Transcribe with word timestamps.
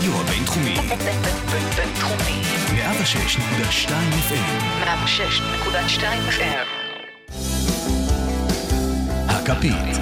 הרדיו 0.00 0.20
הבינתחומי. 0.20 0.74
בינתחומי. 1.76 2.42
106.2 2.74 3.90
FM. 4.28 4.84
106.2 4.84 6.02
FM. 6.30 6.66
הכפית. 9.28 9.96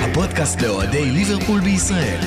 הפודקאסט 0.00 0.62
לאוהדי 0.62 1.04
ליברפול 1.10 1.60
בישראל. 1.60 2.20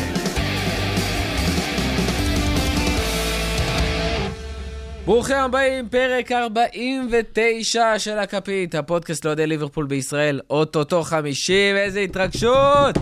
ברוכים 5.06 5.38
הבאים, 5.38 5.90
פרק 5.90 6.32
49 6.32 8.00
של 8.00 8.20
הכפית, 8.20 8.76
הפודקאסט 8.76 9.26
לאוהדי 9.26 9.48
ליברפול 9.48 9.86
בישראל, 9.86 10.40
אוטוטו 10.49 11.04
50, 11.04 11.76
איזה 11.76 11.99
התרגשות! 11.99 12.98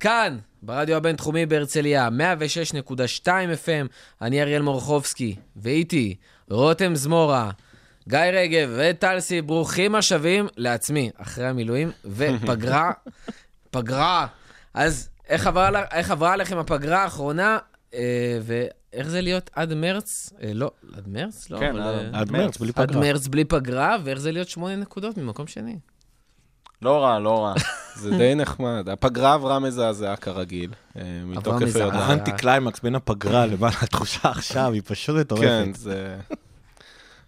כאן, 0.00 0.38
ברדיו 0.62 0.96
הבינתחומי 0.96 1.46
בהרצליה, 1.46 2.08
106.2 3.24 3.26
FM, 3.26 3.88
אני 4.22 4.42
אריאל 4.42 4.62
מורחובסקי, 4.62 5.36
ואיתי 5.56 6.14
רותם 6.50 6.94
זמורה, 6.94 7.50
גיא 8.08 8.18
רגב 8.18 8.70
וטלסי, 8.76 9.42
ברוכים 9.42 9.94
השבים 9.94 10.46
לעצמי, 10.56 11.10
אחרי 11.16 11.46
המילואים, 11.46 11.90
ופגרה, 12.04 12.90
פגרה. 13.70 14.26
אז 14.74 15.08
איך 15.28 15.46
עברה, 15.46 15.70
איך 15.92 16.10
עברה 16.10 16.36
לכם 16.36 16.58
הפגרה 16.58 17.02
האחרונה, 17.02 17.58
אה, 17.94 18.00
ואיך 18.42 19.08
זה 19.08 19.20
להיות 19.20 19.50
עד 19.54 19.74
מרץ? 19.74 20.32
אה, 20.42 20.50
לא, 20.54 20.70
עד 20.96 21.08
מרץ? 21.08 21.50
לא, 21.50 21.58
כן, 21.58 21.70
אבל... 21.70 21.80
עד- 21.80 22.14
אה, 22.14 22.20
עד 22.20 22.32
מרץ, 22.32 22.56
בלי 22.58 22.72
עד 22.76 22.88
פגרה. 22.90 23.00
מרץ 23.00 23.26
בלי 23.26 23.44
פגרה, 23.44 23.96
ואיך 24.04 24.18
זה 24.18 24.32
להיות 24.32 24.48
שמונה 24.48 24.76
נקודות 24.76 25.16
ממקום 25.18 25.46
שני. 25.46 25.78
לא 26.82 27.04
רע, 27.04 27.18
לא 27.18 27.44
רע. 27.44 27.54
זה 28.02 28.10
די 28.10 28.34
נחמד. 28.34 28.88
הפגרה 28.88 29.34
עברה 29.34 29.58
מזעזעה 29.58 30.16
כרגיל, 30.16 30.70
אה, 30.96 31.02
מתוקף 31.24 31.62
מזעזעה. 31.62 31.82
היודעה. 31.82 32.06
האנטי 32.06 32.32
קליימקס 32.32 32.80
בין 32.80 32.94
הפגרה 32.94 33.46
לבין 33.52 33.70
התחושה 33.82 34.30
עכשיו, 34.30 34.72
היא 34.72 34.82
פשוט 34.84 35.16
מטורפת. 35.16 35.44
כן, 35.44 35.72
זה... 35.74 36.16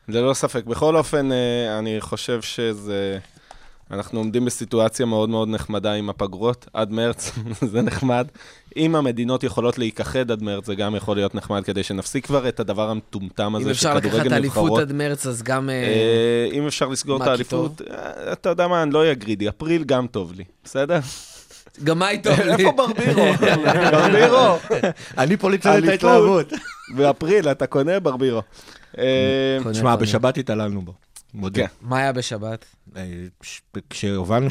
ללא 0.08 0.34
ספק. 0.34 0.64
בכל 0.64 0.96
אופן, 0.96 1.32
אה, 1.32 1.78
אני 1.78 2.00
חושב 2.00 2.42
שזה... 2.42 3.18
אנחנו 3.90 4.18
עומדים 4.18 4.44
בסיטואציה 4.44 5.06
מאוד 5.06 5.28
מאוד 5.28 5.48
נחמדה 5.48 5.92
עם 5.92 6.10
הפגרות 6.10 6.66
עד 6.72 6.90
מרץ, 6.90 7.32
זה 7.72 7.82
נחמד. 7.82 8.28
אם 8.76 8.96
המדינות 8.96 9.44
יכולות 9.44 9.78
להיכחד 9.78 10.30
עד 10.30 10.42
מרץ, 10.42 10.66
זה 10.66 10.74
גם 10.74 10.96
יכול 10.96 11.16
להיות 11.16 11.34
נחמד, 11.34 11.64
כדי 11.64 11.82
שנפסיק 11.82 12.26
כבר 12.26 12.48
את 12.48 12.60
הדבר 12.60 12.90
המטומטם 12.90 13.54
הזה 13.56 13.64
אם 13.64 13.70
אפשר 13.70 13.94
לקחת 13.94 14.08
שכדורגל 14.08 14.34
אליפות 14.34 14.64
נבחרות. 14.64 14.80
עד 14.80 14.92
מרץ, 14.92 15.26
אז 15.26 15.42
גם... 15.42 15.70
אה, 15.70 15.74
אה, 15.74 16.48
אם 16.52 16.66
אפשר 16.66 16.88
לסגור 16.88 17.22
את 17.22 17.26
האליפות, 17.26 17.82
אה, 17.90 18.32
אתה 18.32 18.48
יודע 18.48 18.68
מה, 18.68 18.82
אני 18.82 18.90
לא 18.90 18.98
אהיה 18.98 19.14
גרידי, 19.14 19.48
אפריל 19.48 19.84
גם 19.84 20.06
טוב 20.06 20.32
לי, 20.32 20.44
בסדר? 20.64 20.98
גם 21.84 21.98
מה 21.98 22.10
איתו? 22.10 22.30
איפה 22.58 22.72
ברבירו? 22.72 23.22
ברבירו! 23.92 24.58
אני 25.18 25.36
פה 25.36 25.50
לצד 25.50 25.82
את. 25.84 25.88
ההתלהבות. 25.88 26.52
באפריל 26.96 27.48
אתה 27.48 27.66
קונה 27.66 28.00
ברבירו. 28.00 28.42
אה, 28.98 29.58
תשמע, 29.70 29.82
קונה. 29.82 29.96
בשבת 29.96 30.38
התעללנו 30.38 30.82
בו. 30.82 30.92
מודה. 31.34 31.60
כן. 31.62 31.66
מה 31.80 31.98
היה 31.98 32.12
בשבת? 32.12 32.64
אה, 32.96 33.02
כשהובלנו 33.90 34.46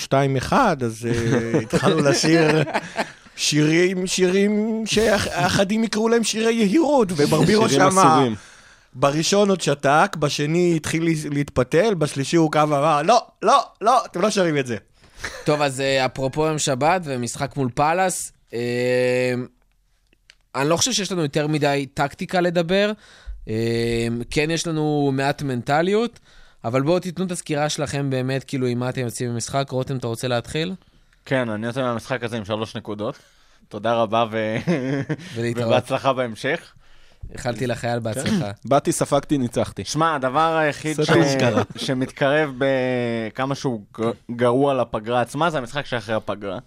2-1, 0.49 0.53
אז 0.85 1.07
אה, 1.11 1.59
התחלנו 1.59 2.01
לשיר 2.01 2.41
שירים, 3.39 4.07
שירים 4.07 4.83
שאחדים 4.85 5.83
יקראו 5.83 6.09
להם 6.09 6.23
שירי 6.23 6.53
יהירות, 6.53 7.07
וברבירו 7.15 7.65
אסורים. 7.65 8.35
בראשון 8.93 9.49
עוד 9.49 9.61
שתק, 9.61 10.15
בשני 10.19 10.73
התחיל 10.75 11.03
לה- 11.05 11.29
להתפתל, 11.31 11.93
בשלישי 11.93 12.35
הוא 12.37 12.51
קם 12.51 12.67
ואמר, 12.71 13.01
לא, 13.01 13.27
לא, 13.41 13.63
לא, 13.81 14.05
אתם 14.05 14.21
לא 14.21 14.29
שרים 14.29 14.57
את 14.57 14.67
זה. 14.67 14.77
טוב, 15.45 15.61
אז 15.61 15.81
אה, 15.81 16.05
אפרופו 16.05 16.45
יום 16.45 16.59
שבת 16.59 17.01
ומשחק 17.05 17.57
מול 17.57 17.69
פאלאס, 17.75 18.31
אה, 18.53 19.33
אני 20.55 20.69
לא 20.69 20.77
חושב 20.77 20.91
שיש 20.91 21.11
לנו 21.11 21.21
יותר 21.21 21.47
מדי 21.47 21.85
טקטיקה 21.93 22.41
לדבר. 22.41 22.91
אה, 23.47 24.07
כן, 24.29 24.51
יש 24.51 24.67
לנו 24.67 25.11
מעט 25.13 25.41
מנטליות, 25.41 26.19
אבל 26.63 26.81
בואו 26.81 26.99
תיתנו 26.99 27.25
את 27.25 27.31
הסקירה 27.31 27.69
שלכם 27.69 28.09
באמת, 28.09 28.43
כאילו, 28.43 28.67
עם 28.67 28.79
מה 28.79 28.89
אתם 28.89 29.01
יוצאים 29.01 29.29
במשחק. 29.29 29.67
רותם, 29.69 29.97
אתה 29.97 30.07
רוצה 30.07 30.27
להתחיל? 30.27 30.73
כן, 31.25 31.49
אני 31.49 31.67
יוצא 31.67 31.81
מהמשחק 31.81 32.23
הזה 32.23 32.37
עם 32.37 32.45
שלוש 32.45 32.75
נקודות. 32.75 33.15
תודה 33.69 33.93
רבה 33.93 34.25
ו... 34.31 34.55
ובהצלחה 35.55 36.13
בהמשך. 36.13 36.73
איחלתי 37.33 37.67
לחייל 37.67 37.99
בהצלחה. 37.99 38.51
באתי, 38.65 38.91
ספגתי, 38.91 39.37
ניצחתי. 39.37 39.83
שמע, 39.85 40.15
הדבר 40.15 40.57
היחיד 40.57 40.97
ש... 41.03 41.09
שמתקרב 41.75 42.53
בכמה 42.57 43.55
שהוא 43.55 43.81
ג- 43.99 44.35
גרוע 44.35 44.73
לפגרה 44.73 45.21
עצמה, 45.21 45.49
זה 45.49 45.57
המשחק 45.57 45.85
שאחרי 45.85 46.15
הפגרה. 46.15 46.59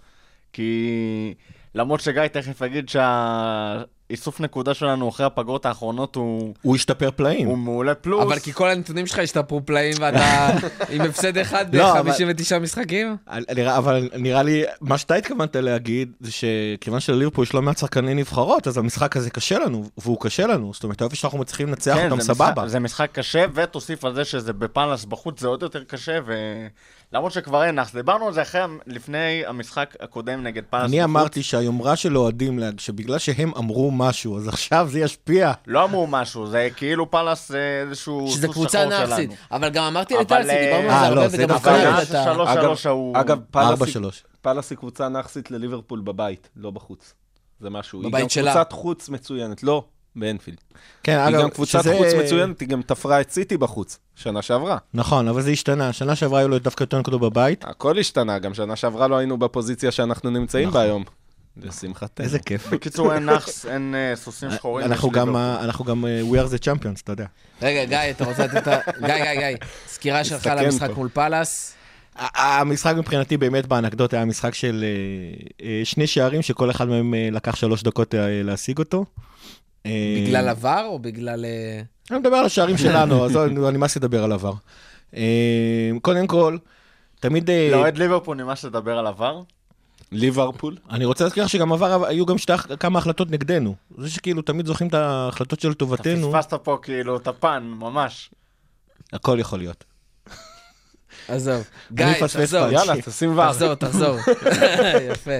כי 0.52 1.34
למרות 1.74 2.00
שגיא 2.00 2.26
תכף 2.26 2.60
יגיד 2.60 2.88
שהאיסוף 4.12 4.40
נקודה 4.40 4.74
שלנו 4.74 5.08
אחרי 5.08 5.26
הפגרות 5.26 5.66
האחרונות 5.66 6.16
הוא, 6.16 6.54
הוא 6.62 6.76
השתפר 6.76 7.10
פלאים. 7.16 7.48
הוא 7.48 7.58
מעולה 7.58 7.94
פלוס. 7.94 8.22
אבל 8.22 8.38
כי 8.38 8.52
כל 8.52 8.68
הנתונים 8.68 9.06
שלך 9.06 9.18
השתפרו 9.18 9.66
פלאים 9.66 9.96
ואתה 10.00 10.50
עם 10.92 11.00
הפסד 11.00 11.38
אחד 11.38 11.74
לא, 11.74 11.98
אבל- 12.00 12.12
ב-59 12.12 12.58
משחקים? 12.58 13.16
אבל 13.76 14.08
נראה 14.18 14.42
לי, 14.42 14.62
מה 14.80 14.98
שאתה 14.98 15.14
התכוונת 15.14 15.56
להגיד, 15.56 16.12
זה 16.20 16.30
שכיוון 16.32 17.00
שלליברפול 17.00 17.44
יש 17.44 17.54
לא 17.54 17.62
מעט 17.62 17.78
שחקני 17.78 18.14
נבחרות, 18.14 18.66
אז 18.66 18.78
המשחק 18.78 19.16
הזה 19.16 19.30
קשה 19.30 19.58
לנו, 19.58 19.84
והוא 19.98 20.20
קשה 20.20 20.46
לנו. 20.46 20.70
זאת 20.74 20.84
אומרת, 20.84 21.00
האופי 21.00 21.16
שאנחנו 21.16 21.38
מצליחים 21.38 21.68
לנצח 21.68 21.94
כן, 21.94 22.10
אותם 22.10 22.22
סבבה. 22.22 22.68
זה 22.68 22.80
משחק 22.80 23.08
קשה, 23.12 23.44
ותוסיף 23.54 24.04
על 24.04 24.14
זה 24.14 24.24
שזה 24.24 24.52
בפאלאס 24.52 25.04
בחוץ, 25.04 25.40
זה 25.40 25.48
עוד 25.48 25.62
יותר 25.62 25.84
קשה, 25.84 26.18
ולמרות 27.12 27.32
שכבר 27.32 27.64
אין 27.64 27.74
נאחס. 27.74 27.94
דיברנו 27.94 28.26
על 28.26 28.32
זה 28.32 28.42
אחרי, 28.42 28.60
לפני 28.86 29.42
המשחק 29.46 29.94
הקודם 30.00 30.42
נגד 30.42 30.62
פאלאס 30.70 30.90
אני. 30.90 31.04
אמרתי 31.04 31.42
שהיומרה 31.42 31.96
של 31.96 32.18
אוהדים, 32.18 32.58
שבגלל 32.78 33.18
שהם 33.18 33.52
אמרו 33.56 33.90
משהו, 33.90 34.36
אז 34.38 34.48
עכשיו 34.48 34.88
זה 34.90 35.00
ישפיע. 35.00 35.52
לא 35.66 35.84
אמרו 35.84 36.06
משהו, 36.06 36.46
זה 36.46 36.68
כאילו 36.76 37.10
פאלאס 37.10 37.48
זה 37.48 37.84
איזשהו 37.86 38.28
שזה 38.28 38.48
קבוצה. 38.48 38.78
שלנו. 39.26 39.32
אבל 39.52 39.68
גם 39.68 39.84
אמרתי 39.84 40.14
אבל, 40.14 40.22
לטלסי, 40.22 40.50
אה, 40.50 40.64
דיברנו 40.64 40.88
על 40.88 41.04
אה, 41.04 41.08
זה 41.08 41.14
לא, 41.14 41.20
הרבה, 41.20 41.28
זה 41.28 41.44
וגם 41.44 41.56
אבל 41.56 41.72
אגב- 42.48 42.62
שלוש 42.62 42.86
ההוא... 42.86 43.20
אגב, 43.20 43.38
פאלאס 43.50 43.68
ארבע 43.70 43.86
היא- 43.86 43.92
קבוצה 44.76 45.08
נאחסית 45.08 45.50
לליברפול 45.50 46.00
בבית, 46.00 46.48
לא 46.56 46.70
בחוץ. 46.70 47.14
זה 47.60 47.70
משהו. 47.70 47.98
בבית 48.00 48.14
היא 48.14 48.22
גם 48.22 48.28
שלה. 48.28 48.52
קבוצת 48.52 48.72
חוץ 48.72 49.08
מצוינת, 49.08 49.62
לא, 49.62 49.84
באנפילד. 50.16 50.56
כן, 51.02 51.18
היא 51.18 51.28
אגב, 51.28 51.42
גם 51.42 51.50
קבוצת 51.50 51.80
שזה- 51.82 51.94
חוץ 51.98 52.06
מצוינת, 52.24 52.60
היא 52.60 52.68
גם 52.68 52.82
תפרה 52.82 53.20
את 53.20 53.30
סיטי 53.30 53.56
בחוץ, 53.56 53.98
שנה 54.16 54.42
שעברה. 54.42 54.78
נכון, 54.94 55.28
אבל 55.28 55.42
זה 55.42 55.50
השתנה. 55.50 55.92
שנה 55.92 56.16
שעברה 56.16 56.38
היו 56.40 56.48
לו 56.48 56.58
דווקא 56.58 56.82
יותר 56.82 56.98
נקודות 56.98 57.20
בבית. 57.20 57.64
הכל 57.64 57.98
השתנה, 57.98 58.38
גם 58.38 58.54
שנה 58.54 58.76
שעברה 58.76 59.08
לא 59.08 59.16
היינו 59.16 59.38
בפוזיציה 59.38 59.90
שאנחנו 59.90 60.30
נמצאים 60.30 60.70
בה 60.70 60.80
היום. 60.80 61.04
לשמחתנו. 61.56 62.24
איזה 62.24 62.38
כיף. 62.38 62.72
בקיצור, 62.72 63.14
אין 63.14 63.26
נאחס, 63.26 63.66
אין 63.66 63.94
אה, 63.94 64.16
סוסים 64.16 64.50
שחורים. 64.50 64.86
אנחנו 64.86 65.10
גם. 65.10 65.36
אה, 65.36 65.60
אנחנו 65.64 65.84
גם 65.84 66.06
אה, 66.06 66.20
We 66.30 66.34
are 66.34 66.52
the 66.52 66.64
champions, 66.64 67.00
אתה 67.04 67.12
יודע. 67.12 67.26
רגע, 67.62 67.84
גיא, 67.84 68.10
אתה 68.10 68.24
רוצה 68.24 68.46
לתת 68.46 68.56
את 68.56 68.66
ה... 68.68 68.78
גיא, 69.06 69.16
גיא, 69.16 69.34
גיא, 69.48 69.56
סקירה 69.86 70.24
שלך 70.24 70.46
למשחק 70.56 70.88
פה. 70.88 70.94
מול 70.94 71.08
פאלאס. 71.08 71.74
המשחק 72.16 72.94
מבחינתי 72.96 73.36
באמת 73.36 73.66
באנקדוטה 73.66 74.16
היה 74.16 74.24
משחק 74.24 74.54
של 74.54 74.84
אה, 74.84 75.66
אה, 75.66 75.80
שני 75.84 76.06
שערים 76.06 76.42
שכל 76.42 76.70
אחד 76.70 76.88
מהם 76.88 77.14
אה, 77.14 77.28
לקח 77.32 77.56
שלוש 77.56 77.82
דקות 77.82 78.14
אה, 78.14 78.20
להשיג 78.44 78.78
אותו. 78.78 79.04
אה, 79.86 80.22
בגלל 80.26 80.48
עבר 80.48 80.84
או 80.84 80.98
בגלל... 80.98 81.44
אה, 81.44 81.80
אני 82.10 82.18
מדבר 82.18 82.36
על 82.36 82.44
השערים 82.44 82.78
שלנו, 82.84 83.24
אז 83.24 83.36
לא, 83.36 83.70
נמאס 83.70 83.96
לדבר 83.96 84.24
על 84.24 84.32
עבר. 84.32 84.52
אה, 85.16 85.90
קודם 86.02 86.26
כל, 86.26 86.56
תמיד... 87.20 87.50
אה, 87.50 87.68
לאוהד 87.72 87.98
ליברפול 87.98 88.36
נמאס 88.36 88.64
לדבר 88.64 88.98
על 88.98 89.06
עבר. 89.06 89.40
ליברפול. 90.12 90.76
אני 90.90 91.04
רוצה 91.04 91.24
להזכיר 91.24 91.44
לך 91.44 91.50
שגם 91.50 91.72
עבר, 91.72 92.06
היו 92.06 92.26
גם 92.26 92.38
שתי, 92.38 92.52
כמה 92.80 92.98
החלטות 92.98 93.30
נגדנו. 93.30 93.74
זה 93.98 94.10
שכאילו 94.10 94.42
תמיד 94.42 94.66
זוכרים 94.66 94.88
את 94.88 94.94
ההחלטות 94.94 95.60
של 95.60 95.68
אתה 95.70 95.78
טובתנו, 95.78 96.32
פספסת 96.32 96.54
פה 96.54 96.78
כאילו 96.82 97.16
את 97.16 97.26
הפן, 97.26 97.62
ממש. 97.78 98.30
הכל 99.12 99.36
יכול 99.40 99.58
להיות. 99.58 99.84
עזוב. 101.28 101.64
גיא, 101.92 102.06
תחזור. 102.26 102.66
יאללה, 102.72 103.02
תשים 103.02 103.38
ור. 103.38 103.46
תחזור, 103.52 103.74
תחזור. 103.74 104.16
יפה. 105.12 105.30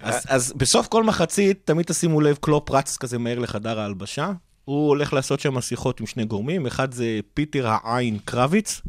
אז, 0.00 0.52
בסוף 0.56 0.86
כל 0.88 1.04
מחצית, 1.04 1.60
תמיד 1.64 1.86
תשימו 1.86 2.20
לב, 2.20 2.36
קלופ 2.40 2.70
רץ 2.70 2.96
כזה 2.96 3.18
מהר 3.18 3.38
לחדר 3.38 3.80
ההלבשה. 3.80 4.30
הוא 4.64 4.88
הולך 4.88 5.12
לעשות 5.12 5.40
שם 5.40 5.60
שיחות 5.60 6.00
עם 6.00 6.06
שני 6.06 6.24
גורמים, 6.24 6.66
אחד 6.66 6.92
זה 6.94 7.04
פיטר 7.34 7.66
העין 7.68 8.18
קרביץ, 8.24 8.80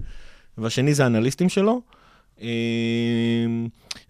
והשני 0.58 0.94
זה 0.94 1.04
האנליסטים 1.04 1.50
שלו. 1.50 1.82
אמ, 2.42 2.48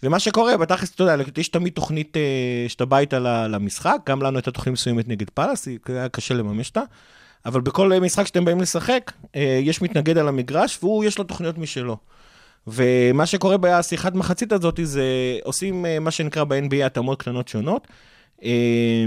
ומה 0.03 0.19
שקורה, 0.19 0.57
בתכלס, 0.57 0.91
אתה 0.95 1.03
יודע, 1.03 1.15
יש 1.37 1.47
תמיד 1.49 1.73
תוכנית 1.73 2.17
אה, 2.17 2.21
שאתה 2.67 2.85
בא 2.85 2.97
איתה 2.97 3.19
למשחק, 3.47 3.97
גם 4.09 4.21
לנו 4.21 4.37
הייתה 4.37 4.51
תוכנית 4.51 4.73
מסוימת 4.73 5.07
נגד 5.07 5.29
פאלאס, 5.29 5.67
היא- 5.67 5.79
היה 5.87 6.09
קשה 6.09 6.33
לממש 6.33 6.69
אותה, 6.69 6.81
אבל 7.45 7.61
בכל 7.61 7.99
משחק 8.01 8.27
שאתם 8.27 8.45
באים 8.45 8.61
לשחק, 8.61 9.11
אה, 9.35 9.59
יש 9.63 9.81
מתנגד 9.81 10.17
על 10.17 10.27
המגרש, 10.27 10.79
והוא, 10.81 11.03
יש 11.03 11.17
לו 11.17 11.23
תוכניות 11.23 11.57
משלו. 11.57 11.97
ומה 12.67 13.25
שקורה 13.25 13.57
בשיחת 13.57 14.13
מחצית 14.13 14.51
הזאת 14.51 14.79
זה 14.83 15.03
עושים 15.43 15.85
אה, 15.85 15.99
מה 15.99 16.11
שנקרא 16.11 16.43
ב-NBA 16.43 16.85
התאמות 16.85 17.19
קטנות 17.19 17.47
שונות. 17.47 17.87
אה, 18.43 19.05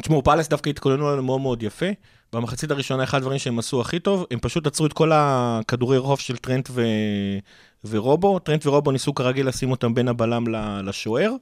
תשמעו, 0.00 0.22
פאלס 0.24 0.48
דווקא 0.48 0.70
התכוננו 0.70 1.12
לנו 1.12 1.22
מאוד 1.22 1.40
מאוד 1.40 1.62
יפה. 1.62 1.86
במחצית 2.32 2.70
הראשונה, 2.70 3.04
אחד 3.04 3.18
הדברים 3.18 3.38
שהם 3.38 3.58
עשו 3.58 3.80
הכי 3.80 3.98
טוב, 3.98 4.26
הם 4.30 4.38
פשוט 4.38 4.66
עצרו 4.66 4.86
את 4.86 4.92
כל 4.92 5.10
הכדורי 5.14 5.98
רחוב 5.98 6.20
של 6.20 6.36
טרנט 6.36 6.68
ו... 6.72 6.82
ורובו. 7.84 8.38
טרנט 8.38 8.66
ורובו 8.66 8.90
ניסו 8.90 9.14
כרגיל 9.14 9.48
לשים 9.48 9.70
אותם 9.70 9.94
בין 9.94 10.08
הבלם 10.08 10.44
לשוער. 10.84 11.32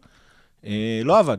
לא 1.05 1.19
עבד. 1.19 1.38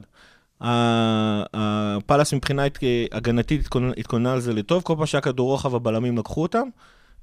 ה- 0.62 1.44
הפאלאס 1.54 2.34
מבחינה 2.34 2.64
הגנתית 3.12 3.70
התכוננה 3.98 4.34
על 4.34 4.40
זה 4.40 4.54
לטוב, 4.54 4.84
כל 4.84 4.96
פעם 4.98 5.06
שהיה 5.06 5.22
כדור 5.22 5.52
רוחב 5.52 5.76
הבלמים 5.76 6.18
לקחו 6.18 6.42
אותם, 6.42 6.68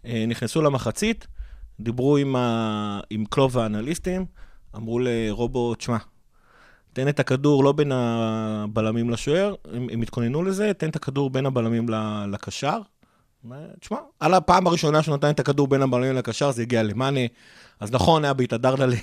אה, 0.06 0.24
נכנסו 0.28 0.62
למחצית, 0.62 1.26
דיברו 1.80 2.16
עם, 2.16 2.36
ה... 2.36 3.00
עם 3.10 3.24
קלוב 3.24 3.56
והאנליסטים, 3.56 4.24
אמרו 4.76 4.98
לרובו, 4.98 5.74
תשמע, 5.74 5.96
תן 6.92 7.08
את 7.08 7.20
הכדור 7.20 7.64
לא 7.64 7.72
בין 7.72 7.92
הבלמים 7.92 9.10
לשוער, 9.10 9.54
הם, 9.72 9.86
הם 9.92 10.02
התכוננו 10.02 10.42
לזה, 10.42 10.72
תן 10.74 10.88
את 10.88 10.96
הכדור 10.96 11.30
בין 11.30 11.46
הבלמים 11.46 11.86
לקשר. 12.32 12.80
תשמע, 13.80 13.98
על 14.20 14.34
הפעם 14.34 14.66
הראשונה 14.66 15.02
שהוא 15.02 15.16
נתן 15.16 15.30
את 15.30 15.40
הכדור 15.40 15.68
בין 15.68 15.82
הבלמים 15.82 16.14
לקשר, 16.16 16.50
זה 16.50 16.62
הגיע 16.62 16.82
למאנה. 16.82 17.20
אז 17.80 17.92
נכון, 17.92 18.24
היה 18.24 18.32
בעיטה 18.32 18.56
דרדלה, 18.56 18.96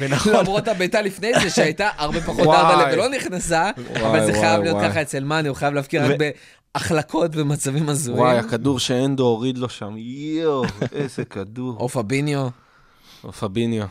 ונכון, 0.00 0.32
למרות 0.34 0.68
הבעיטה 0.68 1.02
לפני 1.02 1.32
זה, 1.42 1.50
שהייתה 1.50 1.88
הרבה 1.96 2.20
פחות. 2.20 2.44
דרדלה 2.44 2.84
ולא 2.92 3.08
נכנסה, 3.08 3.70
אבל 4.02 4.26
זה 4.26 4.32
חייב 4.32 4.62
להיות. 4.62 4.76
ככה 4.82 5.02
אצל 5.02 5.24
מאני, 5.24 5.48
הוא 5.48 5.56
חייב 5.56 5.74
להפקיע 5.74 6.06
רק 6.06 6.16
בהחלקות 6.74 7.36
במצבים 7.36 7.88
הזויים. 7.88 8.20
וואי, 8.20 8.38
הכדור 8.38 8.78
שהנדו 8.78 9.24
הוריד 9.26 9.58
לו 9.58 9.68
שם, 9.68 9.94
יואו, 9.96 10.64
איזה 10.92 11.24
כדור. 11.24 11.76
או 11.80 11.88
פביניו. 11.88 12.48
או 13.24 13.32
פביניו. 13.32 13.86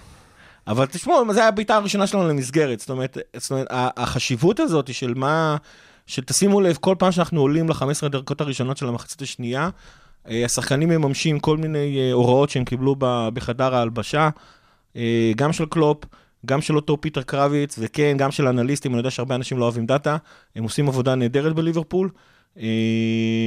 אבל 0.68 0.86
תשמעו, 0.86 1.34
זו 1.34 1.42
הייתה 1.58 1.76
הראשונה 1.76 2.08
שלנו 2.08 2.28
למסגרת. 2.28 2.80
זאת 2.80 2.90
אומרת, 2.90 3.18
זאת 3.38 3.52
אומרת, 3.52 3.68
ה- 3.72 3.90
החשיבות 3.98 4.60
הזאת 4.60 4.94
של 4.94 5.14
מה... 5.14 5.58
שתשימו 6.08 6.62
לב, 6.62 6.78
כל 6.82 6.96
פעם 7.00 7.12
שאנחנו 7.12 7.42
עולים 7.42 7.70
ל-15 7.70 8.08
דקות 8.08 8.42
הראשונות 8.42 8.78
של 8.78 8.88
המחצית 8.88 9.22
השנייה, 9.22 9.70
השחקנים 10.30 10.90
מממשים 10.90 11.40
כל 11.40 11.58
מיני 11.58 11.98
אה, 12.00 12.14
הוראות 12.14 12.50
שהם 12.50 12.66
קיבלו 12.66 12.96
בחדר 13.34 13.76
ההלבשה, 13.76 14.30
אה, 14.96 15.32
גם 15.36 15.54
של 15.54 15.66
קלופ, 15.66 16.06
גם 16.46 16.62
של 16.62 16.76
אותו 16.76 17.02
פיטר 17.02 17.22
קרביץ, 17.22 17.76
וכן, 17.82 18.18
גם 18.18 18.32
של 18.32 18.48
אנליסטים, 18.48 18.92
אני 18.92 19.00
יודע 19.00 19.12
שהרבה 19.12 19.36
אנשים 19.36 19.58
לא 19.58 19.64
אוהבים 19.64 19.86
דאטה, 19.86 20.18
הם 20.56 20.64
עושים 20.64 20.88
עבודה 20.88 21.16
נהדרת 21.16 21.56
בליברפול. 21.56 22.10
אה, 22.60 22.64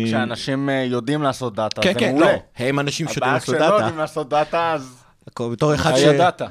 כשאנשים 0.06 0.70
אה, 0.70 0.74
יודעים 0.74 1.22
לעשות 1.22 1.54
דאטה, 1.54 1.82
כן, 1.82 1.92
זה 1.92 1.98
כן, 1.98 2.10
מעולה. 2.10 2.32
לא, 2.32 2.38
הם 2.56 2.80
אנשים 2.80 3.08
שיודעים 3.08 3.22
הבעיה 3.22 3.34
לעשות 3.34 3.54
דאטה. 3.54 3.74
יודעים 3.74 3.98
לעשות 3.98 4.28
דאטה, 4.28 4.72
אז 4.72 5.04
בתור 5.26 5.74
אחד 5.74 5.96
ש... 5.96 6.02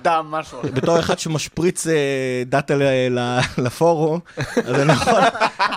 דם 0.01 0.25
משהו. 0.29 0.59
בתור 0.73 0.99
אחד 0.99 1.19
שמשפריץ 1.19 1.87
אה, 1.87 1.93
דאטה 2.45 2.75
ל- 2.75 3.19
ל- 3.19 3.39
לפורום, 3.57 4.19
אז 4.37 4.75
אני 4.75 4.93
יכול, 4.93 5.21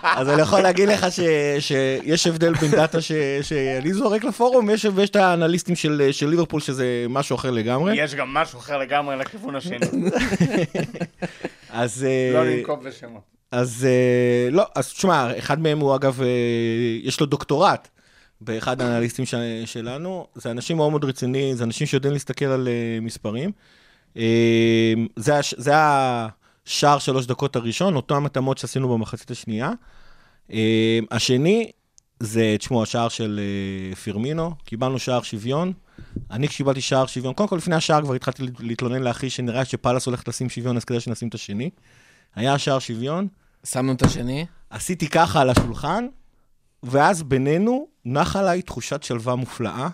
אז 0.02 0.28
אני 0.28 0.42
יכול 0.42 0.60
להגיד 0.60 0.88
לך 0.88 1.06
ש, 1.10 1.20
שיש 1.58 2.26
הבדל 2.26 2.54
בין 2.54 2.70
דאטה 2.70 3.00
ש, 3.00 3.12
שאני 3.42 3.94
זורק 3.94 4.24
לפורום, 4.24 4.68
ויש, 4.68 4.86
ויש 4.94 5.10
את 5.10 5.16
האנליסטים 5.16 5.76
של, 5.76 6.08
של 6.12 6.28
ליברפול, 6.28 6.60
שזה 6.60 7.06
משהו 7.08 7.36
אחר 7.36 7.50
לגמרי. 7.50 8.02
יש 8.02 8.14
גם 8.14 8.34
משהו 8.34 8.58
אחר 8.58 8.78
לגמרי 8.78 9.16
לכיוון 9.16 9.56
השני. 9.56 9.78
אז... 11.70 12.06
אה, 12.08 12.30
לא 12.34 12.44
לנקוב 12.46 12.84
בשמות. 12.88 13.22
אז 13.52 13.86
אה, 13.90 14.50
לא, 14.50 14.64
אז 14.74 14.92
תשמע, 14.92 15.38
אחד 15.38 15.60
מהם 15.60 15.80
הוא 15.80 15.94
אגב, 15.94 16.20
יש 17.02 17.20
לו 17.20 17.26
דוקטורט 17.26 17.88
באחד 18.44 18.80
האנליסטים 18.82 19.26
ש- 19.26 19.34
שלנו. 19.64 20.26
זה 20.34 20.50
אנשים 20.50 20.76
מאוד 20.76 20.90
מאוד 20.90 21.04
רציניים, 21.04 21.54
זה 21.56 21.64
אנשים 21.64 21.86
שיודעים 21.86 22.12
להסתכל 22.12 22.44
על 22.44 22.68
אה, 22.68 22.98
מספרים. 23.00 23.52
אה, 24.16 24.22
זה, 25.16 25.38
הש- 25.38 25.54
זה 25.58 25.72
השער 25.76 26.98
שלוש 26.98 27.26
דקות 27.26 27.56
הראשון, 27.56 27.96
אותם 27.96 28.26
התאמות 28.26 28.58
שעשינו 28.58 28.88
במחצית 28.88 29.30
השנייה. 29.30 29.70
אה, 30.52 30.98
השני, 31.10 31.70
זה, 32.20 32.56
תשמעו, 32.58 32.82
השער 32.82 33.08
של 33.08 33.40
אה, 33.90 33.96
פירמינו, 33.96 34.50
קיבלנו 34.64 34.98
שער 34.98 35.22
שוויון. 35.22 35.72
אני 36.30 36.48
כשקיבלתי 36.48 36.80
שער 36.80 37.06
שוויון, 37.06 37.34
קודם 37.34 37.48
כל 37.48 37.56
לפני 37.56 37.74
השער 37.74 38.02
כבר 38.02 38.14
התחלתי 38.14 38.42
להתלונן 38.60 39.02
לאחי 39.02 39.30
שנראה 39.30 39.64
שפאלאס 39.64 40.06
הולך 40.06 40.28
לשים 40.28 40.48
שוויון, 40.50 40.76
אז 40.76 40.84
כדאי 40.84 41.00
שנשים 41.00 41.28
את 41.28 41.34
השני. 41.34 41.70
היה 42.34 42.58
שער 42.58 42.78
שוויון, 42.78 43.28
שמנו 43.64 43.92
את 43.92 44.02
השני. 44.02 44.46
עשיתי 44.70 45.08
ככה 45.08 45.40
על 45.40 45.50
השולחן, 45.50 46.06
ואז 46.84 47.22
בינינו 47.22 47.86
נחה 48.04 48.40
עליי 48.40 48.62
תחושת 48.62 49.02
שלווה 49.02 49.34
מופלאה. 49.34 49.88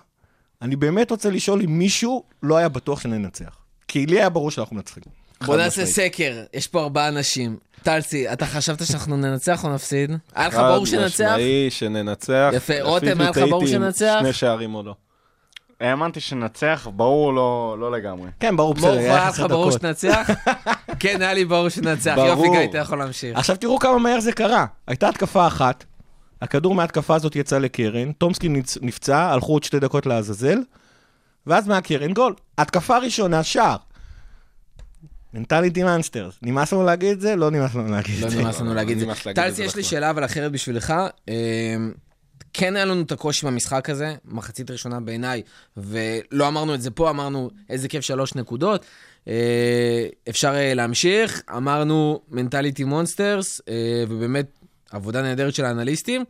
אני 0.62 0.76
באמת 0.76 1.10
רוצה 1.10 1.30
לשאול 1.30 1.62
אם 1.62 1.78
מישהו 1.78 2.24
לא 2.42 2.56
היה 2.56 2.68
בטוח 2.68 3.00
שננצח. 3.00 3.56
כי 3.88 4.06
לי 4.06 4.18
היה 4.18 4.28
ברור 4.28 4.50
שאנחנו 4.50 4.76
מנצחים. 4.76 5.02
בוא 5.44 5.54
חד 5.54 5.60
נעשה. 5.60 5.86
סקר, 5.86 6.44
יש 6.54 6.66
פה 6.66 6.82
ארבעה 6.82 7.08
אנשים. 7.08 7.56
טלסי, 7.82 8.32
אתה 8.32 8.46
חשבת 8.46 8.86
שאנחנו 8.86 9.16
ננצח 9.16 9.64
או 9.64 9.74
נפסיד? 9.74 10.10
היה 10.34 10.48
לך 10.48 10.54
חד 10.54 10.62
ברור 10.62 10.86
שננצח? 10.86 11.30
משמעי 11.32 11.70
שננצח. 11.70 12.50
יפה. 12.52 12.82
רותם, 12.82 13.20
היה 13.20 13.30
לך 13.30 13.38
ברור 13.38 13.66
שננצח? 13.66 14.18
שני 14.20 14.32
שערים 14.32 14.74
או 14.74 14.82
לא. 14.82 14.94
האמנתי 15.80 16.20
שנצח, 16.20 16.88
ברור 16.96 17.34
לא 17.34 17.76
לא 17.80 17.92
לגמרי. 17.92 18.30
כן, 18.40 18.56
ברור, 18.56 18.74
בסדר, 18.74 18.90
היה 18.90 19.28
לך 19.28 19.40
ברור. 19.48 19.70
שננצח? 19.70 20.30
כן, 21.00 21.22
היה 21.22 21.34
לי 21.34 21.44
ברור 21.44 21.68
שננצח. 21.68 22.16
יופי, 22.26 22.48
גיא, 22.48 22.64
אתה 22.70 22.78
יכול 22.78 22.98
להמשיך. 22.98 23.38
עכשיו 23.38 23.56
תראו 23.56 23.78
כמה 23.78 23.98
מהר 23.98 24.20
זה 24.20 24.32
קרה. 24.32 24.66
הייתה 24.86 25.08
התקפה 25.08 25.46
אחת, 25.46 25.84
הכדור 26.42 26.74
מההתקפה 26.74 27.14
הזאת 27.14 27.36
יצא 27.36 27.58
לקרן, 27.58 28.12
טומסקי 28.12 28.48
נצ- 28.48 28.78
נפצע, 28.82 29.18
הלכו 29.32 29.52
עוד 29.52 29.64
שתי 29.64 29.78
דקות 29.80 30.06
לעזאזל, 30.06 30.58
ואז 31.46 31.68
מהקרן 31.68 32.12
גול. 32.12 32.34
התקפה 32.58 32.98
ראשונה, 32.98 33.42
שער. 33.42 33.76
mentality 35.34 35.82
monsters. 35.82 36.34
נמאס 36.42 36.72
לנו 36.72 36.84
להגיד 36.84 37.10
את 37.10 37.20
זה? 37.20 37.36
לא 37.36 37.50
נמאס 37.50 37.74
לנו 37.74 37.90
להגיד 37.90 38.20
לא 38.20 38.26
את 38.26 38.30
זה. 38.30 38.40
נמאס 38.42 38.60
לנו 38.60 38.74
להגיד 38.74 38.98
את 39.02 39.06
זה. 39.06 39.30
את 39.30 39.34
טלסי, 39.34 39.62
יש 39.64 39.76
לי. 39.76 39.82
שאלה 39.82 40.10
אבל 40.10 40.24
אחרת 40.24 40.52
בשבילך. 40.52 40.94
אמ, 41.28 41.34
כן 42.52 42.76
היה 42.76 42.84
לנו 42.84 43.02
את 43.02 43.12
הקושי 43.12 43.46
במשחק 43.46 43.90
הזה, 43.90 44.14
מחצית 44.24 44.70
ראשונה 44.70 45.00
בעיניי, 45.00 45.42
ולא 45.76 46.48
אמרנו 46.48 46.74
את 46.74 46.82
זה 46.82 46.90
פה, 46.90 47.10
אמרנו 47.10 47.50
איזה 47.70 47.88
כיף 47.88 48.00
שלוש 48.04 48.34
נקודות. 48.34 48.84
אה, 49.28 50.06
אפשר 50.28 50.54
אה, 50.54 50.74
להמשיך, 50.74 51.42
אמרנו 51.56 52.20
mentality 52.30 52.84
monsters, 52.84 53.60
אה, 53.68 53.74
ובאמת 54.08 54.46
עבודה 54.90 55.22
נהדרת 55.22 55.54
של 55.54 55.64
האנליסטים, 55.64 56.24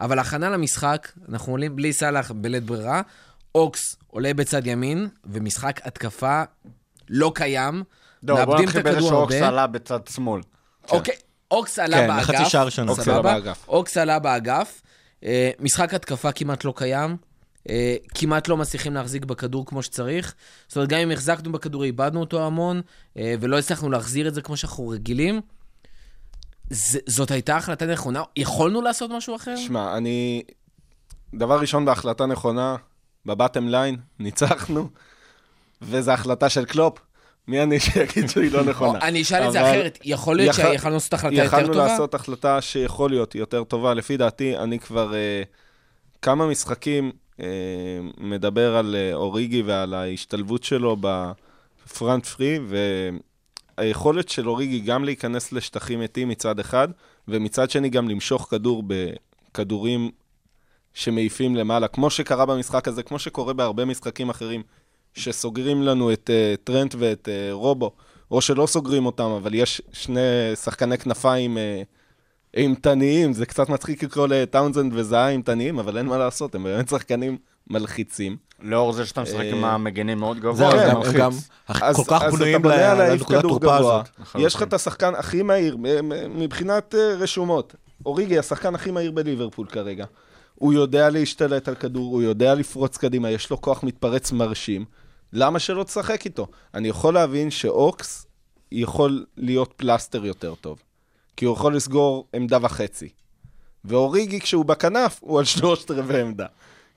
אבל 0.00 0.18
הכנה 0.18 0.50
למשחק, 0.50 1.08
אנחנו 1.28 1.52
עולים 1.52 1.76
בלי 1.76 1.92
סאלח 1.92 2.30
בלית 2.30 2.64
ברירה, 2.64 3.02
אוקס 3.54 3.96
עולה 4.06 4.34
בצד 4.34 4.66
ימין, 4.66 5.08
ומשחק 5.24 5.80
התקפה 5.84 6.42
לא 7.08 7.32
קיים. 7.34 7.82
לא, 8.22 8.44
בוא 8.44 8.60
נתחיל 8.60 8.82
בזה 8.82 9.00
שאוקס 9.00 9.34
הרבה. 9.34 9.48
עלה 9.48 9.66
בצד 9.66 10.00
שמאל. 10.10 10.40
אוקיי, 10.90 11.14
אוקס 11.50 11.78
עלה 11.78 11.96
כן, 11.96 12.06
באגף. 12.06 12.30
בחצי 12.30 12.50
שעה 12.50 12.64
ראשונה. 12.64 12.92
אוקס? 12.92 13.08
עלה 13.08 13.22
באגף. 13.22 13.68
אוקס 13.68 13.96
עלה 13.96 14.18
באגף. 14.18 14.82
אה, 15.24 15.50
משחק 15.60 15.94
התקפה 15.94 16.32
כמעט 16.32 16.64
לא 16.64 16.72
קיים. 16.76 17.16
אה, 17.68 17.96
כמעט 18.14 18.48
לא 18.48 18.56
מצליחים 18.56 18.94
להחזיק 18.94 19.24
בכדור 19.24 19.66
כמו 19.66 19.82
שצריך. 19.82 20.34
זאת 20.68 20.76
אומרת, 20.76 20.88
גם 20.88 20.98
אם 20.98 21.10
החזקנו 21.10 21.52
בכדור, 21.52 21.84
איבדנו 21.84 22.20
אותו 22.20 22.46
המון, 22.46 22.80
אה, 23.16 23.34
ולא 23.40 23.58
הצלחנו 23.58 23.90
להחזיר 23.90 24.28
את 24.28 24.34
זה 24.34 24.42
כמו 24.42 24.56
שאנחנו 24.56 24.88
רגילים. 24.88 25.40
ז- 26.72 26.98
זאת 27.06 27.30
הייתה 27.30 27.56
החלטה 27.56 27.86
נכונה? 27.86 28.22
יכולנו 28.36 28.82
לעשות 28.82 29.10
משהו 29.10 29.36
אחר? 29.36 29.56
שמע, 29.56 29.96
אני... 29.96 30.42
דבר 31.34 31.60
ראשון 31.60 31.84
בהחלטה 31.84 32.26
נכונה, 32.26 32.76
ב 33.26 33.32
bottom 33.32 33.68
line, 33.68 33.96
ניצחנו, 34.18 34.88
וזו 35.82 36.10
החלטה 36.12 36.48
של 36.48 36.64
קלופ. 36.64 36.98
מי 37.48 37.62
אני 37.62 37.80
שיגיד 37.80 38.28
שהיא 38.28 38.52
לא 38.52 38.64
נכונה? 38.70 38.98
אני 38.98 39.22
אשאל 39.22 39.46
את 39.46 39.52
זה 39.52 39.60
אחרת. 39.70 39.98
יכול 40.04 40.36
להיות 40.36 40.58
יכול- 40.58 40.72
שיכולנו 40.72 40.94
לעשות 40.94 41.12
החלטה 41.14 41.34
יותר 41.34 41.46
יכלנו 41.46 41.66
טובה? 41.72 41.86
לעשות 41.86 42.14
החלטה 42.14 42.60
שיכול 42.60 43.10
להיות 43.10 43.34
יותר 43.34 43.64
טובה. 43.64 43.94
לפי 43.94 44.16
דעתי, 44.16 44.56
אני 44.56 44.78
כבר 44.78 45.14
אה, 45.14 45.42
כמה 46.22 46.46
משחקים 46.46 47.12
אה, 47.40 47.46
מדבר 48.18 48.76
על 48.76 48.94
אה, 48.98 49.14
אוריגי 49.14 49.62
ועל 49.62 49.94
ההשתלבות 49.94 50.64
שלו 50.64 50.96
בפרונט 51.00 52.26
פרי, 52.26 52.58
והיכולת 53.78 54.28
של 54.28 54.48
אוריגי 54.48 54.80
גם 54.80 55.04
להיכנס 55.04 55.52
לשטחים 55.52 56.00
מתים 56.00 56.28
מצד 56.28 56.58
אחד, 56.58 56.88
ומצד 57.28 57.70
שני 57.70 57.88
גם 57.88 58.08
למשוך 58.08 58.46
כדור 58.50 58.82
בכדורים 58.86 60.10
שמעיפים 60.94 61.56
למעלה, 61.56 61.88
כמו 61.88 62.10
שקרה 62.10 62.46
במשחק 62.46 62.88
הזה, 62.88 63.02
כמו 63.02 63.18
שקורה 63.18 63.52
בהרבה 63.52 63.84
משחקים 63.84 64.30
אחרים, 64.30 64.62
שסוגרים 65.14 65.82
לנו 65.82 66.12
את 66.12 66.30
uh, 66.30 66.56
טרנט 66.64 66.94
ואת 66.98 67.28
uh, 67.28 67.52
רובו, 67.52 67.90
או 68.30 68.40
שלא 68.40 68.66
סוגרים 68.66 69.06
אותם, 69.06 69.30
אבל 69.30 69.54
יש 69.54 69.82
שני 69.92 70.20
שחקני 70.54 70.98
כנפיים 70.98 71.56
uh, 71.56 71.60
אימתניים, 72.56 73.32
זה 73.32 73.46
קצת 73.46 73.68
מצחיק 73.68 74.02
לקרוא 74.02 74.26
לטאונזנד 74.26 74.92
וזהה 74.94 75.28
אימתניים, 75.28 75.78
אבל 75.78 75.98
אין 75.98 76.06
מה 76.06 76.18
לעשות, 76.18 76.54
הם 76.54 76.62
באמת 76.62 76.88
שחקנים 76.88 77.38
מלחיצים. 77.70 78.36
לאור 78.60 78.92
זה 78.92 79.06
שאתה 79.06 79.22
משחק 79.22 79.34
אה, 79.40 79.50
עם 79.50 79.64
המגנים 79.64 80.18
מאוד 80.18 80.38
גבוה, 80.40 80.54
זה 80.70 80.92
הם 80.92 80.98
מלחיץ. 80.98 81.14
גם 81.16 81.30
אז- 81.68 81.96
כל 81.96 82.02
כך 82.06 82.22
בנויים 82.22 82.64
לנקודת 82.64 83.42
תורפה. 83.42 83.76
הזאת. 83.76 84.08
לחלוטין. 84.20 84.46
יש 84.46 84.54
לך 84.54 84.62
את 84.62 84.72
השחקן 84.72 85.14
הכי 85.14 85.42
מהיר, 85.42 85.76
מבחינת 86.30 86.94
אה, 86.94 87.14
רשומות. 87.18 87.74
אוריגי, 88.06 88.38
השחקן 88.38 88.74
הכי 88.74 88.90
מהיר 88.90 89.10
בליברפול 89.10 89.66
כרגע. 89.66 90.04
הוא 90.54 90.72
יודע 90.72 91.10
להשתלט 91.10 91.68
על 91.68 91.74
כדור, 91.74 92.12
הוא 92.12 92.22
יודע 92.22 92.54
לפרוץ 92.54 92.96
קדימה, 92.96 93.30
יש 93.30 93.50
לו 93.50 93.60
כוח 93.60 93.82
מתפרץ 93.82 94.32
מרשים. 94.32 94.84
למה 95.32 95.58
שלא 95.58 95.84
תשחק 95.84 96.24
איתו? 96.24 96.46
אני 96.74 96.88
יכול 96.88 97.14
להבין 97.14 97.50
שאוקס 97.50 98.26
יכול 98.72 99.24
להיות 99.36 99.72
פלסטר 99.76 100.26
יותר 100.26 100.54
טוב. 100.54 100.78
כי 101.36 101.44
הוא 101.44 101.54
יכול 101.56 101.76
לסגור 101.76 102.26
עמדה 102.34 102.58
וחצי. 102.62 103.08
ואוריגי, 103.84 104.40
כשהוא 104.40 104.64
בכנף, 104.64 105.18
הוא 105.20 105.38
על 105.38 105.44
שלושת 105.44 105.90
רבעי 105.90 106.20
עמדה. 106.20 106.46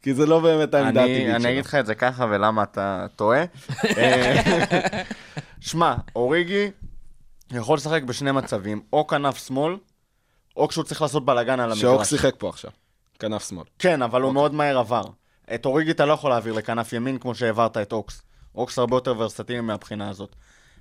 כי 0.05 0.13
זה 0.13 0.25
לא 0.25 0.39
באמת 0.39 0.73
העמדה 0.73 1.03
אני, 1.03 1.13
הטבעית 1.13 1.35
אני 1.35 1.43
שלו. 1.43 1.51
אגיד 1.51 1.65
לך 1.65 1.75
את 1.75 1.85
זה 1.85 1.95
ככה 1.95 2.25
ולמה 2.29 2.63
אתה 2.63 3.05
טועה. 3.15 3.43
אה, 3.97 5.03
שמע, 5.59 5.95
אוריגי 6.15 6.71
יכול 7.51 7.77
לשחק 7.77 8.03
בשני 8.03 8.31
מצבים, 8.31 8.81
או 8.93 9.07
כנף 9.07 9.47
שמאל, 9.47 9.77
או 10.57 10.67
כשהוא 10.67 10.83
צריך 10.83 11.01
לעשות 11.01 11.25
בלאגן 11.25 11.59
על 11.59 11.71
המגרש. 11.71 11.81
שאוק 11.81 12.03
שיחק 12.03 12.35
פה 12.37 12.49
עכשיו, 12.49 12.71
כנף 13.19 13.49
שמאל. 13.49 13.63
כן, 13.79 14.01
אבל 14.01 14.21
הוא 14.21 14.27
אוקיי. 14.27 14.41
מאוד 14.41 14.53
מהר 14.53 14.77
עבר. 14.77 15.03
את 15.53 15.65
אוריגי 15.65 15.91
אתה 15.91 16.05
לא 16.05 16.13
יכול 16.13 16.29
להעביר 16.29 16.53
לכנף 16.53 16.93
ימין 16.93 17.19
כמו 17.19 17.35
שהעברת 17.35 17.77
את 17.77 17.93
אוקס. 17.93 18.21
אוקס 18.55 18.79
הרבה 18.79 18.95
יותר 18.95 19.13
ורסטילי 19.17 19.61
מהבחינה 19.61 20.09
הזאת. 20.09 20.35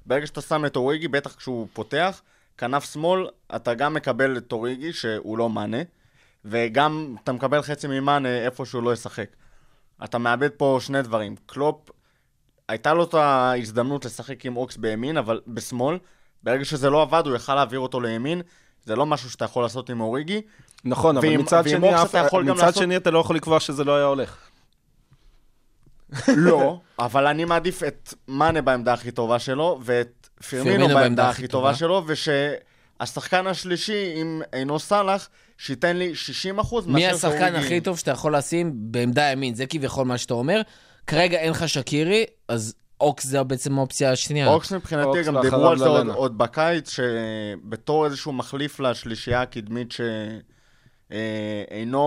ברגע 0.07 0.26
שאתה 0.26 0.40
שם 0.40 0.64
את 0.64 0.76
אוריגי, 0.76 1.09
בטח 1.09 1.35
כשהוא 1.35 1.69
פותח, 1.73 2.23
כנף 2.59 2.93
שמאל, 2.93 3.26
אתה 3.57 3.75
גם 3.75 3.95
מקבל 3.95 4.37
את 4.37 4.52
אוריגי, 4.52 4.93
שהוא 4.93 5.38
לא 5.38 5.50
מאנה, 5.50 5.78
וגם 6.44 7.16
אתה 7.24 7.32
מקבל 7.32 7.62
חצי 7.62 7.86
ממאנה 7.86 8.28
איפה 8.44 8.66
שהוא 8.66 8.82
לא 8.82 8.92
ישחק. 8.92 9.28
אתה 10.04 10.18
מאבד 10.18 10.48
פה 10.56 10.78
שני 10.80 11.02
דברים. 11.02 11.34
קלופ, 11.46 11.90
הייתה 12.68 12.94
לו 12.94 13.04
את 13.04 13.14
ההזדמנות 13.14 14.04
לשחק 14.04 14.46
עם 14.46 14.56
אוקס 14.56 14.76
בימין, 14.76 15.16
אבל 15.16 15.40
בשמאל, 15.46 15.98
ברגע 16.42 16.64
שזה 16.64 16.90
לא 16.90 17.02
עבד, 17.02 17.22
הוא 17.26 17.36
יכל 17.36 17.54
להעביר 17.54 17.80
אותו 17.80 18.00
לימין. 18.00 18.42
זה 18.84 18.96
לא 18.96 19.06
משהו 19.06 19.30
שאתה 19.30 19.44
יכול 19.44 19.62
לעשות 19.62 19.90
עם 19.90 20.00
אוריגי. 20.00 20.40
נכון, 20.84 21.16
אבל 21.16 21.26
ועם- 21.28 21.40
מצד 21.40 21.62
ועם 21.66 21.76
שני, 21.80 22.02
אתה 22.02 22.18
יכול 22.18 22.44
גם 22.46 22.54
מצד 22.56 22.66
לעשות- 22.66 22.82
שני 22.82 22.96
אתה 22.96 23.10
לא 23.10 23.18
יכול 23.18 23.36
לקבוע 23.36 23.60
שזה 23.60 23.84
לא 23.84 23.96
היה 23.96 24.04
הולך. 24.04 24.36
לא, 26.36 26.80
אבל 26.98 27.26
אני 27.26 27.44
מעדיף 27.44 27.82
את 27.82 28.14
מאנה 28.28 28.62
בעמדה 28.62 28.92
הכי 28.92 29.10
טובה 29.10 29.38
שלו, 29.38 29.80
ואת 29.82 30.28
פירמינו 30.48 30.76
פירמינו 30.76 30.94
בעמדה 31.00 31.28
הכי. 31.30 31.48
טובה 31.48 31.74
שלו, 31.74 32.04
ושהשחקן 32.06 33.46
השלישי, 33.46 34.12
אם 34.22 34.42
אינו 34.52 34.78
סאלח, 34.78 35.28
שייתן 35.58 35.96
לי 35.96 36.14
60 36.14 36.58
אחוז 36.58 36.87
מי 36.87 37.06
השחקן 37.06 37.54
הכי 37.54 37.80
טוב 37.80 37.99
שאתה 37.99 38.11
יכול 38.11 38.37
לשים 38.37 38.73
בעמדה 38.75 39.23
ימין? 39.23 39.54
זה 39.54 39.66
כביכול 39.66 40.06
מה 40.06 40.18
שאתה 40.18 40.34
אומר. 40.34 40.61
כרגע 41.06 41.38
אין 41.38 41.50
לך 41.50 41.68
שקירי, 41.68 42.25
אז 42.49 42.75
אוקס 43.00 43.25
זה 43.26 43.42
בעצם 43.42 43.78
האופציה 43.78 44.12
השנייה. 44.12 44.49
אוקס 44.49 44.73
מבחינתי, 44.73 45.06
אוקס 45.06 45.26
גם 45.26 45.40
דיברו 45.42 45.68
על 45.68 45.78
זה 45.78 45.84
עוד. 45.84 46.08
עוד 46.08 46.38
בקיץ, 46.38 46.90
שבתור 46.90 48.04
איזשהו 48.04 48.32
מחליף 48.32 48.80
לשלישייה 48.80 49.42
הקדמית 49.42 49.94
שאינו 51.11 51.99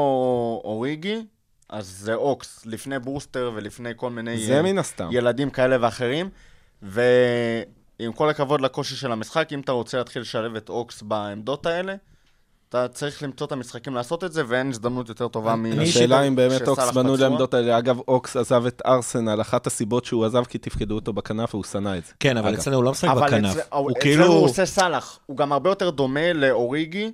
אוריגי, 0.63 1.25
אז 1.69 1.87
זה 1.87 2.13
אוקס, 2.13 2.65
לפני 2.65 2.99
ברוסטר 2.99 3.51
ולפני 3.55 3.89
כל 3.95 4.09
מיני 4.09 4.37
זה 4.37 4.57
אה, 4.57 4.61
מן 4.61 4.77
הסתם. 4.77 5.09
ילדים 5.11 5.49
כאלה 5.49 5.77
ואחרים. 5.81 6.29
ועם 6.81 8.13
כל 8.15 8.29
הכבוד 8.29 8.61
לקושי 8.61 8.95
של 8.95 9.11
המשחק, 9.11 9.53
אם 9.53 9.59
אתה 9.59 9.71
רוצה 9.71 9.97
להתחיל 9.97 10.21
לשלב 10.21 10.55
את 10.55 10.69
אוקס 10.69 11.01
בעמדות 11.01 11.65
האלה, 11.65 11.95
אתה 12.69 12.87
צריך 12.87 13.23
למצוא 13.23 13.47
את 13.47 13.51
המשחקים 13.51 13.95
לעשות 13.95 14.23
את 14.23 14.33
זה, 14.33 14.43
ואין 14.47 14.69
הזדמנות 14.69 15.09
יותר 15.09 15.27
טובה 15.27 15.55
מ... 15.55 15.65
השאלה 15.79 16.21
אם 16.21 16.35
באמת 16.35 16.67
אוקס 16.67 16.89
פצוע. 16.89 17.17
לעמדות 17.17 17.53
האלה. 17.53 17.77
אגב, 17.77 17.99
אוקס 18.07 18.35
עזב 18.35 18.65
את 18.65 18.81
ארסנל, 18.85 19.41
אחת 19.41 19.67
הסיבות 19.67 20.05
שהוא 20.05 20.25
עזב 20.25 20.43
כי 20.43 20.57
תפקדו 20.57 20.95
אותו 20.95 21.13
בכנף 21.13 21.55
והוא 21.55 21.63
שנא 21.63 21.97
את 21.97 22.05
זה. 22.05 22.13
כן, 22.19 22.37
אבל. 22.37 22.53
אצלנו 22.53 22.75
הוא 22.75 22.83
לא 22.83 22.91
משחק 22.91 23.09
בכנף. 23.09 23.55
הוא 23.71 23.91
אצלנו 23.91 24.01
כאילו... 24.01 24.25
הוא 24.25 24.45
עושה 24.45 24.65
סאלח. 24.65 25.19
הוא 25.25 25.37
גם 25.37 25.51
הרבה 25.51 25.69
יותר 25.69 25.89
דומה 25.89 26.33
לאוריגי, 26.33 27.11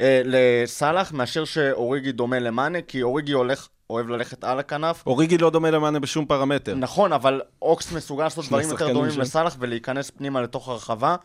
אה, 0.00 0.22
לסאלח, 0.24 1.12
מאשר 1.12 1.44
שאוריגי 1.44 2.12
דומה 2.12 2.38
למאנה, 2.38 2.82
כי 2.82 3.02
אוריגי 3.02 3.32
הולך, 3.32 3.68
אוהב 3.90 4.08
ללכת 4.08 4.44
על 4.44 4.58
הכנף. 4.58 5.02
אוריגי 5.06 5.38
לא 5.38 5.50
דומה 5.50 5.70
למאנה 5.70 6.00
בשום 6.00 6.26
פרמטר. 6.26 6.74
נכון, 6.74 7.12
אבל 7.12 7.40
אוקס 7.62 7.92
מסוגל 7.92 8.24
לעשות 8.24 8.44
דברים 8.44 8.70
יותר 8.70 8.92
דומים 8.92 9.20
לסאלח 9.20 9.56
ולהיכנס 9.58 10.10
פנימה 10.10 10.42
לתוך 10.42 10.68
הרחבה. 10.68 11.16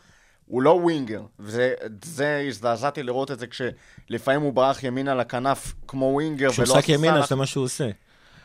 הוא 0.51 0.61
לא 0.61 0.69
ווינגר, 0.69 1.21
וזה 1.39 1.73
זה 2.03 2.45
הזדעזעתי 2.47 3.03
לראות 3.03 3.31
את 3.31 3.39
זה 3.39 3.45
כשלפעמים 3.47 4.41
הוא 4.41 4.53
ברח 4.53 4.83
ימינה 4.83 5.15
לכנף 5.15 5.73
כמו 5.87 6.05
ווינגר 6.05 6.51
כשהוא 6.51 6.65
ולא 6.65 6.75
משחק 6.75 6.83
עשה 6.83 6.93
ימינה. 6.93 7.25
זה 7.25 7.35
מה 7.35 7.45
שהוא 7.45 7.63
עושה. 7.63 7.89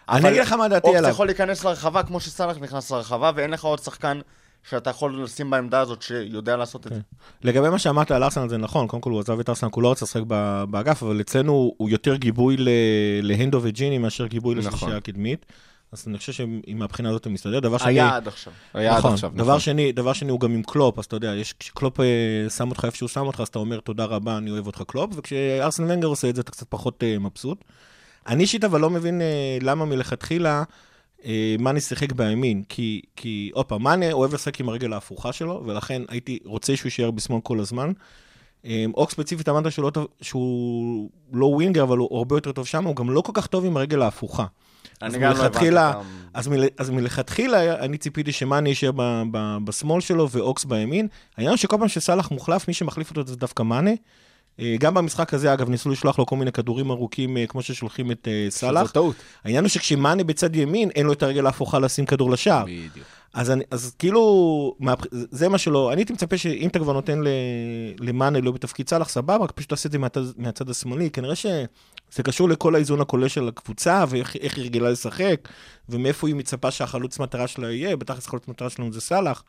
אני 0.08 0.28
אגיד 0.28 0.40
לך 0.40 0.52
מה 0.52 0.68
דעתי 0.68 0.96
עליו. 0.96 1.10
יכול 1.10 1.26
להיכנס 1.26 1.64
לרחבה 1.64 2.02
כמו 2.02 2.20
שסאלח 2.20 2.56
נכנס 2.60 2.90
לרחבה, 2.90 3.30
ואין 3.34 3.50
לך 3.50 3.64
עוד 3.64 3.78
שחקן 3.78 4.20
שאתה 4.70 4.90
יכול 4.90 5.22
לשים 5.22 5.50
בעמדה 5.50 5.80
הזאת 5.80 6.02
שיודע 6.02 6.56
לעשות 6.56 6.86
את 6.86 6.92
זה. 6.92 7.00
לגבי 7.42 7.68
מה 7.68 7.78
שאמרת 7.78 8.10
על 8.10 8.22
ארסנל 8.22 8.48
זה 8.48 8.56
נכון, 8.56 8.86
קודם 8.86 9.00
כל 9.00 9.10
הוא 9.10 9.20
עזב 9.20 9.40
את 9.40 9.48
ארסנל, 9.48 9.70
הוא 9.74 9.82
לא 9.82 9.90
רצה 9.90 10.04
לשחק 10.04 10.22
באגף, 10.70 11.02
אבל 11.02 11.20
אצלנו 11.20 11.72
הוא 11.76 11.90
יותר 11.90 12.16
גיבוי 12.16 12.56
להנדו 13.22 13.60
וג'יני 13.62 13.98
מאשר 13.98 14.26
גיבוי 14.26 14.54
נכון. 14.54 14.68
לשלישייה 14.68 14.96
הקדמית. 14.96 15.46
אז 15.92 16.04
אני 16.08 16.18
חושב 16.18 16.32
שעם 16.32 16.60
מהבחינה 16.74 17.08
הזאת 17.08 17.24
הוא 17.24 17.32
מסתדר. 17.32 17.60
דבר 17.60 17.78
שני, 17.78 17.90
היה 17.90 18.16
עד 18.16 18.28
עכשיו. 18.28 18.52
היה 18.74 18.92
עד 18.92 18.98
נכון, 18.98 19.12
עכשיו, 19.12 19.30
דבר 19.34 19.44
נכון. 19.44 19.60
שני, 19.60 19.92
דבר 19.92 20.12
שני 20.12 20.30
הוא 20.30 20.40
גם 20.40 20.52
עם 20.52 20.62
קלופ, 20.62 20.98
אז 20.98 21.04
אתה 21.04 21.16
יודע, 21.16 21.34
יש, 21.34 21.52
כשקלופ 21.52 22.00
אה, 22.00 22.06
שם 22.56 22.70
אותך 22.70 22.84
איפה 22.84 22.96
שהוא 22.96 23.08
שם 23.08 23.26
אותך, 23.26 23.40
אז 23.40 23.48
אתה 23.48 23.58
אומר 23.58 23.80
תודה 23.80 24.04
רבה, 24.04 24.38
אני 24.38 24.50
אוהב 24.50 24.66
אותך 24.66 24.82
קלופ, 24.86 25.10
וכשארסן 25.16 25.84
ונגר 25.84 26.08
עושה 26.08 26.28
את 26.28 26.34
זה, 26.34 26.40
אתה 26.40 26.50
קצת 26.50 26.66
פחות 26.68 27.02
אה, 27.02 27.18
מבסוט. 27.18 27.64
אני 28.26 28.42
אישית 28.42 28.64
אבל 28.64 28.80
לא 28.80 28.90
מבין 28.90 29.20
אה, 29.20 29.58
למה 29.60 29.84
מלכתחילה 29.84 30.62
אה, 31.24 31.56
מאני 31.58 31.80
שיחק 31.80 32.12
בימין, 32.12 32.62
כי, 32.68 33.02
כי 33.16 33.50
עוד 33.54 33.66
פעם, 33.66 33.82
מאני 33.82 34.12
אוהב 34.12 34.34
לשחק 34.34 34.60
עם 34.60 34.68
הרגל 34.68 34.92
ההפוכה 34.92 35.32
שלו, 35.32 35.62
ולכן 35.66 36.02
הייתי 36.08 36.38
רוצה 36.44 36.76
שהוא 36.76 36.86
יישאר 36.86 37.10
בשמאל 37.10 37.40
כל 37.40 37.60
הזמן. 37.60 37.92
אוק 38.94 39.10
ספציפית 39.10 39.48
אמרת 39.48 39.72
שהוא, 39.72 39.90
לא 39.96 40.08
שהוא 40.20 41.10
לא 41.32 41.46
ווינגר, 41.46 41.82
אבל 41.82 41.98
הוא 41.98 42.18
הרבה 42.18 42.36
יותר 42.36 42.52
טוב 42.52 42.66
שם, 42.66 42.84
הוא 42.84 42.96
גם 42.96 43.10
לא 43.10 43.20
כל 43.20 43.32
כך 43.34 43.46
טוב 43.46 43.64
עם 43.64 43.76
הרגל 43.76 44.02
ההפוכה. 44.02 44.44
אני 45.02 45.18
גם 45.18 45.32
לא 45.32 45.44
הבנתי 45.44 45.70
אותם. 45.70 46.00
אז, 46.34 46.48
מל, 46.48 46.64
אז 46.78 46.90
מלכתחילה 46.90 47.74
אני 47.74 47.98
ציפיתי 47.98 48.32
שמאני 48.32 48.68
יישאר 48.68 48.90
ב, 48.96 49.22
ב, 49.30 49.56
בשמאל 49.64 50.00
שלו 50.00 50.30
ואוקס 50.30 50.64
בימין. 50.64 51.08
העניין 51.36 51.56
שכל 51.56 51.76
פעם 51.78 51.88
שסאלח 51.88 52.30
מוחלף, 52.30 52.68
מי 52.68 52.74
שמחליף 52.74 53.10
אותו 53.10 53.26
זה 53.26 53.36
דווקא 53.36 53.62
מאנה. 53.62 53.90
אה, 54.60 54.76
גם 54.80 54.94
במשחק 54.94 55.34
הזה, 55.34 55.52
אגב, 55.52 55.68
ניסו 55.68 55.90
לשלוח 55.90 56.18
לו 56.18 56.26
כל 56.26 56.36
מיני 56.36 56.52
כדורים 56.52 56.90
ארוכים, 56.90 57.36
אה, 57.36 57.46
כמו 57.46 57.62
ששולחים 57.62 58.10
את 58.10 58.28
אה, 58.28 58.46
סאלח. 58.50 58.90
טעות. 58.90 59.16
העניין 59.44 59.64
הוא 59.64 59.68
שכשמאנה 59.68 60.24
בצד 60.24 60.56
ימין, 60.56 60.90
אין 60.90 61.06
לו 61.06 61.12
את 61.12 61.22
הרגל 61.22 61.46
ההפוכה 61.46 61.78
לשים 61.78 62.06
כדור 62.06 62.30
לשער. 62.30 62.64
בדיוק. 62.64 63.06
אז, 63.34 63.50
אני, 63.50 63.64
אז 63.70 63.94
כאילו, 63.98 64.74
מה, 64.80 64.94
זה 65.10 65.48
מה 65.48 65.58
שלא, 65.58 65.92
אני 65.92 66.00
הייתי 66.00 66.12
מצפה 66.12 66.38
שאם 66.38 66.68
אתה 66.68 66.78
כבר 66.78 66.92
נותן 66.92 67.20
למאנה 68.00 68.40
לא 68.40 68.52
בתפקיד 68.52 68.88
סאלח, 68.88 69.08
סבבה, 69.08 69.36
רק 69.36 69.50
פשוט 69.50 69.70
תעשה 69.70 69.86
את 69.86 69.92
זה 69.92 69.98
מהצד, 69.98 70.20
מהצד 70.36 70.70
השמאלי. 70.70 71.10
כנראה 71.10 71.34
שזה 71.34 72.22
קשור 72.24 72.48
לכל 72.48 72.74
האיזון 72.74 73.00
הכולל 73.00 73.28
של 73.28 73.48
הקבוצה, 73.48 74.04
ואיך 74.08 74.36
איך 74.36 74.56
היא 74.56 74.64
רגילה 74.64 74.90
לשחק, 74.90 75.48
ומאיפה 75.88 76.28
היא 76.28 76.34
מצפה 76.34 76.70
שהחלוץ 76.70 77.18
מטרה 77.18 77.46
שלה 77.46 77.72
יהיה, 77.72 77.96
בטח 77.96 78.18
החלוץ 78.18 78.48
מטרה 78.48 78.70
שלנו 78.70 78.92
זה 78.92 79.00
סאלח. 79.00 79.42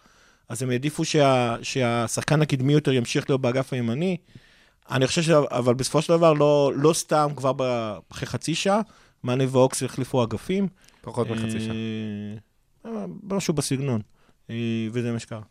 אז 0.50 0.64
הם 0.64 0.70
העדיפו 0.70 1.06
שה, 1.06 1.56
שהשחקן 1.62 2.42
הקדמי 2.42 2.74
יותר 2.74 2.92
ימשיך 2.92 3.30
להיות 3.30 3.42
באגף 3.42 3.74
הימני. 3.74 4.18
אני 4.92 5.08
חושב 5.08 5.22
ש... 5.22 5.30
אבל 5.30 5.74
בסופו 5.74 6.02
של 6.02 6.14
דבר, 6.14 6.34
לא, 6.34 6.72
לא 6.76 6.94
סתם, 6.94 7.30
כבר 7.36 7.54
ב- 7.58 7.98
אחרי 8.12 8.26
חצי 8.26 8.56
שעה, 8.56 8.82
מאנה 9.24 9.44
ואוקס 9.52 9.84
החליפו 9.84 10.24
אגפים. 10.24 10.68
פחות 11.02 11.30
מחצי 11.30 11.60
שעה. 11.60 11.76
אה, 12.86 12.92
אה, 12.92 13.06
משהו 13.24 13.54
בסגנון, 13.54 14.02
אה, 14.50 14.56
וזה 14.92 15.12
מה 15.12 15.20
שקרה. 15.20 15.42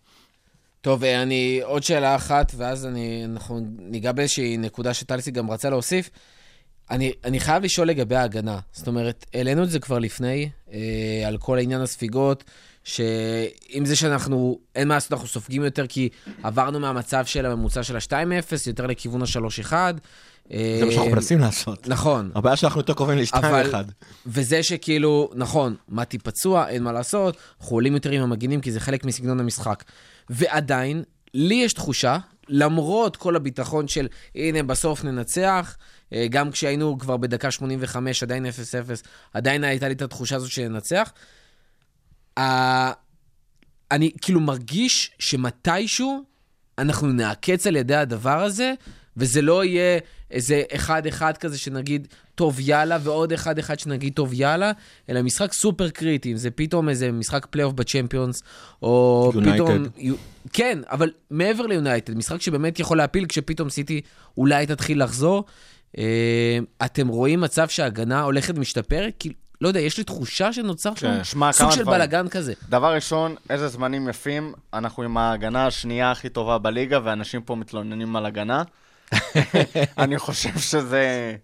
טוב, 0.80 1.04
אה, 1.04 1.22
אני, 1.22 1.60
עוד 1.62 1.82
שאלה 1.82 2.16
אחת, 2.16 2.52
ואז 2.56 2.86
אני, 2.86 3.24
אנחנו 3.24 3.60
ניגע 3.78 4.12
באיזושהי 4.12 4.56
נקודה 4.56 4.94
שטלסי 4.94 5.30
גם 5.30 5.50
רצה 5.50 5.70
להוסיף. 5.70 6.10
אני, 6.90 7.12
אני 7.24 7.40
חייב 7.40 7.62
לשאול 7.62 7.88
לגבי 7.88 8.16
ההגנה. 8.16 8.58
זאת 8.72 8.88
אומרת, 8.88 9.26
העלינו 9.34 9.62
את 9.62 9.70
זה 9.70 9.78
כבר 9.78 9.98
לפני, 9.98 10.50
אה, 10.72 11.22
על 11.26 11.38
כל 11.38 11.58
עניין 11.58 11.80
הספיגות, 11.80 12.44
שעם 12.86 13.84
זה 13.84 13.96
שאנחנו, 13.96 14.58
אין 14.74 14.88
מה 14.88 14.94
לעשות, 14.94 15.12
אנחנו 15.12 15.26
סופגים 15.28 15.64
יותר, 15.64 15.86
כי 15.86 16.08
עברנו 16.42 16.80
מהמצב 16.80 17.24
של 17.26 17.46
הממוצע 17.46 17.82
של 17.82 17.96
ה-2-0, 17.96 18.12
יותר 18.66 18.86
לכיוון 18.86 19.22
ה-3-1. 19.22 19.72
זה 20.50 20.84
מה 20.86 20.92
שאנחנו 20.92 21.10
מנסים 21.10 21.38
לעשות. 21.38 21.88
נכון. 21.88 22.30
הבעיה 22.34 22.56
שאנחנו 22.56 22.80
יותר 22.80 22.94
קרובים 22.94 23.18
אבל- 23.34 23.66
ל-2-1. 23.66 23.74
וזה 24.26 24.62
שכאילו, 24.62 25.30
נכון, 25.34 25.74
מתי 25.88 26.18
פצוע, 26.18 26.68
אין 26.68 26.82
מה 26.82 26.92
לעשות, 26.92 27.36
אנחנו 27.60 27.76
עולים 27.76 27.94
יותר 27.94 28.10
עם 28.10 28.22
המגינים 28.22 28.60
כי 28.60 28.72
זה 28.72 28.80
חלק 28.80 29.04
מסגנון 29.04 29.40
המשחק. 29.40 29.84
ועדיין, 30.30 31.02
לי 31.34 31.54
יש 31.54 31.72
תחושה, 31.72 32.18
למרות 32.48 33.16
כל 33.16 33.36
הביטחון 33.36 33.88
של, 33.88 34.08
הנה, 34.34 34.62
בסוף 34.62 35.04
ננצח, 35.04 35.76
אה, 36.12 36.26
גם 36.30 36.50
כשהיינו 36.50 36.98
כבר 36.98 37.16
בדקה 37.16 37.50
85, 37.50 38.22
עדיין 38.22 38.46
0-0, 38.46 38.50
עדיין 39.34 39.64
הייתה 39.64 39.88
לי 39.88 39.94
את 39.94 40.02
התחושה 40.02 40.36
הזאת 40.36 40.50
שננצח. 40.50 41.12
אני 43.90 44.10
כאילו 44.20 44.40
מרגיש 44.40 45.10
שמתישהו 45.18 46.24
אנחנו 46.78 47.12
נעקץ 47.12 47.66
על 47.66 47.76
ידי 47.76 47.94
הדבר 47.94 48.42
הזה, 48.42 48.74
וזה 49.16 49.42
לא 49.42 49.64
יהיה 49.64 49.98
איזה 50.30 50.62
אחד-אחד 50.74 51.36
כזה 51.36 51.58
שנגיד, 51.58 52.08
טוב, 52.34 52.56
יאללה, 52.60 52.98
ועוד 53.02 53.32
אחד-אחד 53.32 53.78
שנגיד, 53.78 54.12
טוב, 54.12 54.30
יאללה, 54.32 54.72
אלא 55.08 55.22
משחק 55.22 55.52
סופר 55.52 55.90
קריטי, 55.90 56.32
אם 56.32 56.36
זה 56.36 56.50
פתאום 56.50 56.88
איזה 56.88 57.12
משחק 57.12 57.46
פלייאוף 57.50 57.74
בצ'מפיונס, 57.74 58.42
או 58.82 59.32
United. 59.34 59.52
פתאום... 59.54 59.86
כן, 60.52 60.78
אבל 60.90 61.10
מעבר 61.30 61.66
ליונייטד, 61.66 62.16
משחק 62.16 62.42
שבאמת 62.42 62.80
יכול 62.80 62.96
להפיל 62.96 63.26
כשפתאום 63.26 63.70
סיטי 63.70 64.00
אולי 64.36 64.66
תתחיל 64.66 65.02
לחזור. 65.02 65.44
אה, 65.98 66.58
אתם 66.84 67.08
רואים 67.08 67.40
מצב 67.40 67.68
שההגנה 67.68 68.22
הולכת 68.22 68.56
ומשתפרת? 68.56 69.14
כי, 69.18 69.32
לא 69.60 69.68
יודע, 69.68 69.80
יש 69.80 69.98
לי 69.98 70.04
תחושה 70.04 70.52
שנוצר 70.52 70.94
שם 70.94 71.16
כן. 71.16 71.24
שמע, 71.24 71.52
סוג 71.52 71.62
כמה 71.66 71.72
של 71.72 71.82
דברים. 71.82 71.98
בלאגן 71.98 72.28
כזה. 72.28 72.52
דבר 72.68 72.94
ראשון, 72.94 73.34
איזה 73.50 73.68
זמנים 73.68 74.08
יפים, 74.08 74.52
אנחנו 74.74 75.02
עם 75.02 75.16
ההגנה 75.16 75.66
השנייה 75.66 76.10
הכי 76.10 76.28
טובה 76.28 76.58
בליגה, 76.58 76.98
ואנשים 77.04 77.42
פה 77.42 77.54
מתלוננים 77.54 78.16
על 78.16 78.26
הגנה. 78.26 78.62
אני 79.98 80.18
חושב 80.18 80.58
שזה... 80.58 81.34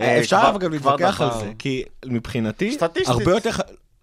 אה, 0.00 0.18
אפשר 0.18 0.38
כבר- 0.40 0.50
אבל 0.50 0.58
גם 0.58 0.72
להתווכח 0.72 1.20
על 1.20 1.28
דבר. 1.28 1.40
זה, 1.40 1.52
כי 1.58 1.82
מבחינתי, 2.06 2.72
סטטיסטית. 2.72 3.08
הרבה 3.08 3.30
יותר, 3.30 3.50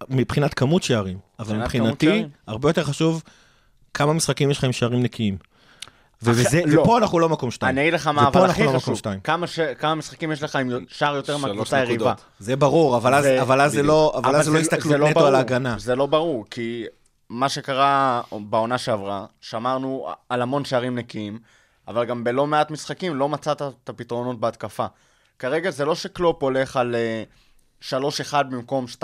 מבחינת 0.08 0.54
כמות 0.54 0.82
שערים, 0.82 1.18
אבל 1.38 1.56
מבחינתי. 1.56 2.24
הרבה 2.46 2.68
יותר 2.70 2.84
חשוב 2.84 3.22
כמה 3.94 4.12
משחקים 4.12 4.50
יש 4.50 4.58
לך 4.58 4.64
עם 4.64 4.72
שערים 4.72 5.02
נקיים. 5.02 5.36
וזה- 6.22 6.60
לא. 6.66 6.80
ופה 6.82 6.98
אנחנו 6.98 7.18
לא 7.18 7.28
מקום 7.28 7.50
שתיים. 7.50 7.70
אני 7.78 7.80
אגיד 7.82 7.94
לך 7.94 8.06
מה, 8.06 8.28
אבל 8.28 8.50
הכי 8.50 8.64
לא 8.64 8.78
חשוב. 8.78 9.00
כמה 9.24 9.46
ש- 9.46 9.60
כמה 9.60 9.94
משחקים 9.94 10.32
יש 10.32 10.42
לך 10.42 10.56
עם 10.56 10.70
שער 10.88 11.16
יותר 11.16 11.36
מהקבוצה 11.36 11.76
היריבה. 11.76 12.14
זה 12.38 12.56
ברור, 12.56 12.96
אבל 12.96 13.14
אז, 13.14 13.24
ו- 13.24 13.42
אבל 13.42 13.60
אז 13.60 13.72
זה 13.72 13.82
לא, 13.82 14.12
אבל 14.16 14.36
אז 14.36 14.44
זה 14.44 14.50
לא 14.50 14.58
הסתכלות 14.58 14.82
זה 14.88 14.98
לא 14.98 15.10
נטו 15.10 15.18
על 15.20 15.24
ברור, 15.24 15.36
ההגנה. 15.36 15.78
זה 15.78 15.96
לא 15.96 16.06
ברור, 16.06 16.44
כי 16.50 16.84
מה 17.28 17.48
שקרה 17.48 18.20
בעונה 18.32 18.78
שעברה, 18.78 19.26
שמרנו 19.40 20.08
על 20.28 20.42
המון 20.42 20.64
שערים 20.64 20.94
נקיים, 20.98 21.38
אבל 21.88 22.04
גם 22.04 22.24
בלא 22.24 22.46
מעט 22.46 22.70
משחקים 22.70 23.16
לא 23.16 23.28
מצאת 23.28 23.62
את 23.62 23.88
הפתרונות 23.88 24.40
בהתקפה. 24.40 24.86
כרגע 25.38 25.70
זה 25.70 25.84
לא 25.84 25.94
שקלופ 25.94 26.42
הולך 26.42 26.76
על 26.76 26.94
אה, 26.94 27.22
3-1 27.82 27.92
במקום 28.50 28.84
2-0. 28.94 28.98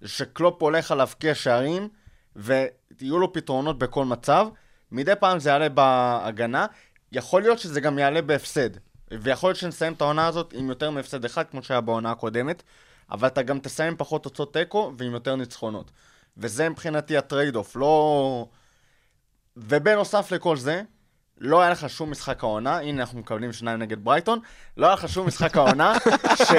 זה 0.00 0.08
שקלופ 0.08 0.62
הולך 0.62 0.90
על 0.90 0.98
להבקיע 0.98 1.34
שערים, 1.34 1.88
ויהיו 2.36 3.18
לו 3.18 3.32
פתרונות 3.32 3.78
בכל 3.78 4.04
מצב. 4.04 4.46
מדי 4.92 5.12
פעם 5.20 5.38
זה 5.38 5.50
יעלה 5.50 5.68
בהגנה, 5.68 6.66
יכול 7.12 7.42
להיות 7.42 7.58
שזה 7.58 7.80
גם 7.80 7.98
יעלה 7.98 8.22
בהפסד. 8.22 8.70
ויכול 9.10 9.48
להיות 9.48 9.58
שנסיים 9.58 9.92
את 9.92 10.00
העונה 10.00 10.26
הזאת 10.26 10.54
עם 10.56 10.68
יותר 10.68 10.90
מהפסד 10.90 11.24
אחד, 11.24 11.44
כמו 11.50 11.62
שהיה 11.62 11.80
בעונה 11.80 12.10
הקודמת, 12.10 12.62
אבל 13.10 13.28
אתה 13.28 13.42
גם 13.42 13.58
תסיים 13.58 13.88
עם 13.88 13.96
פחות 13.96 14.22
תוצאות 14.22 14.52
תיקו 14.52 14.92
ועם 14.98 15.12
יותר 15.12 15.36
ניצחונות. 15.36 15.90
וזה 16.36 16.68
מבחינתי 16.68 17.16
ה 17.16 17.23
trade 17.23 17.56
off, 17.56 17.76
לא... 17.76 18.46
ובנוסף 19.56 20.32
לכל 20.32 20.56
זה, 20.56 20.82
לא 21.38 21.60
היה 21.62 21.70
לך 21.70 21.90
שום 21.90 22.10
משחק 22.10 22.44
העונה, 22.44 22.78
הנה 22.78 23.00
אנחנו 23.00 23.18
מקבלים 23.18 23.52
שניים 23.52 23.78
נגד 23.78 24.04
ברייטון, 24.04 24.38
לא 24.76 24.86
היה 24.86 24.94
לך 24.94 25.08
שום 25.08 25.26
משחק 25.26 25.56
העונה 25.56 25.94
ש... 26.48 26.52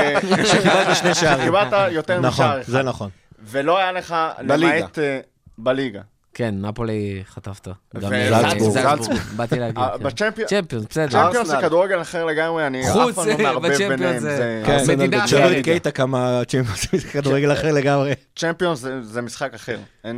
שקיבלת 0.52 0.96
שני 0.96 1.16
שערים. 1.16 1.42
שקיבלת 1.42 1.92
יותר 1.92 2.20
נכון, 2.20 2.46
משער 2.46 2.62
אחד. 2.62 2.72
זה 2.72 2.84
נכון. 2.84 3.10
ולא 3.40 3.78
היה 3.78 3.92
לך, 3.92 4.16
בליגה. 4.48 4.78
למעט... 4.78 5.00
אה, 5.00 5.20
בליגה. 5.58 6.02
כן, 6.38 6.56
נפולי 6.62 7.24
חטפת. 7.30 7.68
וזלצבורג. 7.96 8.72
זלצבורג, 8.74 9.20
באתי 9.36 9.60
להגיד. 9.60 9.78
אה, 9.78 9.98
כן. 9.98 10.04
בצ'מפיונס- 10.04 10.48
צ'מפיונס, 10.50 10.86
בסדר. 10.90 11.08
צ'מפיונס 11.10 11.48
זה. 11.48 11.58
כדורגל 11.62 12.02
אחר 12.02 12.26
לגמרי, 12.26 12.68
אני 12.68 12.82
אף 12.90 12.96
פעם 13.16 13.28
לא 13.28 13.38
מערבב 13.38 13.78
ביניהם. 13.78 14.20
זה- 14.20 14.38
זה- 14.38 14.64
כן. 14.66 14.84
מדינה 14.98 15.26
אחרת. 15.26 15.58
את 15.60 15.64
קייטה 15.64 15.92
כמה 15.92 16.42
צ'מפיונס 16.48 17.06
כדורגל 17.12 17.52
אחר 17.54 17.72
לגמרי. 17.72 18.14
צ'מפיונס 18.36 18.80
זה- 18.80 19.04
זה 19.04 19.22
משחק 19.22 19.54
אחר. 19.54 19.78
תראה, 20.02 20.12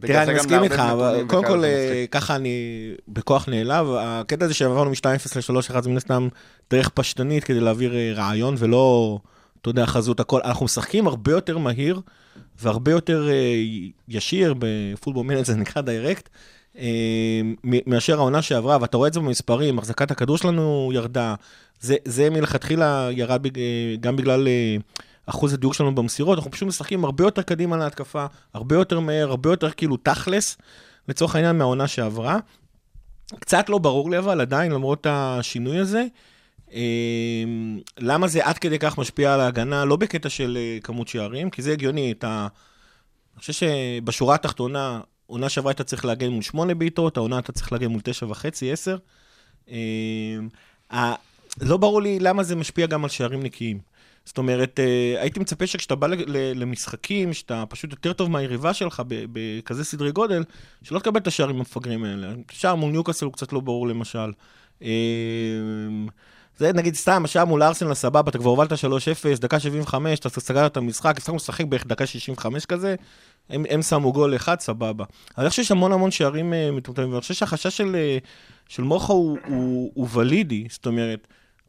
זה 0.00 0.22
אני 0.22 0.34
מסכים 0.34 0.62
איתך, 0.62 0.78
אבל 0.92 1.24
קודם 1.28 1.44
כל, 1.44 1.60
זה 1.60 1.66
אה. 1.66 2.04
ככה 2.10 2.36
אני 2.36 2.54
בכוח 3.08 3.48
נעלב. 3.48 3.86
הקטע 3.98 4.44
הזה 4.44 4.54
שעברנו 4.54 4.90
מ-2-0 4.90 5.36
ל-3-1 5.36 5.82
זה 5.84 5.90
מן 5.90 5.96
הסתם 5.96 6.28
דרך 6.70 6.88
פשטנית 6.88 7.44
כדי 7.44 7.60
להעביר 7.60 7.96
אה, 7.96 8.12
רעיון, 8.14 8.54
ולא, 8.58 9.18
אתה 9.60 9.70
יודע, 9.70 9.86
חזות 9.86 10.20
הכל. 10.20 10.40
אנחנו 10.44 10.64
משחקים 10.64 11.06
הרבה 11.06 11.32
יותר 11.32 11.58
מהיר 11.58 12.00
והרבה 12.60 12.90
יותר 12.90 13.28
אה, 13.30 13.54
ישיר, 14.08 14.54
בפוטבול 14.58 15.26
מנט 15.26 15.44
זה 15.44 15.56
נקרא 15.56 15.82
דיירקט, 15.82 16.28
מ- 17.64 17.90
מאשר 17.90 18.18
העונה 18.18 18.42
שעברה, 18.42 18.78
ואתה 18.80 18.96
רואה 18.96 19.08
את 19.08 19.12
זה 19.12 19.20
במספרים, 19.20 19.78
החזקת 19.78 20.10
הכדור 20.10 20.38
שלנו 20.38 20.90
ירדה. 20.94 21.34
זה, 21.80 21.96
זה 22.04 22.30
מלכתחילה 22.30 23.08
ירד 23.12 23.42
בג- 23.42 23.58
אה, 23.58 23.94
גם 24.00 24.16
בגלל 24.16 24.48
אה, 24.48 24.76
אחוז 25.26 25.52
הדיוק 25.54 25.74
שלנו 25.74 25.94
במסירות, 25.94 26.38
אנחנו 26.38 26.50
פשוט 26.50 26.68
משחקים 26.68 27.04
הרבה 27.04 27.24
יותר 27.24 27.42
קדימה 27.42 27.76
להתקפה, 27.76 28.26
הרבה 28.54 28.76
יותר 28.76 29.00
מהר, 29.00 29.28
הרבה 29.30 29.50
יותר 29.50 29.70
כאילו 29.70 29.96
תכלס, 29.96 30.58
לצורך 31.08 31.34
העניין 31.36 31.58
מהעונה 31.58 31.86
שעברה. 31.88 32.38
קצת 33.40 33.68
לא 33.68 33.78
ברור 33.78 34.10
לי 34.10 34.18
אבל 34.18 34.40
עדיין, 34.40 34.72
למרות 34.72 35.06
השינוי 35.10 35.78
הזה, 35.78 36.04
למה 37.98 38.28
זה 38.28 38.46
עד 38.46 38.58
כדי 38.58 38.78
כך 38.78 38.98
משפיע 38.98 39.34
על 39.34 39.40
ההגנה, 39.40 39.84
לא 39.84 39.96
בקטע 39.96 40.28
של 40.28 40.58
אה, 40.60 40.78
כמות 40.82 41.08
שערים, 41.08 41.50
כי 41.50 41.62
זה 41.62 41.72
הגיוני, 41.72 42.12
אתה... 42.12 42.46
אני 43.34 43.40
חושב 43.40 43.52
שבשורה 43.52 44.34
התחתונה, 44.34 45.00
עונה 45.26 45.48
שעברה 45.48 45.70
היית 45.70 45.80
צריך 45.80 46.04
להגן 46.04 46.28
מול 46.28 46.42
שמונה 46.42 46.74
בעיטות, 46.74 47.16
העונה 47.16 47.38
אתה 47.38 47.52
צריך 47.52 47.72
להגן 47.72 47.86
מול 47.86 48.00
תשע 48.04 48.26
וחצי, 48.26 48.72
עשר. 48.72 48.96
ה- 50.92 51.14
לא 51.60 51.76
ברור 51.76 52.02
לי 52.02 52.18
למה 52.18 52.42
זה 52.42 52.56
משפיע 52.56 52.86
גם 52.86 53.04
על 53.04 53.10
שערים 53.10 53.42
נקיים. 53.42 53.78
זאת 54.24 54.38
אומרת, 54.38 54.80
אה, 54.80 55.20
הייתי 55.20 55.40
מצפה 55.40 55.66
שכשאתה 55.66 55.94
בא 55.94 56.06
למשחקים, 56.54 57.32
שאתה 57.32 57.64
פשוט 57.68 57.90
יותר 57.90 58.12
טוב 58.12 58.30
מהיריבה 58.30 58.74
שלך 58.74 59.02
בכזה 59.08 59.84
סדרי 59.84 60.12
גודל, 60.12 60.44
שלא 60.82 60.98
תקבל 60.98 61.20
את 61.20 61.26
השערים 61.26 61.56
המפגרים 61.56 62.04
האלה. 62.04 62.32
שער 62.50 62.74
מול 62.74 62.92
ניוקאסל 62.92 63.24
הוא 63.24 63.32
קצת 63.32 63.52
לא 63.52 63.60
ברור 63.60 63.88
למשל. 63.88 64.32
זה 66.62 66.72
נגיד 66.72 66.94
סתם, 66.94 67.24
השער 67.24 67.44
מול 67.44 67.62
ארסנל 67.62 67.94
סבבה, 67.94 68.30
אתה 68.30 68.38
כבר 68.38 68.50
הובלת 68.50 68.72
3-0, 68.72 68.76
דקה 69.40 69.60
75, 69.60 70.18
אתה 70.18 70.28
סגרת 70.28 70.72
את 70.72 70.76
המשחק, 70.76 71.16
הפסקנו 71.16 71.36
לשחק 71.36 71.64
בערך 71.64 71.86
דקה 71.86 72.06
65 72.06 72.66
כזה, 72.66 72.94
הם, 73.50 73.64
הם 73.70 73.82
שמו 73.82 74.12
גול 74.12 74.36
אחד, 74.36 74.60
סבבה. 74.60 75.04
אני 75.38 75.48
חושב 75.48 75.62
שיש 75.62 75.70
המון 75.70 75.92
המון 75.92 76.10
שערים 76.10 76.54
אה, 76.54 76.70
מטומטמים, 76.72 77.10
ואני 77.10 77.20
חושב 77.20 77.34
שהחשש 77.34 77.76
של, 77.76 77.96
אה, 77.96 78.18
של 78.68 78.82
מוחה 78.82 79.12
הוא, 79.12 79.38
הוא, 79.46 79.90
הוא 79.94 80.08
ולידי, 80.12 80.66
זאת 80.70 80.86
אומרת, 80.86 81.28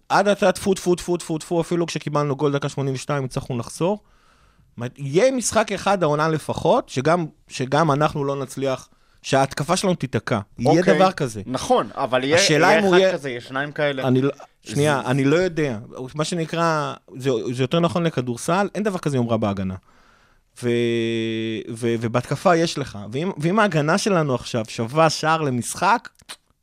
עד 0.09 0.27
עתה 0.27 0.51
טפו 0.51 0.73
טפו 0.73 0.95
טפו 0.95 1.17
טפו 1.17 1.37
טפו, 1.37 1.61
אפילו 1.61 1.85
כשקיבלנו 1.85 2.35
גול 2.35 2.51
דקה 2.51 2.69
82 2.69 3.23
הצלחנו 3.25 3.55
אומרת, 4.77 4.93
יהיה 4.97 5.31
משחק 5.31 5.71
אחד 5.71 6.03
העונה 6.03 6.29
לפחות, 6.29 6.89
שגם, 6.89 7.25
שגם 7.47 7.91
אנחנו 7.91 8.25
לא 8.25 8.35
נצליח, 8.35 8.89
שההתקפה 9.23 9.75
שלנו 9.77 9.95
תיתקע. 9.95 10.39
יהיה 10.59 10.79
אוקיי. 10.79 10.95
דבר 10.95 11.11
כזה. 11.11 11.41
נכון, 11.45 11.89
אבל 11.95 12.23
יהיה 12.23 12.37
יהיה 12.49 12.79
אחד 12.79 12.97
יהיה- 12.97 13.13
כזה, 13.13 13.29
יש 13.29 13.43
שניים 13.45 13.71
כאלה. 13.71 14.07
אני 14.07 14.21
לא, 14.21 14.31
שנייה, 14.63 15.01
אני 15.05 15.23
לא 15.23 15.35
יודע. 15.35 15.77
מה 16.15 16.23
שנקרא, 16.23 16.93
זה, 17.17 17.29
זה 17.53 17.63
יותר 17.63 17.79
נכון 17.79 18.03
לכדורסל, 18.03 18.69
אין 18.75 18.83
דבר 18.83 18.97
כזה 18.97 19.17
יום 19.17 19.29
רע 19.29 19.37
בהגנה. 19.37 19.75
ו, 20.63 20.69
ו, 21.73 21.95
ובהתקפה 22.01 22.55
יש 22.55 22.77
לך. 22.77 22.97
ואם, 23.11 23.31
ואם 23.37 23.59
ההגנה 23.59 23.97
שלנו 23.97 24.35
עכשיו 24.35 24.65
שווה 24.67 25.09
שער 25.09 25.41
למשחק, 25.41 26.09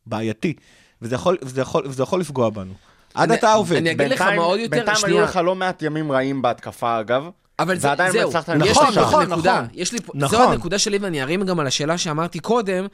בעייתי. 0.06 0.54
וזה 1.02 1.14
יכול, 1.14 1.36
וזה 1.42 1.60
יכול, 1.60 1.82
וזה 1.86 2.02
יכול 2.02 2.20
לפגוע 2.20 2.50
בנו. 2.50 2.72
עד 3.14 3.30
אני- 3.30 3.38
אתה 3.38 3.52
עובד. 3.52 3.76
אני 3.76 3.90
אגיד 3.90 4.10
לך 4.10 4.20
מה 4.20 4.42
עוד 4.42 4.60
יותר, 4.60 4.76
בינתיים 4.76 5.04
היו. 5.06 5.20
לך 5.20 5.36
לא 5.36 5.54
מעט 5.54 5.82
ימים 5.82 6.12
רעים 6.12 6.42
בהתקפה, 6.42 7.00
אגב. 7.00 7.28
אבל 7.62 7.78
זה, 7.78 7.88
ועדיין 7.88 8.12
לא 8.12 8.20
זהו, 8.20 8.30
הצלחת 8.30 8.48
לי 8.48 8.70
נכון, 8.70 8.94
פה 8.94 9.00
נכון, 9.00 9.22
נקודה, 9.24 9.62
נכון. 9.62 9.68
יש 9.74 9.92
לי 9.92 9.98
פה, 10.00 10.12
נכון. 10.16 10.38
זו 10.38 10.52
הנקודה 10.52 10.78
שלי 10.78 10.98
ואני 10.98 11.22
ארים 11.22 11.42
גם 11.42 11.60
על 11.60 11.66
השאלה 11.66 11.98
שאמרתי 11.98 12.38
קודם, 12.38 12.86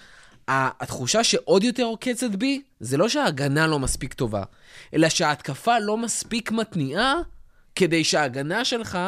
התחושה 0.48 1.24
שעוד 1.24 1.64
יותר 1.64 1.82
עוקצת 1.82 2.30
בי, 2.30 2.62
זה 2.80 2.96
לא 2.96 3.08
שההגנה 3.08 3.66
לא 3.66 3.78
מספיק 3.78 4.14
טובה, 4.14 4.42
אלא 4.94 5.08
שההתקפה 5.08 5.78
לא 5.78 5.96
מספיק 5.96 6.52
מתניעה, 6.52 7.14
כדי 7.74 8.04
שההגנה 8.04 8.64
שלך 8.64 8.98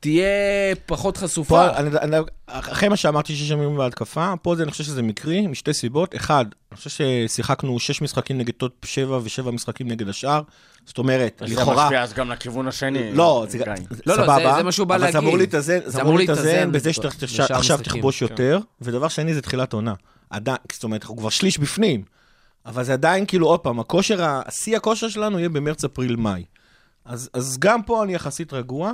תהיה 0.00 0.74
פחות 0.86 1.16
חשופה. 1.16 1.68
פה, 1.70 1.76
אני, 1.76 1.90
אני, 1.98 2.16
אחרי 2.46 2.88
מה 2.88 2.96
שאמרתי 2.96 3.36
שיש 3.36 3.50
ימים 3.50 3.76
בהתקפה, 3.76 4.34
פה 4.42 4.56
זה, 4.56 4.62
אני 4.62 4.70
חושב 4.70 4.84
שזה 4.84 5.02
מקרי, 5.02 5.46
משתי 5.46 5.72
סיבות. 5.72 6.14
אחד, 6.16 6.44
אני 6.72 6.76
חושב 6.76 6.90
ששיחקנו 6.90 7.80
שש 7.80 8.02
משחקים 8.02 8.38
נגד 8.38 8.54
top 8.54 8.84
שבע 8.84 9.20
ושבע 9.22 9.50
משחקים 9.50 9.88
נגד 9.88 10.08
השאר. 10.08 10.42
זאת 10.88 10.98
אומרת, 10.98 11.42
זה 11.46 11.54
לכאורה... 11.54 11.84
משפיע 11.84 12.02
אז 12.02 12.12
גם 12.12 12.30
לכיוון 12.30 12.68
השני. 12.68 13.12
לא, 13.12 13.46
זה 13.48 13.58
גיא. 13.58 13.66
לא, 13.66 13.74
לא, 14.06 14.14
סבבה, 14.22 14.38
זה- 14.50 14.56
זה 14.56 14.62
מה 14.62 14.72
שהוא 14.72 14.86
בא 14.86 14.94
אבל 14.94 15.00
זה 15.00 15.06
להגיד. 15.06 15.22
אמור 15.28 15.38
להתאזן, 15.38 15.78
זה 15.84 16.02
אמור 16.02 16.18
להתאזן 16.18 16.72
בזה 16.72 16.92
שאתה 16.92 17.08
בשאר 17.22 17.44
עכשיו 17.56 17.56
המשחקים. 17.78 17.82
תכבוש 18.00 18.22
יותר, 18.22 18.58
ודבר 18.80 19.08
שני 19.08 19.34
זה 19.34 19.42
תחילת 19.42 19.72
עונה. 19.72 19.94
עדיין, 20.30 20.56
זאת 20.72 20.84
אומרת, 20.84 21.02
אנחנו 21.02 21.16
כבר 21.16 21.28
שליש 21.28 21.58
בפנים, 21.58 22.02
אבל 22.66 22.84
זה 22.84 22.92
עדיין 22.92 23.26
כאילו, 23.26 23.46
עוד 23.46 23.60
פעם, 23.60 23.80
הכושר, 23.80 24.22
ה- 24.24 24.42
שיא 24.50 24.76
הכושר 24.76 25.08
שלנו 25.08 25.38
יהיה 25.38 25.48
במרץ, 25.48 25.84
אפריל, 25.84 26.16
מאי. 26.16 26.44
אז 27.04 27.30
אז 27.32 27.58
גם 27.58 27.82
פה 27.82 28.04
אני 28.04 28.14
יחסית 28.14 28.52
רגוע. 28.52 28.92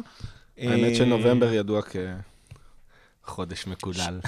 האמת 0.58 0.90
אה, 0.90 0.94
שנובמבר 0.94 1.52
ידוע 1.52 1.82
כחודש 3.26 3.66
מקולל. 3.66 4.18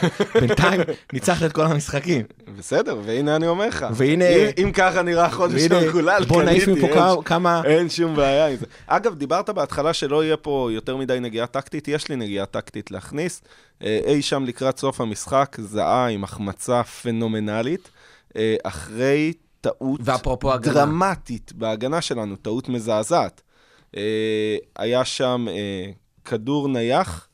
בינתיים 0.40 0.80
ניצחת 1.12 1.42
את 1.46 1.52
כל 1.52 1.64
המשחקים. 1.66 2.22
בסדר, 2.58 2.98
והנה 3.04 3.36
אני 3.36 3.46
אומר 3.46 3.66
לך. 3.68 3.86
והנה- 3.94 4.28
אם- 4.28 4.64
אם 4.66 4.72
ככה 4.72 5.02
נראה 5.02 5.30
חודש 5.30 5.62
והנה, 5.70 5.88
מקולל, 5.88 6.24
בוא 6.28 6.42
נעיף 6.42 6.68
מפה 6.68 6.86
אין 6.86 7.22
כמה-. 7.24 7.62
אין 7.64 7.88
שום 7.88 8.16
בעיה 8.16 8.46
עם 8.48 8.56
זה. 8.56 8.66
אגב, 8.86 9.14
דיברת 9.14 9.50
בהתחלה 9.50 9.92
שלא 9.92 10.24
יהיה 10.24 10.36
פה 10.36 10.68
יותר 10.72 10.96
מדי 10.96 11.20
נגיעה 11.20 11.46
טקטית, 11.46 11.88
יש 11.88 12.08
לי 12.08 12.16
נגיעה 12.16 12.46
טקטית 12.46 12.90
להכניס. 12.90 13.42
אה, 13.84 14.00
אי 14.06 14.22
שם 14.22 14.44
לקראת 14.44 14.78
סוף 14.78 15.00
המשחק, 15.00 15.56
זהה 15.60 16.08
עם 16.08 16.24
החמצה 16.24 16.82
פנומנלית, 16.82 17.88
אה, 18.36 18.56
אחרי 18.64 19.32
טעות 19.60 20.00
ואפרופו 20.04 20.52
הגנה. 20.52 20.74
דרמטית 20.74 21.52
בהגנה 21.52 22.00
שלנו, 22.00 22.36
טעות 22.36 22.68
מזעזעת. 22.68 23.42
אה, 23.96 24.02
היה 24.78 25.04
שם 25.04 25.46
כדור 26.24 26.68
נייח, 26.68 27.28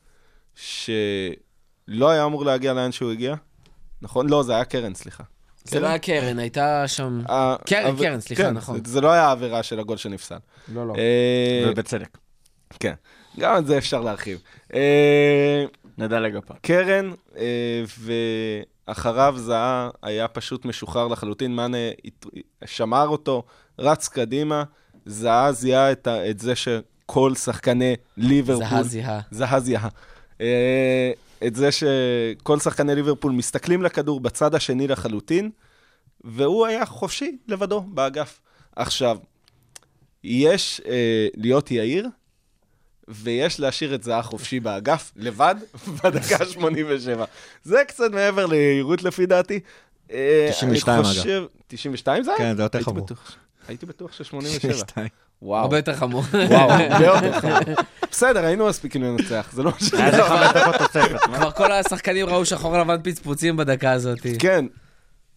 שלא 0.59 2.09
היה 2.09 2.25
אמור 2.25 2.45
להגיע 2.45 2.73
לאן 2.73 2.91
שהוא 2.91 3.11
הגיע. 3.11 3.35
נכון? 4.01 4.29
לא, 4.29 4.43
זה 4.43 4.55
היה 4.55 4.65
קרן, 4.65 4.93
סליחה. 4.93 5.23
זה 5.63 5.79
לא 5.79 5.87
היה 5.87 5.99
קרן, 5.99 6.39
הייתה 6.39 6.87
שם... 6.87 7.21
אה, 7.29 7.55
קרן, 7.65 7.95
קרן, 7.97 8.19
סליחה, 8.19 8.43
כן, 8.43 8.53
נכון. 8.53 8.79
זה, 8.85 9.01
לא 9.01 9.11
היה 9.11 9.25
העבירה 9.25 9.63
של 9.63 9.79
הגול 9.79 9.97
שנפסל. 9.97 10.37
לא, 10.73 10.87
לא. 10.87 10.93
אה, 10.97 11.71
ובצדק. 11.71 12.17
כן, 12.79 12.93
גם 13.39 13.55
על 13.55 13.65
זה 13.65 13.77
אפשר 13.77 14.01
להרחיב. 14.01 14.39
אה, 14.73 15.65
נדלג 15.97 16.35
הפעם. 16.35 16.57
קרן, 16.61 17.11
ואחריו 18.87 19.35
זהה 19.37 19.89
היה 20.03 20.27
פשוט 20.27 20.65
משוחרר 20.65 21.07
לחלוטין, 21.07 21.55
מאנה 21.55 21.77
שמר 22.65 23.07
אותו, 23.07 23.43
רץ 23.79 24.07
קדימה, 24.07 24.63
זהה 25.05 25.51
זיהה 25.51 25.91
את, 25.91 26.07
את 26.07 26.39
זה 26.39 26.53
שכל 26.55 27.35
שחקני 27.35 27.95
ליברפול... 28.17 28.65
זהה 28.65 28.83
זיהה. 28.83 29.19
זהה 29.31 29.59
זיהה. 29.59 29.89
אה, 30.41 31.11
את 31.47 31.55
זה 31.55 31.69
שכל 31.71 32.59
שחקני 32.59 32.95
ליברפול 32.95 33.31
מסתכלים 33.31 33.83
לכדור 33.83 34.19
בצד 34.19 34.55
השני 34.55 34.87
לחלוטין, 34.87 35.49
והוא 36.23 36.65
היה 36.65 36.85
חופשי 36.85 37.37
לבדו 37.47 37.81
באגף. 37.81 38.41
עכשיו, 38.75 39.17
יש 40.23 40.81
אה, 40.87 41.27
להיות 41.35 41.71
יאיר, 41.71 42.07
ויש 43.07 43.59
להשאיר 43.59 43.95
את 43.95 44.03
זהה 44.03 44.23
חופשי 44.23 44.59
באגף, 44.59 45.11
לבד, 45.15 45.55
בדקה 46.03 46.45
87. 46.45 47.25
זה 47.63 47.81
קצת 47.87 48.11
מעבר 48.11 48.45
ליהירות 48.45 49.03
לפי 49.03 49.25
דעתי. 49.25 49.59
אה, 50.11 50.49
92 50.51 50.99
אני 50.99 51.07
אגב. 51.07 51.17
חושב... 51.17 51.43
92 51.67 52.23
זה 52.23 52.31
היה? 52.31 52.37
כן, 52.37 52.55
זה 52.55 52.63
יותר 52.63 52.81
חמור. 52.81 53.07
הייתי 53.67 53.85
בטוח 53.85 54.13
ש-87. 54.13 54.99
92. 55.39 55.41
וואו. 55.41 55.61
הרבה 55.61 55.77
יותר 55.77 55.95
חמור. 55.95 56.23
וואו, 56.49 56.69
הרבה 56.91 57.05
יותר 57.05 57.39
חמור. 57.39 57.75
בסדר, 58.11 58.45
היינו 58.45 58.67
מספיקים 58.67 59.03
לנצח, 59.03 59.49
זה 59.53 59.63
לא 59.63 59.71
משנה. 59.81 60.05
היה 60.05 60.11
זה 60.11 60.23
חמש 60.23 60.61
דקות 60.61 60.75
תוספת. 60.75 61.19
כבר 61.23 61.51
כל 61.51 61.71
השחקנים 61.71 62.25
ראו 62.25 62.45
שחור 62.45 62.77
לבן 62.77 62.97
פצפוצים 63.03 63.57
בדקה 63.57 63.91
הזאת. 63.91 64.17
כן, 64.39 64.65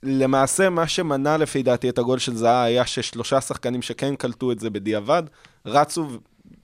למעשה 0.03 0.71
מה 0.71 0.89
שמנע 0.89 1.37
לפי 1.37 1.63
דעתי 1.63 1.89
את 1.89 1.99
הגול 1.99 2.19
של 2.19 2.37
זהה 2.37 2.65
היה 2.65 2.87
ששלושה 2.87 3.41
שחקנים 3.41 3.83
שכן 3.83 4.17
קלטו 4.17 4.53
את 4.53 4.59
זה 4.59 4.71
בדיעבד, 4.71 5.23
רצו 5.67 6.09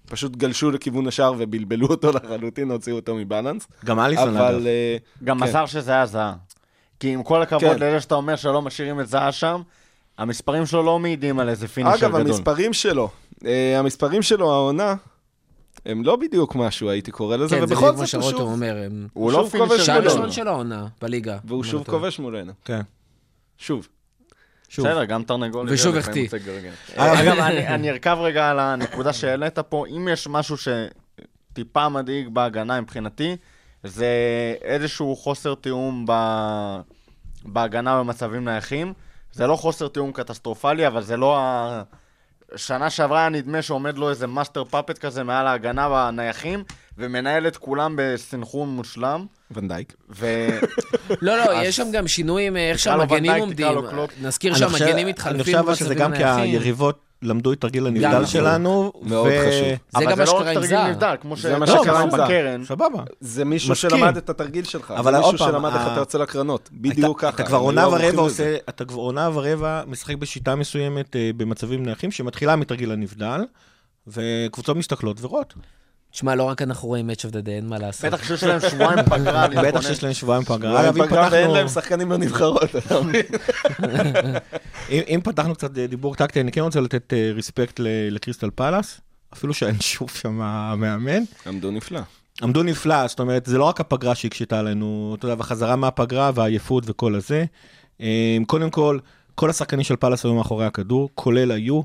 ופשוט 0.07 0.37
גלשו 0.37 0.70
לכיוון 0.70 1.07
השער 1.07 1.35
ובלבלו 1.38 1.87
אותו 1.87 2.12
לחלוטין, 2.12 2.70
הוציאו 2.70 2.96
אותו 2.96 3.14
מבלנס. 3.14 3.66
גם 3.85 4.01
אליסון, 4.01 4.29
אגב. 4.29 4.37
אבל 4.37 4.66
אה, 4.66 4.96
גם 5.24 5.38
כן. 5.38 5.44
מזל 5.44 5.66
שזה 5.66 5.92
היה 5.92 6.07
זהה. 6.07 6.35
כי 7.01 7.12
עם 7.12 7.22
כל 7.22 7.42
הכבוד 7.42 7.77
כן. 7.77 7.79
לאלה 7.79 8.01
שאתה 8.01 8.14
אומר 8.14 8.37
שלא 8.37 8.62
משאירים 8.62 9.01
את 9.01 9.09
זהה 9.09 9.33
שם, 9.33 9.62
המספרים 10.18 10.66
שלו 10.66 10.83
לא 10.83 10.98
מעידים 10.98 11.38
על 11.38 11.48
איזה 11.48 11.68
פינישר 11.68 12.07
אגב, 12.07 12.09
גדול. 12.16 12.20
המספרים 12.20 12.72
שלו, 12.72 13.11
אה, 13.46 13.78
המספרים 13.78 14.22
שלו, 14.22 14.52
העונה, 14.52 14.94
הם 15.87 16.04
לא 16.04 16.16
בדיוק 16.16 16.54
משהו, 16.57 16.90
הייתי 16.90 17.11
קורא 17.11 17.37
לזה, 17.37 17.57
כן, 17.57 17.62
ובכל 17.64 17.87
זאת 17.87 17.96
הוא 17.96 18.07
שרוטו 18.07 18.28
שוב, 18.38 18.40
אומר. 18.52 18.76
הם- 18.87 19.09
הוא 19.12 19.31
שוב 19.33 19.40
לא 19.40 19.48
פינישר 19.48 19.78
שער 19.85 20.00
גדול. 20.00 20.12
ראשון 20.12 20.33
של 20.33 20.48
העונה 20.48 20.87
בליגה. 21.02 21.38
והוא 21.44 21.64
שוב 21.64 21.85
לא. 21.88 21.92
כובש 21.92 22.18
מולנו. 22.18 22.52
כן. 22.64 22.81
שוב. 23.59 23.88
שוב. 24.68 24.87
בסדר, 24.87 25.04
גם 25.04 25.22
תרנגול. 25.22 25.66
ושוב 25.70 25.96
החטיא. 25.96 26.22
מוצא 26.22 26.38
גרגן. 26.38 26.70
אגב, 26.96 27.38
אני- 27.38 27.68
אני 27.68 27.90
ארכב 27.90 28.18
רגע 28.20 28.50
על 28.50 28.59
הנקודה 28.59 29.12
שהעלית 29.12 29.59
פה. 29.59 29.85
אם 29.96 30.09
יש 30.12 30.26
משהו 30.26 30.57
שטיפה 31.52 31.88
מדאיג 31.88 32.28
בהגנה 32.28 32.81
מבחינתי, 32.81 33.37
זה 33.85 34.07
איזשהו 34.62 35.16
חוסר 35.16 35.54
תיאום 35.54 36.04
ב- 36.09 36.81
בהגנה 37.44 37.98
במצבים 37.98 38.44
נייחים. 38.44 38.92
זה 39.38 39.46
לא 39.46 39.57
חוסר 39.57 39.88
תיאום 39.88 40.12
קטסטרופלי, 40.12 40.87
אבל 40.87 41.03
זה 41.03 41.16
לא 41.16 41.38
ה... 41.38 41.83
שנה 42.57 42.90
שעברה 42.90 43.18
היה 43.20 43.29
נדמה 43.29 43.62
שעומד 43.62 43.98
לו 43.98 44.11
איזה 44.11 44.27
master 44.26 44.64
puppet 44.64 44.98
כזה 44.98 45.24
מעל 45.24 45.46
ההגנה 45.46 45.88
בנייחים, 45.88 46.64
ומנהל 46.98 47.46
את 47.46 47.57
כולם 47.57 47.94
בסנכרון 47.98 48.68
מושלם. 48.68 49.27
ונדייק. 49.51 49.94
ו... 50.11 50.46
לא, 51.22 51.37
לא, 51.37 51.53
אז- 51.53 51.66
יש 51.66 51.77
שם 51.77 51.90
גם 51.92 52.09
שינויים, 52.09 52.57
אה, 52.57 52.70
איך 52.70 52.79
שהמגנים 52.79 53.33
עומדים. 53.40 53.68
נזכיר 54.22 54.53
אני 54.57 54.64
חושב- 54.66 54.79
שהמגנים 54.79 54.96
אני 55.05 55.11
מתחלפים 55.11 55.40
חושב 55.44 55.57
אבל 55.59 55.74
שזה 55.74 55.94
גם 55.94 56.16
כי. 56.16 56.24
היריבות 56.24 57.08
למדו 57.22 57.52
את 57.52 57.61
תרגיל 57.61 57.87
הנבדל. 57.87 58.24
שלנו. 58.24 58.92
מאוד 59.02 59.31
חשוב. 59.48 60.00
זה 60.00 60.04
גם 60.04 60.18
מה 60.18 60.24
זה 60.24 60.24
לא 60.24 60.26
שקרה 60.26 60.40
רק 60.40 60.46
עם 60.46 60.54
תרגיל 60.54 60.68
זר. 60.68 60.87
נבדל, 60.88 61.14
כמו 61.20 61.37
זה 61.37 61.59
מה 61.59 61.66
שקרה 61.66 61.83
שקרה 61.83 62.00
עם 62.00 62.11
זר. 62.11 62.24
בקרן. 62.24 62.64
סבבה. 62.64 63.02
זה 63.20 63.44
מישהו. 63.44 63.74
שלמד 63.74 64.16
את 64.16 64.31
התרגיל 64.31 64.64
שלך. 64.64 64.94
אבל 64.96 65.12
זה 65.12 65.18
עוד 65.18 65.33
מישהו 65.33 65.46
פעם, 65.46 65.54
שלמד 65.54 65.70
איך 65.74 65.83
אתה 65.92 66.00
יוצא 66.00 66.18
לקרנות. 66.18 66.68
בדיוק 66.72 67.20
ככה. 67.20 67.28
אתה 67.28 67.42
כבר 67.44 67.59
עונה 67.59 67.83
לא 67.83 67.88
ורבע. 67.88 68.20
עושה, 68.20 68.57
אתה 68.68 68.85
כבר 68.85 69.00
עונה 69.00 69.31
ורבע 69.35 69.83
משחק 69.87 70.16
בשיטה 70.16 70.54
מסוימת 70.54 71.16
אה, 71.16 71.31
במצבים 71.37 71.83
נייחים, 71.83 72.11
שמתחילה 72.11 72.57
מתרגיל 72.57 72.90
הנבדל, 72.90 73.40
וקבוצות 74.07 74.76
מסתכלות 74.76 75.16
ורואות. 75.20 75.54
תשמע, 76.18 76.35
לא 76.35 76.42
רק 76.42 76.62
אנחנו 76.62 76.88
רואים 76.88 77.11
Match 77.11 77.22
of 77.31 77.33
the 77.33 77.46
Day, 77.46 77.50
אין 77.50 77.66
מה 77.66 77.78
לעשות. 77.78 78.04
בטח 78.12 78.24
שיש 78.28 78.42
להם 78.44 78.61
שבועיים 78.61 78.98
פגרה. 79.11 79.46
בטח 79.48 79.81
שיש 79.83 80.02
להם 80.04 80.12
שבועיים 80.12 80.44
פגרה. 80.44 80.88
אם 80.88 80.92
פגרה 80.92 81.28
ואין 81.31 81.42
פתחנו- 81.42 81.54
להם 81.54 81.68
שחקנים 81.68 82.09
בנבחרות, 82.09 82.76
אתה 82.76 83.00
מבין? 83.00 83.22
אם 84.90 85.20
פתחנו 85.24 85.54
קצת 85.54 85.78
אה, 85.78 85.87
דיבור 85.87 86.14
טקטי, 86.14 86.40
אני 86.40 86.52
כן 86.52 86.61
רוצה 86.61 86.81
לתת 86.81 87.12
אה, 87.12 87.31
ריספקט 87.35 87.81
ל- 87.81 87.87
לקריסטל 88.14 88.50
פלאס, 88.54 89.00
אפילו 89.33 89.54
שאין 89.54 89.81
שוב 89.81 90.11
שם 90.11 90.40
המאמן. 90.40 91.22
עמדו 91.46 91.70
נפלא. 91.70 92.00
עמדו 92.42 92.62
נפלא, 92.62 93.07
זאת 93.07 93.20
אומרת, 93.20 93.46
זה 93.46 93.59
לא 93.59 93.64
רק 93.64 93.81
הפגרה 93.81 94.14
שהקשיתה 94.14 94.59
עלינו, 94.59 95.14
אתה 95.18 95.26
יודע, 95.26 95.35
והחזרה 95.38 95.76
מהפגרה 95.76 96.31
והעייפות 96.35 96.85
וכל 96.87 97.14
הזה. 97.14 97.44
אה, 98.00 98.07
קודם 98.46 98.70
כל, 98.70 98.98
כל 99.35 99.50
השחקנים 99.50 99.85
של 99.85 99.96
פאלאס 99.96 100.24
היו 100.24 100.35
מאחורי 100.35 100.66
הכדור, 100.66 101.09
כולל 101.14 101.50
היו. 101.50 101.81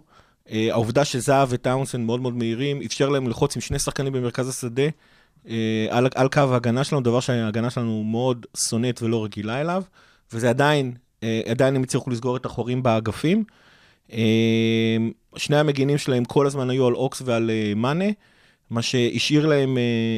אה, 0.52 0.68
העובדה 0.72 1.06
שזהב 1.06 1.48
וטאונסן 1.52 2.02
מאוד 2.02 2.22
מאוד 2.22 2.34
מהירים, 2.34 2.82
אפשר 2.86 3.10
להם 3.10 3.28
ללחוץ 3.28 3.56
עם 3.56 3.62
שני 3.62 3.80
שחקנים 3.80 4.14
במרכז 4.14 4.50
השדה 4.50 4.88
אה, 5.48 5.88
על, 5.90 6.08
על 6.16 6.28
קו 6.30 6.40
ההגנה 6.40 6.84
שלנו, 6.84 7.02
דבר 7.02 7.20
שההגנה 7.20 7.70
שלנו 7.70 8.04
מאוד 8.04 8.46
שונאת 8.70 9.02
ולא 9.02 9.24
רגילה 9.24 9.62
אליו, 9.62 9.84
וזה 10.34 10.50
עדיין, 10.50 10.94
אה, 11.24 11.42
עדיין 11.48 11.76
הם 11.76 11.84
הצליחו 11.84 12.10
לסגור 12.10 12.38
את 12.38 12.46
החורים 12.46 12.84
באגפים. 12.84 13.44
שני 15.36 15.58
המגינים 15.58 15.98
שלהם 15.98 16.26
כל 16.26 16.48
הזמן 16.48 16.70
היו 16.70 16.88
על 16.88 16.94
אוקס 16.94 17.22
ועל 17.26 17.52
מאנה. 17.76 18.06
מה 18.70 18.82
שהשאיר 18.82 19.46
להם 19.46 19.78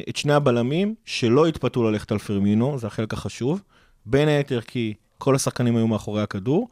את 0.09 0.15
שני 0.15 0.33
הבלמים 0.33 0.95
שלא 1.05 1.47
התפתו 1.47 1.83
ללכת 1.91 2.11
על 2.11 2.17
פרמינו, 2.17 2.79
זה 2.79 2.87
החלק 2.87 3.13
החשוב. 3.13 3.61
בין 4.05 4.27
היתר 4.27 4.61
כי 4.61 4.93
כל 5.17 5.35
השחקנים 5.35 5.75
היו 5.75 5.87
מאחורי 5.87 6.21
הכדור, 6.21 6.67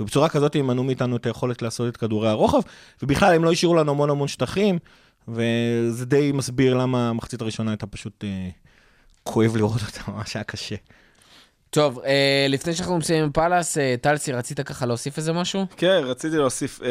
ובצורה 0.00 0.28
כזאת 0.28 0.56
הם 0.56 0.66
מנעו 0.66 0.84
מאיתנו 0.84 1.16
את 1.16 1.26
היכולת 1.26 1.62
לעשות 1.62 1.88
את 1.88 1.96
כדורי 1.96 2.28
הרוחב, 2.28 2.60
ובכלל 3.02 3.34
הם 3.34 3.44
לא 3.44 3.52
השאירו 3.52 3.74
לנו 3.74 3.92
המון 3.92 4.10
המון 4.10 4.28
שטחים, 4.28 4.78
וזה 5.28 6.06
די 6.06 6.32
מסביר 6.34 6.74
למה 6.74 7.08
המחצית 7.08 7.40
הראשונה 7.40 7.70
הייתה 7.70 7.86
פשוט 7.86 8.24
אה, 8.24 8.48
כואב 9.22 9.56
לראות 9.56 9.80
אותה, 9.86 10.12
ממש 10.12 10.36
היה 10.36 10.44
קשה. 10.44 10.76
טוב, 11.70 11.98
אה, 12.04 12.46
לפני 12.48 12.74
שאנחנו 12.74 12.98
מסיימים 12.98 13.24
עם 13.24 13.32
פאלאס, 13.32 13.78
אה, 13.78 13.94
טלסי, 14.00 14.32
רצית 14.32 14.60
ככה 14.60 14.86
להוסיף 14.86 15.18
איזה 15.18 15.32
משהו? 15.32 15.66
כן, 15.76 16.00
רציתי 16.04 16.36
להוסיף, 16.36 16.82
אה, 16.82 16.88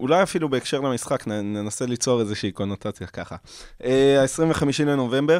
אולי 0.00 0.22
אפילו 0.22 0.48
בהקשר 0.48 0.80
למשחק, 0.80 1.28
נ- 1.28 1.52
ננסה 1.56 1.86
ליצור 1.86 2.20
איזושהי 2.20 2.52
קונוטציה 2.52 3.06
ככה. 3.06 3.36
אה, 3.84 4.22
ה-25 4.22 4.64
לנובמבר, 4.86 5.38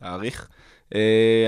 תאריך, 0.00 0.48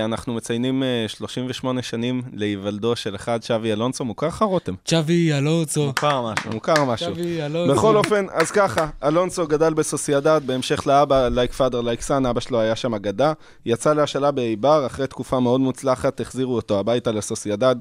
אנחנו 0.05 0.35
מציינים 0.35 0.83
אה, 0.83 1.05
38 1.09 1.83
שנים 1.83 2.23
להיוולדו 2.33 2.97
של 2.97 3.15
אחד, 3.15 3.43
צ'אבי 3.43 3.73
אלונסו, 3.73 4.05
מוכר 4.05 4.27
לך 4.27 4.43
רותם? 4.43 4.75
צ'אבי, 4.85 5.33
אלונסו. 5.33 5.87
מוכר 5.87 6.23
משהו. 6.33 6.51
מוכר 6.53 6.85
משהו. 6.85 7.15
צ'אבי, 7.15 7.43
אלונסו. 7.43 7.75
בכל 7.75 7.97
אופן, 7.97 8.27
אז 8.33 8.51
ככה, 8.51 8.87
אלונסו 9.03 9.47
גדל 9.47 9.75
בסוסיידד, 9.75 10.41
בהמשך 10.47 10.87
לאבא, 10.87 11.29
like 11.29 11.53
father, 11.53 11.81
like 11.81 12.01
son, 12.01 12.27
אבא 12.27 12.41
שלו 12.41 12.61
היה 12.61 12.77
שם 12.77 12.95
אגדה. 12.95 13.33
יצא 13.67 13.93
להשאלה 13.93 14.31
באיבר, 14.31 14.87
אחרי 14.87 15.07
תקופה 15.07 15.41
מאוד 15.41 15.61
מוצלחת, 15.61 16.21
החזירו 16.21 16.57
אותו 16.57 16.79
הביתה 16.79 17.13
לסוסיידד. 17.13 17.77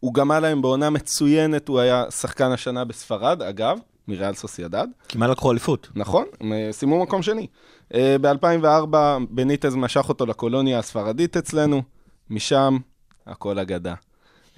הוא 0.00 0.14
גמל 0.14 0.38
להם 0.40 0.62
בעונה 0.62 0.90
מצוינת, 0.90 1.68
הוא 1.68 1.80
היה 1.80 2.04
שחקן 2.10 2.52
השנה 2.52 2.84
בספרד, 2.84 3.42
אגב, 3.42 3.78
מריאל 4.10 4.34
סוסיידד. 4.34 4.86
כמעט 5.08 5.30
לקחו 5.30 5.52
אליפות. 5.52 5.88
נכון, 5.94 6.24
הם 6.40 6.52
אה, 6.52 6.68
סיימו 6.72 7.02
מקום 7.02 7.22
שני. 7.22 7.46
אה, 7.94 8.16
ב-2004 8.20 8.96
בניטז 9.30 9.74
משך 9.74 10.08
אותו 10.08 10.26
לקולוניה 10.26 10.78
הספרדית 10.78 11.36
אצלנו, 11.36 11.82
משם 12.30 12.78
הכל 13.26 13.58
אגדה. 13.58 13.94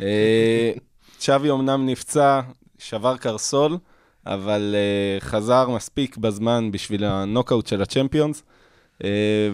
אה, 0.00 0.72
צ'אבי 1.18 1.50
אמנם 1.50 1.86
נפצע, 1.86 2.40
שבר 2.78 3.16
קרסול, 3.16 3.78
אבל 4.26 4.74
חזר 5.20 5.68
מספיק 5.68 6.16
בזמן 6.16 6.70
בשביל 6.70 7.04
הנוקאוט 7.04 7.66
של 7.66 7.82
הצ'מפיונס. 7.82 8.42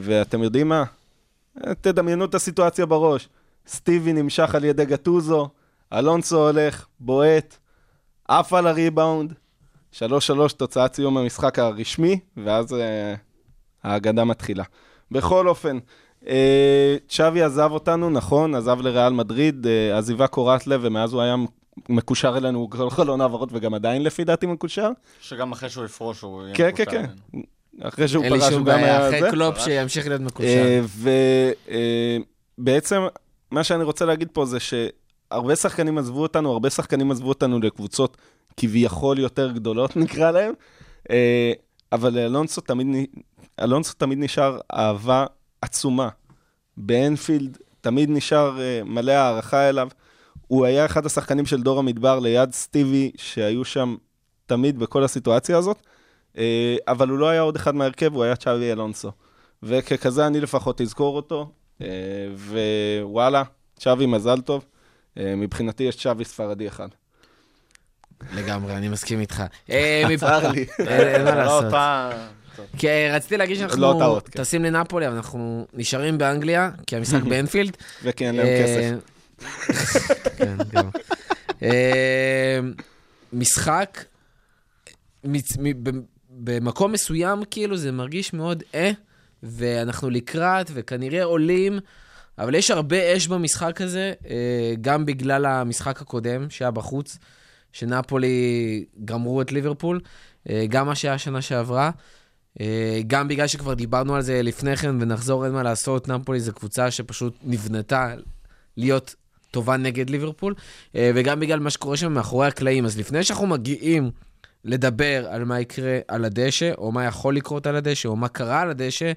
ואתם 0.00 0.42
יודעים 0.42 0.68
מה? 0.68 0.84
תדמיינו 1.80 2.24
את 2.24 2.34
הסיטואציה 2.34 2.86
בראש. 2.86 3.28
סטיבי 3.68 4.12
נמשך 4.12 4.54
על 4.54 4.64
ידי 4.64 4.84
גטוזו, 4.84 5.48
אלונסו 5.92 6.46
הולך, 6.46 6.86
בועט, 7.00 7.56
עף 8.28 8.52
על 8.52 8.66
הריבאונד, 8.66 9.34
3-3 9.92 9.98
תוצאת 10.56 10.94
סיום 10.94 11.18
המשחק 11.18 11.58
הרשמי, 11.58 12.18
ואז 12.36 12.74
אה, 12.74 13.14
ההגדה 13.84 14.24
מתחילה. 14.24 14.64
בכל 15.10 15.48
אופן, 15.48 15.78
אה, 16.26 16.96
צ'אבי 17.08 17.42
עזב 17.42 17.70
אותנו, 17.72 18.10
נכון, 18.10 18.54
עזב 18.54 18.80
לריאל 18.80 19.12
מדריד, 19.12 19.66
אה, 19.66 19.98
עזיבה 19.98 20.26
קורעת 20.26 20.66
לב, 20.66 20.80
ומאז 20.82 21.12
הוא 21.12 21.22
היה 21.22 21.34
מקושר 21.88 22.36
אלינו 22.36 22.70
כל 22.70 22.90
חלון 22.90 23.20
העברות, 23.20 23.48
וגם 23.52 23.74
עדיין 23.74 24.02
לפי 24.02 24.24
דעתי 24.24 24.46
מקושר. 24.46 24.90
שגם 25.20 25.52
אחרי 25.52 25.70
שהוא 25.70 25.84
יפרוש 25.84 26.20
הוא 26.20 26.42
יהיה 26.42 26.54
כן, 26.54 26.70
כן, 26.74 26.82
מקושר 26.82 26.90
כן. 26.90 27.04
אלינו. 27.34 27.44
אחרי 27.82 28.08
שהוא 28.08 28.24
אין 28.24 28.32
לי 28.32 28.40
פרש, 28.40 28.50
שום 28.50 28.58
הוא 28.58 28.66
גם 28.66 28.74
בעיה, 28.74 28.98
היה 28.98 29.08
אחרי 29.08 29.20
זה. 29.20 29.30
קלופ 29.30 29.58
שימשיך 29.58 30.08
להיות 30.08 30.22
מקושר. 30.22 30.78
אה, 31.68 32.18
ובעצם, 32.58 33.02
מה 33.50 33.64
שאני 33.64 33.84
רוצה 33.84 34.04
להגיד 34.04 34.28
פה 34.32 34.44
זה 34.44 34.58
שהרבה 34.60 35.56
שחקנים 35.56 35.98
עזבו 35.98 36.22
אותנו, 36.22 36.52
הרבה 36.52 36.70
שחקנים 36.70 37.10
עזבו 37.10 37.28
אותנו 37.28 37.60
לקבוצות 37.60 38.16
כביכול 38.56 39.18
יותר 39.18 39.52
גדולות, 39.52 39.96
נקרא 40.02 40.30
להם, 40.30 40.52
אה, 41.10 41.52
אבל 41.92 42.14
לאלונסו 42.14 42.60
תמיד, 42.60 42.86
אלונסו 43.60 43.94
תמיד 43.94 44.18
נשאר 44.18 44.58
אהבה 44.72 45.26
עצומה. 45.62 46.08
באנפילד 46.76 47.58
תמיד 47.80 48.10
נשאר 48.10 48.60
אה, 48.60 48.80
מלא 48.84 49.12
הערכה 49.12 49.68
אליו. 49.68 49.88
הוא 50.46 50.66
היה 50.66 50.86
אחד 50.86 51.06
השחקנים 51.06 51.46
של 51.46 51.62
דור 51.62 51.78
המדבר 51.78 52.18
ליד 52.18 52.52
סטיבי, 52.52 53.10
שהיו 53.16 53.64
שם 53.64 53.96
תמיד 54.46 54.78
בכל 54.78 55.04
הסיטואציה 55.04 55.58
הזאת, 55.58 55.82
אה, 56.38 56.76
אבל 56.88 57.08
הוא 57.08 57.18
לא 57.18 57.28
היה 57.28 57.40
עוד 57.40 57.56
אחד 57.56 57.74
מההרכב, 57.74 58.14
הוא 58.14 58.24
היה 58.24 58.36
צ'אבי 58.36 58.72
אלונסו. 58.72 59.12
וככזה 59.62 60.26
אני 60.26 60.40
לפחות 60.40 60.80
אזכור 60.80 61.16
אותו, 61.16 61.50
ווואלה, 63.02 63.42
צ'אבי 63.76 64.06
מזל 64.06 64.40
טוב. 64.40 64.64
מבחינתי 65.16 65.84
יש 65.84 65.96
צ'אבי 65.96 66.24
ספרדי 66.24 66.68
אחד. 66.68 66.88
לגמרי, 68.32 68.76
אני 68.76 68.88
מסכים 68.88 69.20
איתך. 69.20 69.42
אה, 69.70 70.04
צר 70.20 70.52
לי. 70.52 70.66
אה, 70.80 71.14
אין 71.14 71.24
מה 71.24 71.34
לא 71.34 71.42
לעשות. 71.42 71.72
כי 72.76 72.88
אה, 72.88 73.16
רציתי 73.16 73.36
להגיד 73.36 73.56
שאנחנו 73.56 73.82
לא 73.82 73.96
טעות, 73.98 74.28
כן. 74.28 74.42
טסים 74.42 74.64
לנפולי, 74.64 75.06
אבל 75.06 75.16
אנחנו 75.16 75.66
נשארים 75.74 76.18
באנגליה, 76.18 76.70
כי 76.86 76.96
המשחק 76.96 77.22
באנפילד. 77.30 77.76
וכי 78.02 78.26
אין 78.26 78.36
להם 78.36 78.46
אה, 78.46 78.62
כסף. 78.62 78.94
כן, 80.38 80.56
גם. 80.72 80.90
משחק, 83.32 84.04
במקום 86.30 86.92
מסוים, 86.92 87.42
כאילו, 87.50 87.76
זה 87.76 87.92
מרגיש 87.92 88.32
מאוד 88.32 88.62
אה, 88.74 88.90
ואנחנו 89.42 90.10
לקראת, 90.10 90.70
וכנראה 90.74 91.24
עולים, 91.24 91.78
אבל 92.38 92.54
יש 92.54 92.70
הרבה 92.70 93.16
אש 93.16 93.26
במשחק 93.26 93.80
הזה, 93.80 94.12
גם 94.80 95.06
בגלל 95.06 95.46
המשחק 95.46 96.00
הקודם, 96.02 96.50
שהיה 96.50 96.70
בחוץ, 96.70 97.18
שנפולי 97.72 98.84
גמרו 99.04 99.42
את 99.42 99.52
ליברפול, 99.52 100.00
אה, 100.48 100.64
גם 100.68 100.86
מה 100.86 100.94
שהיה 100.94 101.18
שנה 101.18 101.42
שעברה. 101.42 101.90
אה, 102.60 103.00
גם 103.06 103.28
בגלל 103.28 103.46
שכבר 103.46 103.74
דיברנו 103.74 104.14
על 104.14 104.22
זה 104.22 104.42
לפני 104.42 104.76
כן, 104.76 104.96
ונחזור, 105.00 105.44
אין 105.44 105.52
מה 105.52 105.62
לעשות, 105.62 106.08
נפולי 106.08 106.40
זו 106.40 106.52
קבוצה 106.52 106.90
שפשוט 106.90 107.36
נבנתה 107.42 108.14
להיות 108.76 109.14
טובה 109.50 109.76
נגד 109.76 110.10
ליברפול, 110.10 110.54
אה, 110.96 111.10
וגם 111.14 111.40
בגלל 111.40 111.60
מה 111.60 111.70
שקורה 111.70 111.96
שם 111.96 112.12
מאחורי 112.12 112.46
הקלעים. 112.46 112.84
אז 112.84 112.98
לפני 112.98 113.24
שאנחנו 113.24 113.46
מגיעים 113.46 114.10
לדבר 114.64 115.26
על 115.30 115.44
מה 115.44 115.60
יקרה 115.60 115.98
על 116.08 116.24
הדשא, 116.24 116.72
או 116.78 116.92
מה 116.92 117.04
יכול 117.04 117.36
לקרות 117.36 117.66
על 117.66 117.76
הדשא, 117.76 118.08
או 118.08 118.16
מה 118.16 118.28
קרה 118.28 118.60
על 118.60 118.70
הדשא, 118.70 119.12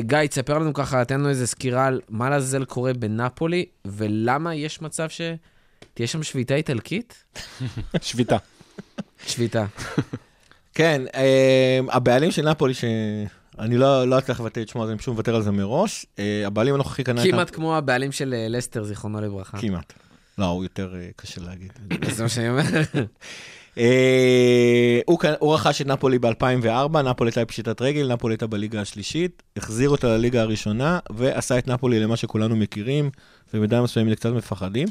גיא, 0.00 0.26
תספר 0.28 0.58
לנו 0.58 0.72
ככה, 0.74 1.04
תן 1.04 1.20
לנו 1.20 1.28
איזה 1.28 1.46
סקירה 1.46 1.86
על 1.86 2.00
מה 2.08 2.30
לעזאזל 2.30 2.64
קורה 2.64 2.92
בנפולי, 2.92 3.64
ולמה 3.84 4.54
יש 4.54 4.82
מצב 4.82 5.08
שתהיה 5.84 6.06
שם 6.06 6.22
שביתה 6.22 6.54
איטלקית? 6.54 7.24
שביתה. 8.02 8.36
שביתה. 9.26 9.64
כן, 10.74 11.02
אה, 11.14 11.80
הבעלים 11.88 12.30
של 12.30 12.50
נפולי, 12.50 12.74
שאני 12.74 13.76
לא 13.76 14.08
לא 14.08 14.18
אצליח 14.18 14.40
לבטא 14.40 14.60
את 14.60 14.68
שמו, 14.68 14.84
אז 14.84 14.90
אני 14.90 14.98
פשוט 14.98 15.12
מוותר 15.12 15.34
על 15.34 15.42
זה 15.42 15.50
מראש. 15.50 16.06
אה, 16.18 16.42
הבעלים 16.46 16.74
הנוכחי 16.74 17.04
קנה 17.04 17.22
את... 17.22 17.30
כמעט 17.30 17.50
כמו 17.54 17.76
הבעלים 17.76 18.12
של 18.12 18.34
אה, 18.34 18.46
לסטר, 18.48 18.84
זיכרונו 18.84 19.20
לברכה. 19.20 19.58
כמעט. 19.58 19.92
לא, 20.38 20.46
הוא 20.46 20.62
יותר 20.62 20.94
קשה 21.16 21.40
להגיד. 21.40 21.72
זה 22.14 22.22
מה 22.22 22.28
שאני 22.28 22.48
אומר. 22.50 22.62
הוא 25.38 25.54
רכש 25.54 25.80
את 25.80 25.86
נפולי 25.86 26.18
ב-2004, 26.18 26.98
נפולי 26.98 27.28
הייתה 27.28 27.44
בפשיטת 27.44 27.82
רגל, 27.82 28.12
נפולי 28.12 28.32
הייתה 28.32 28.46
בליגה 28.46 28.80
השלישית, 28.80 29.42
החזיר 29.56 29.90
אותה 29.90 30.08
לליגה 30.08 30.40
הראשונה, 30.40 30.98
ועשה 31.10 31.58
את 31.58 31.68
נפולי 31.68 32.00
למה 32.00 32.16
שכולנו 32.16 32.56
מכירים, 32.56 33.10
ובמידה 33.54 33.82
מסוימת 33.82 34.18
קצת 34.18 34.30
מפחדים. 34.30 34.88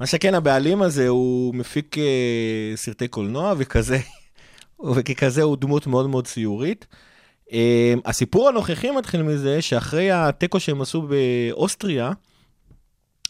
מה 0.00 0.06
שכן, 0.06 0.34
הבעלים 0.34 0.82
הזה 0.82 1.08
הוא 1.08 1.54
מפיק 1.54 1.98
אה, 1.98 2.72
סרטי 2.74 3.08
קולנוע, 3.08 3.54
וכזה, 3.58 3.98
וככזה 4.94 5.42
הוא 5.42 5.56
דמות 5.56 5.86
מאוד 5.86 6.08
מאוד 6.08 6.26
ציורית. 6.26 6.86
אה, 7.52 7.94
הסיפור 8.04 8.48
הנוכחי 8.48 8.90
מתחיל 8.90 9.22
מזה 9.22 9.62
שאחרי 9.62 10.10
התיקו 10.10 10.60
שהם 10.60 10.80
עשו 10.80 11.02
באוסטריה, 11.02 12.12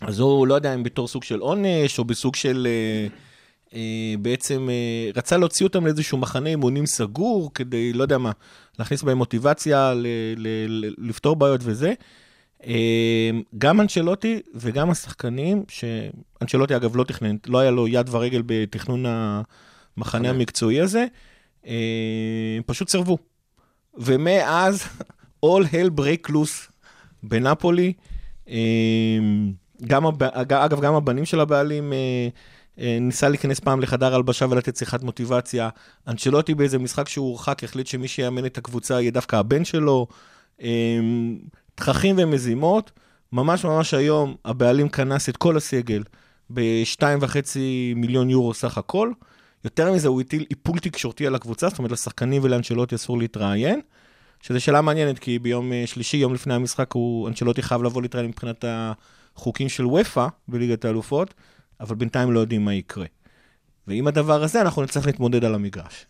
אז 0.01 0.21
הוא, 0.21 0.47
לא 0.47 0.55
יודע 0.55 0.75
אם 0.75 0.83
בתור 0.83 1.09
סוג 1.09 1.25
של 1.25 1.39
עונש, 1.39 1.99
או 1.99 2.05
בסוג 2.05 2.37
של... 2.37 2.67
אה, 2.71 3.07
אה, 3.75 4.15
בעצם 4.23 4.69
אה, 4.71 5.11
רצה 5.17 5.37
להוציא 5.37 5.67
אותם 5.67 5.85
לאיזשהו 5.85 6.19
מחנה 6.19 6.49
אימונים 6.49 6.87
סגור, 6.87 7.51
כדי, 7.55 7.93
לא 7.93 8.03
יודע 8.03 8.19
מה, 8.19 8.33
להכניס 8.79 9.03
בהם 9.03 9.19
מוטיבציה, 9.19 9.95
ל- 9.95 10.07
ל- 10.37 10.87
ל- 10.87 11.09
לפתור 11.09 11.37
בעיות 11.37 11.61
וזה. 11.65 11.95
אה, 12.67 13.31
גם 13.59 13.81
אנצ'לוטי 13.81 14.41
וגם 14.55 14.91
השחקנים, 14.91 15.65
שאנצ'לוטי 15.69 16.77
אגב 16.77 16.97
לא 16.97 17.05
תכנן, 17.05 17.37
לא 17.47 17.59
היה 17.59 17.71
לו 17.71 17.89
יד 17.89 18.09
ורגל 18.15 18.43
בתכנון 18.47 19.05
המחנה 19.97 20.31
המקצועי 20.31 20.81
הזה, 20.81 21.07
אה, 21.67 22.59
פשוט 22.67 22.89
סירבו. 22.89 23.19
ומאז, 23.95 24.83
all 25.47 25.65
hell 25.73 26.01
break 26.01 26.31
loose 26.31 26.71
בנפולי. 27.23 27.93
אה, 28.49 28.57
גם, 29.87 30.05
אגב, 30.33 30.81
גם 30.81 30.95
הבנים 30.95 31.25
של 31.25 31.41
הבעלים 31.41 31.93
ניסה 33.01 33.29
להיכנס 33.29 33.61
פעם 33.61 33.81
לחדר 33.81 34.15
הלבשה 34.15 34.47
ולתת 34.51 34.77
שיחת 34.77 35.03
מוטיבציה. 35.03 35.69
אנצ'לוטי 36.09 36.55
באיזה 36.55 36.79
משחק 36.79 37.09
שהוא 37.09 37.29
הורחק 37.29 37.65
החליט 37.65 37.87
שמי 37.87 38.09
שיאמן 38.09 38.47
את 38.47 38.59
הקבוצה 38.59 39.01
יהיה 39.01 39.11
דווקא 39.11 39.37
הבן 39.37 39.65
שלו. 39.65 40.07
תככים 41.79 42.17
ומזימות. 42.19 42.91
ממש 43.33 43.65
ממש 43.65 43.95
היום 43.95 44.37
הבעלים 44.45 44.89
כנס 44.89 45.29
את 45.29 45.37
כל 45.37 45.57
הסגל 45.57 46.03
ב-2.5 46.51 47.59
מיליון 47.97 48.31
יורו 48.31 48.55
סך 48.55 48.79
הכל. 48.79 49.13
יותר 49.65 49.93
מזה, 49.93 50.09
הוא 50.09 50.21
הטיל 50.21 50.45
איפול 50.51 50.79
תקשורתי 50.79 51.27
על 51.27 51.35
הקבוצה, 51.35 51.69
זאת 51.69 51.79
אומרת, 51.79 51.93
לשחקנים 51.93 52.43
ולאנצ'לוטי 52.45 52.95
אסור 52.95 53.19
להתראיין. 53.19 53.81
שזו 54.43 54.61
שאלה 54.61 54.81
מעניינת, 54.81 55.19
כי 55.19 55.39
ביום 55.39 55.73
אה, 55.73 55.83
שלישי, 55.87 56.17
יום 56.17 56.35
לפני 56.35 56.55
המשחק, 56.55 56.93
הוא, 56.93 57.29
אנצ'לוטי 57.29 57.63
חייב 57.63 57.83
לבוא 57.83 58.03
להתראיין 58.03 58.29
מבחינת 58.29 58.65
החוקים 58.69 59.69
של 59.69 59.87
ופא 59.87 60.27
בליגת 60.49 60.85
האלופות, 60.85 61.35
אבל 61.81 61.97
בינתיים 61.97 62.33
לא 62.33 62.41
יודעים 62.41 62.65
מה 62.65 62.75
יקרה. 62.75 63.07
ועם 63.87 64.07
הדבר 64.07 64.43
הזה 64.43 64.61
אנחנו 64.61 64.83
נצטרך 64.83 65.07
להתמודד 65.07 65.45
על 65.45 65.55
המגרש. 65.55 66.07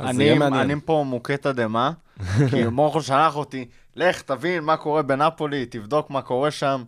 אני. 0.00 0.32
אני 0.32 0.74
פה 0.84 1.04
מוכה 1.06 1.36
תדהמה, 1.36 1.92
כי 2.50 2.64
מורכו 2.64 3.02
שלח 3.02 3.36
אותי, 3.36 3.64
לך, 3.96 4.22
תבין 4.22 4.64
מה 4.64 4.76
קורה 4.76 5.02
בנפולי, 5.02 5.66
תבדוק 5.66 6.10
מה 6.10 6.22
קורה 6.22 6.50
שם. 6.50 6.84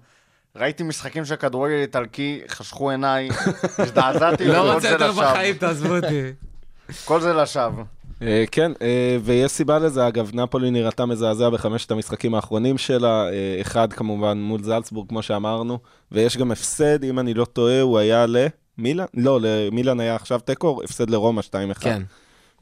ראיתי 0.57 0.83
משחקים 0.83 1.25
של 1.25 1.37
כדורגל 1.37 1.75
איטלקי, 1.75 2.41
חשכו 2.49 2.91
עיניי, 2.91 3.29
הזדעזעתי, 3.79 4.49
לא 4.49 4.73
רוצה 4.73 4.91
יותר. 4.91 5.13
בחיים, 5.13 5.55
תעזבו 5.55 5.97
אותי. 5.97 6.33
כל 7.09 7.21
זה 7.21 7.33
לשווא. 7.33 7.85
אה, 8.23 8.45
כן, 8.51 8.73
אה, 8.83 9.17
ויש 9.25 9.53
סיבה 9.53 9.79
לזה, 9.79 10.09
אגב, 10.09 10.31
נפולי 10.35 10.71
נראתה 10.71 11.07
מזעזע 11.07 11.51
בחמשת 11.51 11.91
המשחקים 11.91 12.35
האחרונים 12.35 12.79
שלה, 12.79 13.29
אה, 13.29 13.59
אחד 13.61 13.93
כמובן 13.93 14.39
מול 14.39 14.63
זלצבורג, 14.63 15.09
כמו 15.09 15.23
שאמרנו, 15.23 15.79
ויש 16.13 16.37
גם 16.37 16.53
הפסד, 16.53 17.05
אם 17.05 17.19
אני 17.19 17.35
לא 17.35 17.45
טועה, 17.45 17.81
הוא 17.81 17.99
היה 17.99 18.27
למילאן? 18.27 19.07
לא, 19.15 19.39
למילאן 19.43 20.01
היה 20.01 20.15
עכשיו 20.15 20.41
תיקו, 20.41 20.81
הפסד 20.85 21.11
לרומא 21.11 21.41
2-1. 21.41 21.81
כן. 21.81 22.03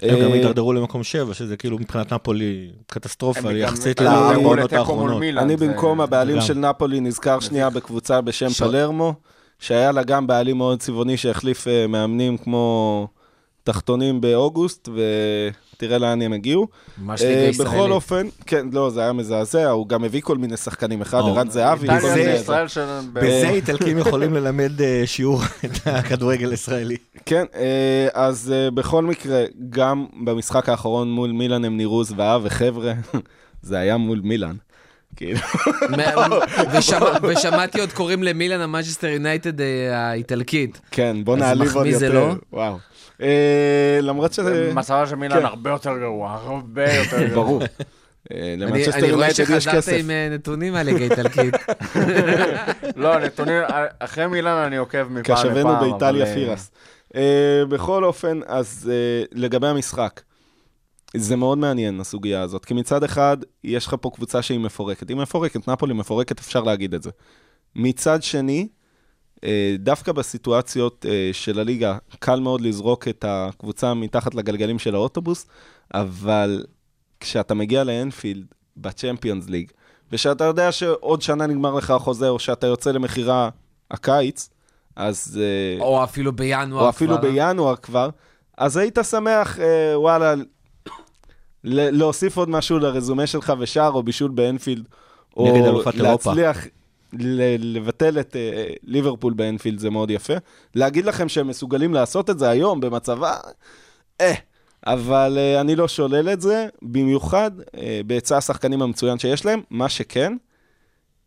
הם 0.00 0.20
גם 0.20 0.28
אה, 0.30 0.34
הידרדרו 0.34 0.72
למקום 0.72 1.04
7, 1.04 1.34
שזה 1.34 1.56
כאילו 1.56 1.78
מבחינת 1.78 2.12
נפולי 2.12 2.70
קטסטרופה 2.86 3.52
יחסית 3.52 4.00
הם 4.00 4.06
לארבע 4.06 4.28
הידרדרו 4.28 4.48
העונות 4.48 4.72
לתיקו 4.72 4.96
מול 4.96 5.10
האחרונות. 5.12 5.38
אני 5.38 5.56
במקום 5.56 6.00
הבעלים. 6.00 6.40
של 6.40 6.54
נפולי 6.54 7.00
נזכר 7.00 7.40
שנייה 7.40 7.70
בקבוצה 7.70 8.20
בשם 8.20 8.48
פלרמו, 8.48 9.14
שהיה 9.58 9.92
לה 9.92 10.02
גם 10.02 10.26
בעלים 10.26 10.58
מאוד 10.58 10.80
צבעוני 10.80 11.16
שהחליף 11.16 11.68
אה, 11.68 11.86
מאמנים 11.86 12.38
כמו 12.38 13.08
תחתונים 13.64 14.20
באוגוסט, 14.20 14.88
ותראה 14.88 15.98
לאן 15.98 16.22
הם 16.22 16.32
הגיעו. 16.32 16.68
ממש 16.98 17.22
אה, 17.22 17.28
ליגה 17.28 17.40
ישראלית. 17.40 17.74
בכל 17.74 17.92
אופן, 17.92 18.26
כן, 18.46 18.66
לא, 18.72 18.90
זה 18.90 19.00
היה 19.00 19.12
מזעזע, 19.12 19.70
הוא 19.70 19.88
גם 19.88 20.04
הביא 20.04 20.20
כל 20.20 20.38
מיני 20.38 20.56
שחקנים, 20.56 21.00
אחד, 21.00 21.18
ערן 21.18 21.50
זהבי. 21.50 21.88
בזה 23.12 23.48
איטלקים 23.48 23.98
יכולים 23.98 24.34
ללמד 24.34 24.82
אה, 24.82 25.02
שיעור 25.06 25.42
את 25.64 25.86
הכדורגל 25.86 26.50
הישראלי. 26.50 26.96
כן, 27.26 27.44
אה, 27.54 28.08
אז 28.14 28.54
בכל 28.74 29.04
מקרה, 29.04 29.44
גם 29.70 30.06
במשחק 30.24 30.68
האחרון 30.68 31.12
מול 31.12 31.30
מילאן 31.30 31.64
הם 31.64 31.76
נראו 31.76 32.04
זוועה, 32.04 32.38
וחבר'ה, 32.42 32.92
זה 33.62 33.78
היה 33.78 33.96
מול 33.96 34.20
מילאן. 34.24 34.56
כאילו, 35.16 35.38
ושמעתי 37.22 37.80
עוד 37.80 37.92
קוראים 37.92 38.22
למילן 38.22 38.60
המנצ'סטר 38.60 39.06
יונייטד 39.06 39.60
האיטלקית. 39.92 40.80
כן, 40.90 41.16
בוא 41.24 41.34
אז 41.34 41.40
נעליב 41.40 41.76
עוד 41.76 41.86
מחמיא 41.86 41.98
זה 41.98 42.06
יותר. 42.06 42.18
לא? 42.18 42.34
וואו. 42.52 42.78
אה, 43.20 43.98
למרות 44.02 44.32
שזה... 44.32 44.70
מצבה 44.74 45.06
של 45.06 45.16
מילאן 45.16 45.38
כן. 45.38 45.44
הרבה 45.44 45.70
יותר 45.70 45.98
גרוע, 45.98 46.32
הרבה 46.32 46.94
יותר 46.94 47.26
גרוע. 47.28 47.44
ברור. 47.44 47.62
אה, 48.32 48.54
אני 48.94 49.12
רואה 49.12 49.34
שחזרת. 49.34 49.88
עם 49.98 50.10
אה, 50.10 50.28
נתונים 50.30 50.72
מהליגה 50.72 50.98
האיטלקית. 50.98 51.54
לא, 52.96 53.18
נתונים, 53.18 53.62
אחרי 53.98 54.26
מילאן 54.26 54.56
אני 54.66 54.76
עוקב 54.76 55.02
מפעם 55.02 55.20
לפעם. 55.20 55.36
כשווינו 55.36 55.76
באיטליה 55.80 56.26
פירס. 56.34 56.70
בכל 57.68 58.04
אופן, 58.04 58.40
אז 58.46 58.90
לגבי 59.32 59.66
המשחק, 59.66 60.20
זה 61.16 61.36
מאוד 61.36 61.58
מעניין 61.58 62.00
הסוגיה 62.00 62.42
הזאת, 62.42 62.64
כי 62.64 62.74
מצד 62.74 63.04
אחד, 63.04 63.36
יש 63.64 63.86
לך 63.86 63.96
פה 64.00 64.10
קבוצה 64.14 64.42
שהיא 64.42 64.58
מפורקת. 64.58 65.08
היא 65.08 65.16
מפורקת, 65.16 65.68
נפולי 65.68 65.94
מפורקת, 65.94 66.38
אפשר 66.38 66.60
להגיד 66.60 66.94
את 66.94 67.02
זה. 67.02 67.10
מצד 67.76 68.22
שני, 68.22 68.68
דווקא 69.78 70.12
בסיטואציות 70.12 71.06
אה, 71.08 71.30
של 71.32 71.58
הליגה, 71.58 71.96
קל 72.18 72.40
מאוד 72.40 72.60
לזרוק 72.60 73.08
את 73.08 73.24
הקבוצה 73.28 73.94
מתחת 73.94 74.34
לגלגלים 74.34 74.78
של 74.78 74.94
האוטובוס, 74.94 75.46
אבל 75.94 76.64
כשאתה 77.20 77.54
מגיע 77.54 77.84
לאנפילד 77.84 78.46
בצ'מפיונס 78.76 79.48
ליג, 79.48 79.70
ושאתה 80.12 80.44
יודע 80.44 80.72
שעוד 80.72 81.22
שנה 81.22 81.46
נגמר 81.46 81.74
לך 81.74 81.90
החוזה, 81.90 82.28
או 82.28 82.38
שאתה 82.38 82.66
יוצא 82.66 82.90
למכירה 82.92 83.48
הקיץ, 83.90 84.48
אז... 84.96 85.40
אה, 85.42 85.84
או 85.84 86.04
אפילו 86.04 86.32
בינואר 86.32 86.84
או 86.84 86.88
אפילו 86.88 87.14
כבר. 87.18 87.20
בינואר 87.20 87.76
כבר, 87.76 88.08
אז 88.58 88.76
היית 88.76 88.98
שמח, 89.10 89.58
אה, 89.58 90.00
וואלה, 90.00 90.34
ל- 91.64 91.98
להוסיף 91.98 92.36
עוד 92.36 92.48
משהו 92.48 92.78
לרזומה 92.78 93.26
שלך 93.26 93.52
ושער 93.58 93.90
או 93.92 94.02
בישול 94.02 94.30
באנפילד. 94.30 94.84
או 95.36 95.52
נגד 95.52 95.66
אלופת 95.66 95.94
אירופה. 95.94 96.34
לבטל 97.58 98.20
את 98.20 98.36
אה, 98.36 98.66
ליברפול 98.84 99.32
באנפילד 99.32 99.78
זה 99.78 99.90
מאוד 99.90 100.10
יפה. 100.10 100.34
להגיד 100.74 101.04
לכם 101.04 101.28
שהם 101.28 101.48
מסוגלים 101.48 101.94
לעשות 101.94 102.30
את 102.30 102.38
זה 102.38 102.50
היום 102.50 102.80
במצבה, 102.80 103.36
אה. 104.20 104.34
אבל 104.86 105.38
אה, 105.38 105.60
אני 105.60 105.76
לא 105.76 105.88
שולל 105.88 106.28
את 106.32 106.40
זה, 106.40 106.66
במיוחד 106.82 107.50
אה, 107.76 108.00
בהיצע 108.06 108.36
השחקנים 108.36 108.82
המצוין 108.82 109.18
שיש 109.18 109.44
להם. 109.44 109.60
מה 109.70 109.88
שכן, 109.88 110.32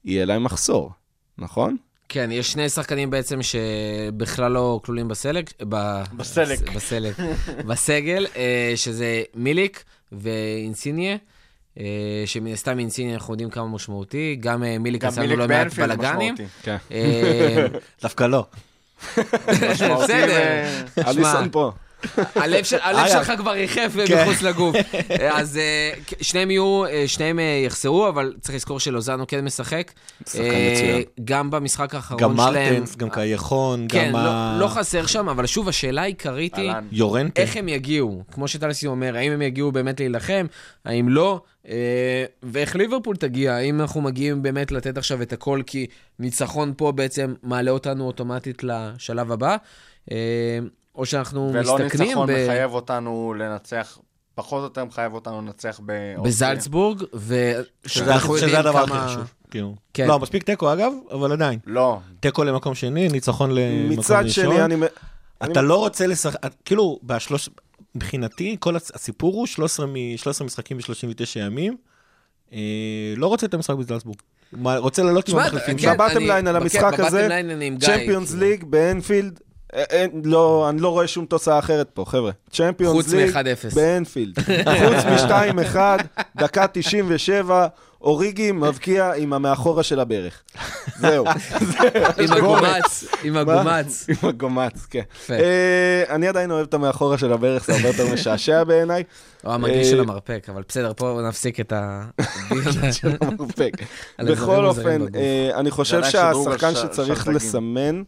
יהיה 0.05 0.25
להם 0.25 0.43
מחסור, 0.43 0.91
נכון? 1.37 1.77
כן, 2.09 2.29
יש 2.31 2.51
שני 2.51 2.69
שחקנים 2.69 3.09
בעצם 3.09 3.39
שבכלל 3.41 4.51
לא 4.51 4.79
כלולים 4.85 5.07
בסלק, 5.07 5.53
ב... 5.69 6.03
בסלק. 6.17 6.71
בסלק. 6.75 7.15
בסגל, 7.67 8.27
אה, 8.35 8.73
שזה 8.75 9.23
מיליק 9.35 9.83
ואינסיניה. 10.11 11.17
אה, 11.79 12.23
שמן 12.25 12.51
הסתם 12.53 12.79
אינסיניה 12.79 13.13
אנחנו 13.13 13.33
יודעים 13.33 13.49
כמה 13.49 13.67
משמעותי, 13.67 14.37
גם 14.39 14.63
אה, 14.63 14.77
מיליק 14.79 15.05
עשה 15.05 15.21
לנו 15.23 15.35
לא 15.35 15.47
מעט 15.47 15.73
בלאגנים. 15.73 16.35
כן. 16.63 16.77
אה, 16.91 17.65
דווקא 18.01 18.23
לא. 18.23 18.45
משמעותי 19.71 20.03
בסדר. 20.03 20.65
אליסון 21.07 21.49
פה. 21.51 21.71
הלב 22.35 22.63
של- 22.63 22.77
הלב 22.81 22.97
אגב. 22.97 23.07
שלך 23.23 23.31
כבר 23.37 23.51
ריחף 23.51 23.95
כן. 24.07 24.21
מחוץ 24.27 24.41
לגוף. 24.41 24.75
אז 25.37 25.57
אה, 25.57 25.91
שניהם 26.21 26.51
יהיו, 26.51 26.85
אה, 26.85 27.03
שניהם 27.07 27.39
אה, 27.39 27.61
יחסרו, 27.65 28.09
אבל 28.09 28.33
צריך 28.41 28.55
לזכור 28.55 28.79
שלוזאנו 28.79 29.27
כן 29.27 29.45
משחק. 29.45 29.91
גם 31.25 31.51
במשחק 31.51 31.95
האחרון 31.95 32.21
גם 32.21 32.35
שלהם. 32.37 32.73
מרטנס, 32.73 32.95
גם 32.95 33.09
קייחון, 33.09 33.85
כן, 33.89 34.05
גם 34.07 34.13
לא- 34.13 34.29
ה- 34.29 34.57
לא 34.59 34.67
חסר 34.67 35.05
שם, 35.05 35.29
אבל 35.29 35.45
שוב, 35.45 35.67
השאלה 35.69 36.01
העיקרית 36.01 36.55
היא. 36.57 36.71
איך 37.35 37.57
הם 37.57 37.69
יגיעו? 37.69 38.23
כמו 38.31 38.47
שטלסי 38.47 38.87
אומר, 38.87 39.15
האם 39.17 39.31
הם 39.31 39.41
יגיעו 39.41 39.71
באמת 39.71 39.99
להילחם? 39.99 40.45
האם 40.85 41.09
לא? 41.09 41.41
ואיך 42.43 42.75
ליברפול 42.75 43.15
תגיע? 43.15 43.53
האם 43.53 43.81
אנחנו 43.81 44.01
מגיעים 44.01 44.41
באמת 44.41 44.71
לתת 44.71 44.97
עכשיו 44.97 45.21
את 45.21 45.33
הכל, 45.33 45.61
כי 45.65 45.87
ניצחון 46.19 46.73
פה 46.77 46.91
בעצם 46.91 47.33
מעלה 47.43 47.71
אותנו 47.71 48.03
אוטומטית 48.07 48.63
לשלב 48.63 49.31
הבא? 49.31 49.55
או 50.95 51.05
שאנחנו 51.05 51.49
ולא 51.53 51.77
מסתכנים 51.77 52.07
ניצחון 52.07 52.27
ב- 52.27 52.31
מחייב 52.31 52.73
אותנו 52.73 53.33
לנצח, 53.37 53.97
פחות 54.35 54.59
או 54.59 54.63
יותר 54.63 54.85
מחייב 54.85 55.13
אותנו 55.13 55.41
לנצח 55.41 55.79
באוסטריה. 55.83 56.17
בזלצבורג, 56.23 56.99
שזה 56.99 57.61
ושאנחנו 57.85 58.37
שזה 58.37 58.45
יודעים 58.45 58.59
הדבר 58.67 58.79
הכי 58.83 58.91
כמה... 58.91 59.07
חשוב. 59.07 59.33
כאילו. 59.51 59.75
כן. 59.93 60.07
לא, 60.07 60.19
מספיק 60.19 60.43
תיקו 60.43 60.73
אגב, 60.73 60.91
אבל 61.11 61.31
עדיין. 61.31 61.59
לא, 61.65 61.99
תיקו 62.19 62.43
למקום 62.43 62.75
שני, 62.75 63.07
ניצחון 63.07 63.51
למקום 63.51 63.89
ראשון. 63.89 63.99
מצד 63.99 64.29
שני, 64.29 64.61
אני... 64.65 64.75
אתה 65.43 65.61
לא 65.61 65.75
רוצה 65.79 66.07
לשחק, 66.07 66.39
כאילו, 66.65 66.99
בשלוש... 67.03 67.49
מבחינתי, 67.95 68.55
כל 68.59 68.75
הצ- 68.75 68.91
הסיפור 68.93 69.33
הוא 69.35 69.47
13 69.47 69.85
מ- 69.85 70.17
13 70.17 70.45
משחקים 70.45 70.77
ב-39 70.77 70.91
ימים. 71.39 71.77
אה, 72.53 72.59
לא 73.17 73.27
רוצה 73.27 73.45
את 73.47 73.53
המשחק 73.53 73.75
בזלצבורג. 73.75 74.17
מה, 74.53 74.77
רוצה 74.77 75.03
לעלות 75.03 75.29
עם 75.29 75.33
תשמע, 75.35 75.43
המחליפים 75.43 75.77
כן, 75.77 75.89
אני- 76.17 76.27
ליין 76.27 76.47
על 76.47 76.55
המשחק 76.55 76.99
הזה, 76.99 77.25
אני 77.25 77.77
צ'מפיונס 77.79 78.29
כאילו. 78.31 78.45
ליג 78.45 78.63
באנפילד, 78.63 79.39
אה, 79.39 79.44
אין- 79.75 80.21
לא, 80.23 80.65
אני 80.69 80.81
לא 80.81 80.89
רואה 80.89 81.07
שום 81.07 81.25
תוצאה 81.25 81.59
אחרת 81.59 81.89
פה, 81.93 82.05
חבר'ה. 82.07 82.31
צ'מפיונס 82.51 82.93
חוץ 82.95 83.13
ליג 83.13 83.29
מ-1-0. 83.37 83.75
באנפילד. 83.75 84.39
חוץ 84.85 85.05
מ-2-1, 85.29 85.75
דקה 86.37 86.65
97, 86.67 87.67
אוריגי 88.01 88.51
מבקיע 88.51 89.11
עם 89.17 89.33
המאחורה 89.33 89.83
של 89.83 89.99
הברך. 89.99 90.41
זהו. 90.99 91.25
עם 92.23 92.31
הגומץ, 92.33 93.05
עם 93.23 93.37
הגומץ. 93.37 94.07
עם 94.09 94.29
הגומץ, 94.29 94.85
כן. 94.89 95.01
אה, 95.29 96.03
אני 96.09 96.27
עדיין 96.27 96.51
אוהב 96.51 96.67
את 96.67 96.73
המאחורה 96.73 97.17
של 97.17 97.33
הברך, 97.33 97.65
זה 97.65 97.75
הרבה 97.75 97.87
יותר 97.87 98.13
משעשע 98.13 98.63
בעיניי. 98.63 99.03
או 99.45 99.53
המגעיל 99.53 99.77
אה, 99.79 99.83
של 99.85 99.99
המרפק, 99.99 100.45
אבל 100.49 100.63
בסדר, 100.69 100.91
פה 100.95 101.19
נפסיק 101.29 101.59
את 101.59 101.73
הדיון. 101.75 102.91
של 102.91 103.09
המרפק. 103.21 103.71
בכל 104.19 104.65
אופן. 104.65 105.01
אה, 105.15 105.49
אני 105.59 105.71
חושב 105.71 106.03
שהשחקן 106.03 106.75
שצריך. 106.75 107.27
לסמן, 107.27 107.95
אה, 107.95 108.01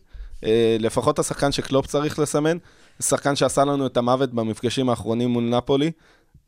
לפחות 0.79 1.19
השחקן 1.19 1.51
שקלופ 1.51 1.87
צריך 1.87 2.19
לסמן, 2.19 2.57
שחקן 3.01 3.35
שעשה 3.35 3.65
לנו 3.65 3.85
את 3.85 3.97
המוות 3.97 4.33
במפגשים 4.33 4.89
האחרונים 4.89 5.29
מול 5.29 5.43
נפולי, 5.43 5.91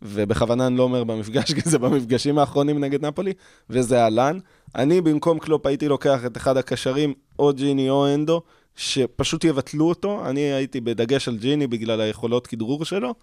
ובכוונה 0.02 0.68
אני 0.68 0.78
לא 0.78 0.84
אומר 0.84 1.04
במפגש, 1.04 1.54
כי 1.62 1.70
זה 1.70 1.80
במפגשים 1.80 2.40
האחרונים 2.40 2.80
נגד 2.80 3.06
נפולי, 3.06 3.34
וזה 3.70 4.04
אהלן. 4.04 4.38
אני 4.76 5.02
במקום 5.02 5.40
קלופ 5.40 5.66
הייתי 5.66 5.88
לוקח 5.88 6.26
את 6.26 6.38
אחד 6.38 6.58
הקשרים, 6.58 7.14
או 7.40 7.54
ג'יני 7.54 7.90
או 7.90 8.14
אנדו, 8.14 8.42
שפשוט 8.76 9.44
יבטלו 9.44 9.90
אותו. 9.90 10.30
אני 10.30 10.40
הייתי 10.40 10.82
בדגש 10.82 11.28
על 11.28 11.38
ג'יני 11.38 11.68
בגלל 11.68 12.02
היכולות 12.02 12.48
כדרור 12.48 12.86
שלו, 12.86 13.14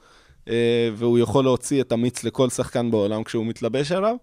אה, 0.49 0.89
והוא 0.95 1.19
יכול 1.19 1.45
להוציא 1.45 1.81
את 1.81 1.93
המיץ 1.93 2.25
לכל 2.25 2.49
שחקן 2.49 2.91
בעולם 2.91 3.25
כשהוא 3.25 3.47
מתלבש 3.47 3.93
עליו. 3.93 4.17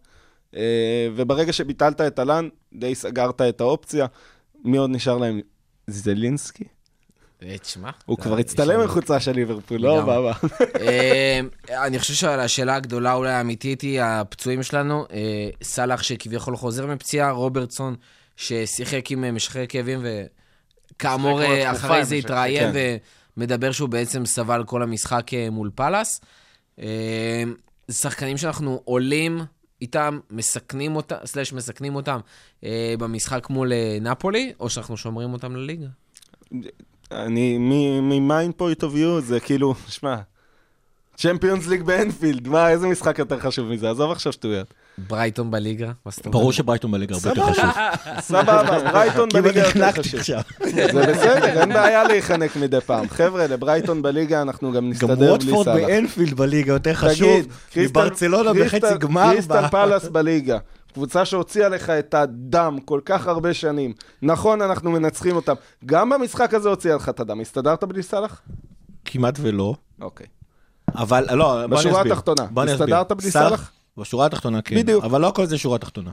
אה, 0.55 1.07
וברגע 1.15 1.53
שביטלת 1.53 2.01
את 2.01 2.19
אלן, 2.19 2.49
די 2.73 2.95
סגרת 2.95 3.41
את 3.41 3.61
האופציה. 3.61 4.05
מי 4.65 4.77
עוד 4.77 4.89
נשאר 4.89 5.17
להם? 5.17 5.41
זלינסקי? 5.87 6.63
אה, 7.43 7.57
תשמע. 7.57 7.89
הוא 8.05 8.17
כבר 8.17 8.37
הצטלם 8.37 8.87
חולצה 8.87 9.19
של 9.19 9.31
ליברפול, 9.31 9.81
לא? 9.81 10.01
בבא. 10.01 10.31
אה, 10.79 11.39
אני 11.69 11.99
חושב 11.99 12.13
שהשאלה 12.13 12.75
הגדולה 12.75 13.13
אולי 13.13 13.31
האמיתית 13.31 13.81
היא 13.81 14.01
הפצועים 14.01 14.63
שלנו. 14.63 15.05
אה, 15.13 15.49
סאלח 15.63 16.03
שכביכול 16.03 16.57
חוזר 16.57 16.85
מפציעה, 16.87 17.31
רוברטסון 17.31 17.95
ששיחק 18.35 19.11
עם 19.11 19.23
אה, 19.23 19.31
משחרר 19.31 19.65
כאבים 19.69 20.05
וכאמור 20.95 21.41
אחרי 21.71 22.05
זה 22.05 22.15
התראיין 22.15 22.73
כאבים. 22.73 22.97
ומדבר 23.37 23.71
שהוא 23.71 23.89
בעצם 23.89 24.25
סבל 24.25 24.63
כל 24.63 24.83
המשחק 24.83 25.31
מול 25.51 25.71
פאלאס. 25.75 26.21
זה 27.87 27.93
שחקנים 27.93 28.37
שאנחנו 28.37 28.81
עולים 28.85 29.41
איתם, 29.83 30.19
מסכנים 30.31 30.95
אותם, 30.95 31.15
slash 31.25 31.53
מסכנים 31.53 31.95
אותם 31.95 32.19
אה, 32.63 32.95
במשחק 32.99 33.49
מול 33.49 33.73
אה, 33.73 33.97
נפולי, 34.01 34.53
או 34.59 34.69
שאנחנו 34.69 34.97
שומרים 34.97 35.33
אותם 35.33 35.55
לליגה. 35.55 35.87
אני, 37.11 37.57
from 38.01 38.36
my 38.36 38.53
point 38.57 38.83
of 38.83 38.95
view, 38.95 39.21
זה 39.21 39.39
כאילו, 39.39 39.75
שמע, 39.97 40.15
צ'מפיונס 41.17 41.67
ליג 41.67 41.83
באנפילד, 41.83 42.47
מה, 42.47 42.69
איזה 42.69 42.87
משחק 42.87 43.19
יותר 43.19 43.39
חשוב 43.39 43.67
מזה? 43.67 43.89
עזוב 43.89 44.11
עכשיו 44.11 44.31
שטויות. 44.33 44.73
ברייטון 44.97 45.51
בליגה? 45.51 45.91
ברור 46.25 46.53
שברייטון 46.53 46.91
בליגה 46.91 47.15
הרבה 47.15 47.29
יותר 47.29 47.53
חשוב. 47.53 47.65
סבבה, 48.19 48.91
ברייטון 48.91 49.29
בליגה 49.29 49.67
יותר 49.67 49.91
חשוב. 49.91 50.21
זה 50.63 50.87
בסדר, 51.13 51.61
אין 51.61 51.73
בעיה 51.73 52.03
להיחנק 52.03 52.55
מדי 52.55 52.81
פעם. 52.81 53.09
חבר'ה, 53.09 53.47
לברייטון 53.47 54.01
בליגה 54.01 54.41
אנחנו 54.41 54.71
גם 54.71 54.83
גם 54.83 54.89
נסתדר 54.89 55.15
בלי 55.15 55.29
ווטפורד 55.31 55.65
סאלח. 55.65 55.87
באנפילד 55.87 56.33
בליגה 56.33 56.73
יותר 56.73 56.93
חשוב 56.93 57.47
מברצלונה 57.77 58.53
בחצי 58.53 58.97
גמר. 58.99 59.31
קריסטל 59.33 59.67
פלאס 59.67 60.07
בליגה. 60.07 60.57
קבוצה 60.93 61.25
שהוציאה 61.25 61.69
לך 61.69 61.89
את 61.89 62.13
הדם 62.13 62.77
כל 62.85 62.99
כך 63.05 63.27
הרבה 63.27 63.53
שנים. 63.53 63.93
נכון, 64.21 64.61
אנחנו 64.61 64.91
מנצחים 64.91 65.35
אותם. 65.35 65.53
גם 65.85 66.09
במשחק 66.09 66.53
הזה 66.53 66.69
הוציאה 66.69 66.95
לך 66.95 67.09
את 67.09 67.19
הדם. 67.19 67.39
הסתדרת 67.39 67.83
בלי 67.83 68.03
סאלח? 68.03 68.41
כמעט 69.05 69.37
ולא. 69.41 69.75
אוקיי. 70.01 70.27
אבל 70.95 71.25
לא, 71.35 71.45
בוא 71.67 71.77
אני 71.79 71.87
בשורה. 71.89 72.01
התחתונה. 72.01 72.43
הסתדרת 72.57 73.11
בלי 73.11 73.31
סאלח? 73.31 73.71
בשורה 73.97 74.25
התחתונה 74.25 74.61
כן. 74.61 74.75
בדיוק. 74.75 75.03
אבל 75.03 75.21
לא 75.21 75.27
הכל 75.27 75.45
זה 75.45 75.57
שורה 75.57 75.77
תחתונה. 75.77 76.11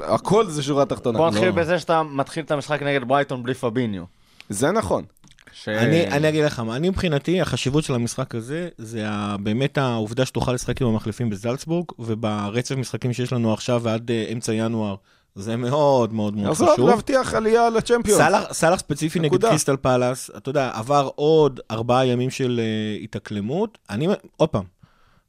הכל 0.00 0.46
זה 0.46 0.62
שורה 0.62 0.84
תחתונה. 0.84 1.18
בוא 1.18 1.28
נתחיל 1.30 1.44
לא. 1.48 1.50
בזה 1.54 1.78
שאתה 1.78 2.02
מתחיל 2.02 2.44
את 2.44 2.50
המשחק 2.50 2.82
נגד 2.82 3.08
ברייטון 3.08 3.42
בלי 3.42 3.54
פביניו. 3.54 4.02
זה 4.48 4.70
נכון. 4.72 5.04
ש- 5.52 5.68
אני, 5.68 6.06
אני 6.06 6.28
אגיד 6.28 6.44
לך 6.44 6.58
מה, 6.60 6.76
אני 6.76 6.88
מבחינתי, 6.88 7.40
החשיבות 7.40 7.84
של 7.84 7.94
המשחק 7.94 8.34
הזה, 8.34 8.68
זה 8.78 9.08
ה- 9.08 9.36
באמת 9.40 9.78
העובדה 9.78 10.26
שתוכל 10.26 10.52
לשחק 10.52 10.82
עם 10.82 10.88
המחליפים 10.88 11.30
בזלצבורג, 11.30 11.86
וברצף 11.98 12.74
משחקים 12.76 13.12
שיש 13.12 13.32
לנו 13.32 13.52
עכשיו 13.52 13.80
ועד 13.84 14.10
אה, 14.10 14.24
אמצע 14.32 14.52
ינואר, 14.54 14.94
זה 15.34 15.56
מאוד 15.56 16.12
מאוד 16.12 16.36
מאוד 16.36 16.50
עזוב 16.50 16.68
חשוב. 16.72 16.88
להבטיח 16.88 17.34
עלייה 17.34 17.70
לצ'מפיונס. 17.70 18.22
סאלח, 18.22 18.52
סאלח 18.52 18.78
ספציפי 18.78 19.18
נגד. 19.18 19.44
קריסטל 19.44 19.76
פלאס, 19.76 20.30
אתה 20.36 20.50
יודע, 20.50 20.70
עבר 20.74 21.10
עוד 21.14 21.60
ארבעה 21.70 22.06
ימים 22.06 22.30
של 22.30 22.60
uh, 22.60 23.04
התאקלמות. 23.04 23.78
אני, 23.90 24.08
עוד 24.36 24.48
פעם, 24.48 24.64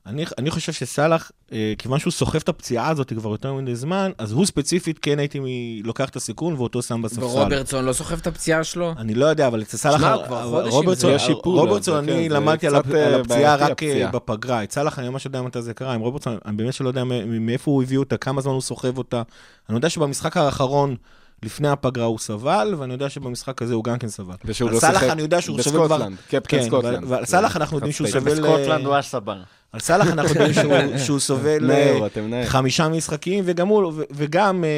אני, 0.05 0.25
אני 0.37 0.51
חושב 0.51 0.73
שסאלח, 0.73 1.31
uh, 1.49 1.53
כיוון 1.77 1.99
שהוא 1.99 2.11
סוחב 2.11 2.39
את 2.39 2.49
הפציעה 2.49 2.89
הזאת 2.89 3.13
כבר 3.13 3.29
יותר 3.31 3.53
מדי 3.53 3.75
זמן, 3.75 4.11
אז 4.17 4.31
הוא 4.31 4.45
ספציפית 4.45 4.99
כן 4.99 5.19
הייתי 5.19 5.39
מ- 5.39 5.85
לוקח 5.85 6.09
את 6.09 6.15
הסיכון 6.15 6.53
ואותו 6.53 6.81
שם 6.81 7.01
בספסל. 7.01 7.23
ורוברטסון 7.23 7.85
לא 7.85 7.93
סוחב 7.93 8.17
את 8.17 8.27
הפציעה 8.27 8.63
שלו? 8.63 8.93
אני 8.97 9.13
לא 9.13 9.25
יודע, 9.25 9.47
אבל 9.47 9.61
אצל 9.61 9.77
סאלח, 9.77 9.97
שמע, 9.97 10.15
כבר 10.27 10.49
חודש 10.49 10.71
רוברטסון, 10.73 11.11
זה. 11.11 11.19
שיפור 11.19 11.59
רוברטסון, 11.59 11.97
אני 11.97 12.25
כן, 12.29 12.35
למדתי 12.35 12.67
על 12.67 12.75
על 12.75 12.81
אה, 12.95 13.19
הפציעה 13.21 13.55
רק 13.55 13.61
אה, 13.61 13.71
הפציעה. 13.71 14.11
בפגרה. 14.11 14.63
את 14.63 14.71
סאלח, 14.71 14.99
אני 14.99 15.09
ממש 15.09 15.25
לא 15.25 15.29
יודע 15.29 15.41
מתי 15.41 15.61
זה 15.61 15.73
קרה. 15.73 15.93
עם 15.93 16.01
רוברטסון, 16.01 16.37
אני 16.45 16.57
באמת 16.57 16.73
שלא 16.73 16.87
יודע 16.87 17.03
מאיפה 17.25 17.71
הוא 17.71 17.83
הביא 17.83 17.97
אותה, 17.97 18.17
כמה 18.17 18.41
זמן 18.41 18.53
הוא 18.53 18.61
סוחב 18.61 18.97
אותה. 18.97 19.21
אני 19.69 19.77
יודע 19.77 19.89
שבמשחק 19.89 20.37
האחרון, 20.37 20.95
לפני 21.43 21.67
הפגרה 21.69 22.05
הוא 22.05 22.19
סבל, 22.19 22.75
ואני 22.77 22.93
יודע 22.93 23.09
שבמשחק 23.09 23.61
הזה 23.61 23.73
הוא 23.73 23.83
גם 23.83 23.97
כן 23.97 24.07
סבל. 24.07 24.35
ושהוא 24.45 24.71
לא 24.71 24.79
שיחק 24.79 25.03
אני 25.03 25.21
יודע 25.21 25.41
שהוא 25.41 25.61
סובל 25.61 25.75
כבר... 25.75 25.87
בסקוטלנד, 25.97 26.17
קפטן 26.29 26.57
כן, 26.57 26.63
סקוטלנד. 26.63 27.03
ועל 27.07 27.25
סאלח 27.25 27.57
אנחנו 27.57 27.77
יודעים 27.77 27.93
שהוא. 27.93 28.07
סובל... 28.07 28.29
אה, 28.31 28.35
בסקוטלנד 28.35 28.85
הוא 28.85 29.01
סבבה. 29.01 29.35
על 29.71 29.79
סאלח 29.79 30.07
אנחנו 30.07 30.29
יודעים 30.29 30.53
שהוא- 30.97 31.19
סובל 31.27 31.71
אה. 31.71 32.45
חמישה 32.45 32.89
משחקים, 32.89 33.43
וגם 33.47 33.67
הוא, 33.67 33.85
ו- 33.95 34.03
וגם 34.11 34.63
אה, 34.63 34.69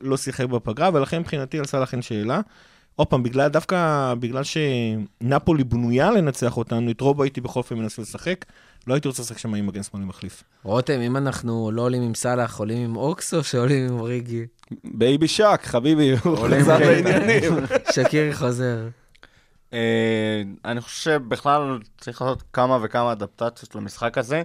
לא 0.00 0.16
שיחק 0.16 0.44
בפגרה, 0.46 0.90
ולכן 0.94 1.18
מבחינתי 1.18 1.58
על 1.58 1.64
סאלח 1.64 1.92
אין 1.92 2.02
שאלה. 2.02 2.40
עוד 2.96 3.06
פעם, 3.06 3.22
בגלל, 3.22 3.48
דווקא 3.48 4.14
בגלל 4.20 4.42
שנפולי 4.44 5.64
בנויה 5.64 6.10
לנצח 6.10 6.56
אותנו, 6.56 6.90
את 6.90 7.00
רובו 7.00 7.22
הייתי 7.22 7.40
בכל 7.40 7.60
אופן 7.60 7.74
מנסה 7.78 8.02
לשחק, 8.02 8.44
לא 8.86 8.94
הייתי 8.94 9.08
רוצה 9.08 9.22
לשחק 9.22 9.38
שם 9.38 9.54
עם 9.54 9.66
מגן 9.66 9.82
שמאלי 9.82 10.06
מחליף. 10.06 10.42
רותם, 10.62 11.00
אם 11.00 11.16
אנחנו 11.16 11.70
לא 11.72 11.82
עולים 11.82 12.02
עם 12.02 12.14
סאלח, 12.14 12.58
עולים 12.58 12.78
עם 12.90 12.96
אוקס 12.96 13.34
או 13.34 13.44
שעולים 13.44 13.88
עם 13.88 13.98
אוריגי? 14.00 14.46
baby 14.84 15.28
שאק, 15.28 15.60
חביבי, 15.64 16.10
הוא 16.24 16.36
חזר 16.36 16.78
לעניינים. 16.78 17.52
שקירי 17.92 18.34
חוזר. 18.34 18.88
אה, 19.72 20.42
אני 20.64 20.80
חושב 20.80 21.20
שבכלל 21.20 21.78
צריך 21.98 22.22
לעשות 22.22 22.42
כמה 22.52 22.78
וכמה 22.82 23.12
אדפטציות 23.12 23.74
למשחק 23.74 24.18
הזה. 24.18 24.42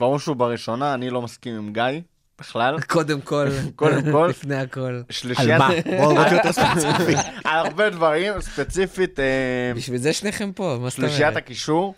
ברור 0.00 0.18
שהוא 0.18 0.36
בראשונה, 0.36 0.94
אני 0.94 1.10
לא 1.10 1.22
מסכים 1.22 1.54
עם 1.54 1.72
גיא, 1.72 2.00
בכלל. 2.40 2.80
קודם 2.94 3.20
כל, 3.20 3.48
קודם 3.76 4.12
כל. 4.12 4.26
לפני 4.30 4.56
הכל. 4.56 4.80
על 4.80 5.02
שלישיית... 5.10 5.58
מה? 5.58 5.68
בואו 5.98 6.12
נוציא 6.12 6.36
יותר 6.36 6.52
ספציפי. 6.62 7.14
על 7.44 7.66
הרבה 7.66 7.90
דברים, 7.90 8.40
ספציפית, 8.40 9.20
אה, 9.20 9.72
בשביל 9.76 9.98
זה 9.98 10.12
שניכם 10.12 10.52
פה, 10.52 10.78
מה 10.80 10.88
זאת 10.88 10.96
שלישיית 10.96 11.20
אומרת? 11.22 11.36
הקישור. 11.36 11.94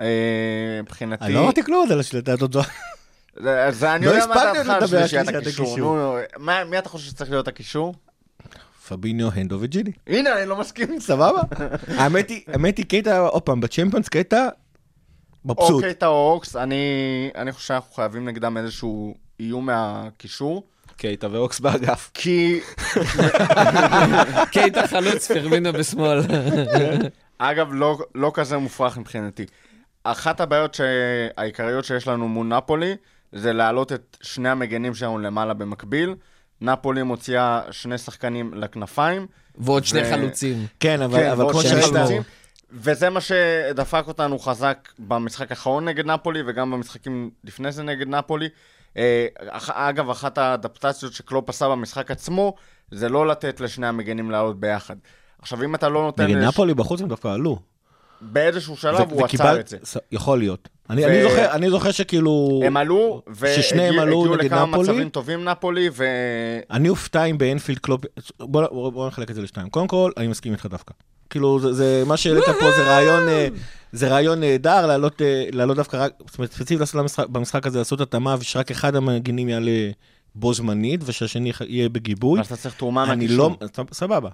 אה, 0.00 0.80
מבחינתי... 0.82 1.24
אני 1.24 1.34
לא 1.34 1.40
אמרתי 1.40 1.62
כלום 1.62 1.92
על 1.92 2.00
השלטה 2.00 2.32
הזאת. 2.32 2.56
זה- 3.42 3.66
זה 3.70 3.94
אני 3.94 4.06
לא 4.06 4.10
יודע 4.10 4.26
מה 4.26 4.34
דעתך 4.34 4.68
על 4.70 4.86
שלישיית 4.86 5.28
הקישור. 5.28 6.18
מי 6.70 6.78
אתה 6.78 6.88
חושב 6.88 7.10
שצריך 7.10 7.30
להיות 7.30 7.48
הקישור? 7.48 7.94
פביניו, 8.88 9.28
הנדו 9.34 9.56
וג'יני. 9.60 9.90
הנה, 10.06 10.38
אני 10.38 10.46
לא 10.48 10.56
מסכים. 10.56 11.00
סבבה? 11.08 11.40
האמת 12.48 12.76
היא, 12.78 12.84
קטע, 12.88 13.18
עוד 13.18 13.42
פעם, 13.42 13.60
בצ'מפיונס 13.60 14.08
קטע, 14.08 14.48
מבסוט. 15.44 15.70
או 15.70 15.80
קייטה 15.80 16.06
או 16.06 16.32
אוקס, 16.32 16.56
אני 16.56 16.84
אני 17.34 17.52
חושב 17.52 17.66
שאנחנו 17.68 17.94
חייבים 17.94 18.28
נגדם 18.28 18.56
איזשהו 18.56 19.14
איום 19.40 19.66
מהקישור. 19.66 20.66
קייטה 20.96 21.26
ואוקס 21.32 21.60
באגף. 21.60 22.10
כי, 22.14 22.60
קייטה 24.52 24.86
חלוץ, 24.86 25.32
פרמינו 25.32 25.72
בשמאל. 25.72 26.20
אגב, 27.38 27.68
לא, 27.72 27.98
לא 28.14 28.30
כזה 28.34 28.58
מופרך 28.58 28.98
מבחינתי. 28.98 29.46
אחת 30.04 30.40
הבעיות. 30.40 30.80
העיקריות 31.36 31.84
שיש 31.84 32.08
לנו 32.08 32.28
מול 32.28 32.46
נפולי, 32.46 32.96
זה 33.32 33.52
להעלות 33.52 33.92
את 33.92 34.16
שני 34.22 34.48
המגנים 34.48 34.94
שלנו 34.94 35.18
למעלה 35.18 35.54
במקביל. 35.54 36.14
נפולי 36.60 37.02
מוציאה 37.02 37.60
שני 37.70 37.98
שחקנים 37.98 38.54
לכנפיים. 38.54 39.26
ועוד 39.58 39.84
שני 39.84 40.00
ו- 40.02 40.10
חלוצים. 40.10 40.66
כן, 40.80 41.02
אבל 41.02 41.18
כן, 41.18 41.30
אבל 41.30 41.52
כמו 41.52 41.60
חלוצים. 41.60 42.22
וזה 42.70 43.10
מה 43.10 43.20
שדפק 43.20 44.04
אותנו 44.08 44.38
חזק 44.38 44.88
במשחק 44.98 45.50
האחרון 45.50 45.84
נגד 45.88 46.06
נפולי, 46.06 46.42
וגם 46.46 46.70
במשחקים 46.70 47.30
לפני 47.44 47.72
זה 47.72 47.82
נגד 47.82 48.08
נפולי. 48.08 48.48
אה, 48.96 49.26
אגב, 49.68 50.10
אחת 50.10 50.38
האדפטציות 50.38 51.12
שקלופ 51.12 51.48
עשה 51.48 51.68
במשחק 51.68 52.10
עצמו, 52.10 52.54
זה 52.90 53.08
לא 53.08 53.26
לתת 53.26 53.60
לשני 53.60 53.86
המגנים 53.86 54.30
לעלות 54.30 54.60
ביחד. 54.60 54.96
עכשיו, 55.42 55.64
אם 55.64 55.74
אתה 55.74 55.88
לא 55.88 56.02
נותן... 56.02 56.24
נגד 56.24 56.36
לש- 56.36 56.44
נפולי 56.44 56.74
בחוץ 56.74 57.00
הם 57.00 57.08
דווקא 57.08 57.28
עלו. 57.28 57.58
באיזשהו 58.20 58.76
שלב 58.76 58.94
ו- 58.94 59.14
הוא 59.14 59.22
וקיבל- 59.24 59.46
עצר 59.46 59.60
את 59.60 59.68
זה. 59.68 59.76
יכול 60.12 60.38
להיות. 60.38 60.68
אני 60.90 61.04
ו- 61.04 61.08
אני 61.08 61.22
זוכר- 61.22 61.52
אני 61.52 61.70
זוכר 61.70 61.90
שכאילו... 61.90 62.60
הם 62.66 62.76
עלו, 62.76 63.22
ששניהם 63.56 63.98
עלו 63.98 64.34
נגד 64.34 64.44
לכמה 64.44 64.66
נפולי. 64.66 64.88
מצבים 64.92 65.08
טובים 65.08 65.44
נפולי, 65.44 65.88
ו... 65.92 66.04
אני 66.70 66.88
אופתע 66.88 67.24
אם 67.24 67.38
באנפילד 67.38 67.78
קלופ... 67.78 68.00
בוא, 68.40 68.66
בוא, 68.66 68.90
בוא 68.92 69.06
נחלק 69.08 69.30
את 69.30 69.34
זה 69.34 69.42
לשתיים. 69.42 69.68
קודם 69.70 69.86
כל, 69.86 70.10
אני 70.16 70.26
מסכים 70.26 70.52
איתך 70.52 70.66
דווקא. 70.66 70.94
כאילו, 71.30 71.60
זה, 71.60 71.72
זה 71.72 72.02
מה 72.06 72.16
שהעלית 72.16 72.44
פה 72.44 72.70
זה 72.76 72.82
רעיון, 72.82 73.28
אה, 73.28 73.48
זה 73.92 74.08
רעיון 74.08 74.40
נהדר, 74.40 74.86
לעלות, 74.86 75.22
אה, 75.22 75.48
לעלות 75.52 75.76
דווקא 75.76 75.96
רק, 75.96 76.12
זאת 76.26 76.38
אומרת, 76.38 76.52
ספציפית 76.52 76.88
במשחק 77.28 77.66
הזה, 77.66 77.78
לעשות 77.78 78.00
התאמה, 78.00 78.36
ושרק 78.38 78.70
אחד 78.70 78.96
המגינים 78.96 79.48
יעלה 79.48 79.90
בו 80.34 80.54
זמנית, 80.54 81.00
ושהשני 81.04 81.52
יהיה 81.66 81.88
בגיבוי. 81.88 82.40
אז 82.40 82.46
אתה 82.46 82.56
צריך 82.56 82.74
תרומה 82.74 83.06
מהקישור. 83.06 83.56
לא, 83.78 83.84
סבבה. 83.92 84.28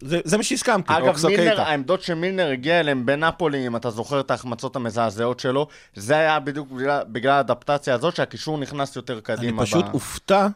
זה, 0.00 0.20
זה 0.24 0.36
מה 0.36 0.42
שהסכמתי. 0.42 0.92
אגב, 0.96 1.26
מילנר. 1.26 1.60
העמדות 1.60 2.02
שמילנר 2.02 2.46
הגיע 2.46 2.80
אליהן 2.80 3.06
בנפולי, 3.06 3.66
אם 3.66 3.76
אתה 3.76 3.90
זוכר 3.90 4.20
את 4.20 4.30
ההחמצות 4.30 4.76
המזעזעות 4.76 5.40
שלו, 5.40 5.66
זה 5.94 6.16
היה 6.16 6.40
בדיוק 6.40 6.70
בגלל, 6.70 7.02
בגלל 7.08 7.32
האדפטציה 7.32 7.94
הזאת, 7.94 8.16
שהקישור 8.16 8.58
נכנס 8.58 8.96
יותר 8.96 9.12
אני 9.12 9.22
קדימה. 9.22 9.62
פשוט 9.62 9.84
ב... 9.84 9.94
אופתע 9.94 10.46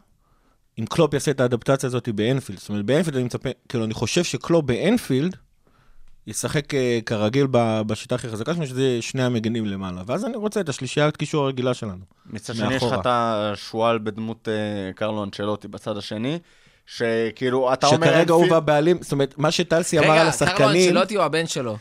אם 0.79 0.87
קלופ 0.87 1.15
יעשה 1.15 1.31
את 1.31 1.41
האדפטציה 1.41 1.87
הזאת 1.87 2.09
באנפילד. 2.09 2.59
זאת 2.59 2.69
אומרת, 2.69 2.85
באנפילד 2.85 3.17
אני 3.17 3.25
מצפה, 3.25 3.49
כאילו, 3.69 3.85
אני 3.85 3.95
חושב 3.95 4.25
שקלופ 4.25 4.65
באנפילד 4.65 5.37
ישחק 6.27 6.75
אה, 6.75 6.99
כרגיל 7.07 7.47
ב- 7.51 7.83
בשיטה 7.87 8.15
הכי 8.15 8.29
חזקה 8.29 8.55
שלנו, 8.55 8.67
שזה 8.67 8.99
שני 9.03 9.23
המגנים 9.23 9.67
למעלה. 9.67 10.03
ואז 10.07 10.25
אני 10.25 10.37
רוצה 10.37 10.61
את 10.61 10.69
השלישיית 10.69 11.17
קישור 11.17 11.45
הרגילה 11.45 11.75
שלנו. 11.75 12.05
מצד 12.27 12.55
שני, 12.55 12.75
יש 12.75 12.83
לך. 12.83 12.93
את 13.01 13.07
השועל 13.07 13.99
בדמות 13.99 14.49
אה, 14.49 14.93
קרלו 14.93 15.25
אנצ'לוטי 15.25 15.69
בצד 15.69 15.97
השני, 15.97 16.39
שכאילו, 16.87 17.73
אתה 17.73 17.87
אומר... 17.87 18.07
שכרגע 18.07 18.35
הוא 18.35 18.47
והבעלים, 18.51 18.99
זאת 19.01 19.13
אומרת, 19.13 19.35
מה 19.39 19.51
שטלסי 19.51 19.99
אמר 19.99 20.07
על 20.07 20.13
רגע, 20.13 20.21
קרלו 20.21 20.29
השחקנים, 20.29 20.89
אנצ'לוטי 20.89 21.17
הוא 21.17 21.25
הבן 21.25 21.47
שלו. 21.47 21.77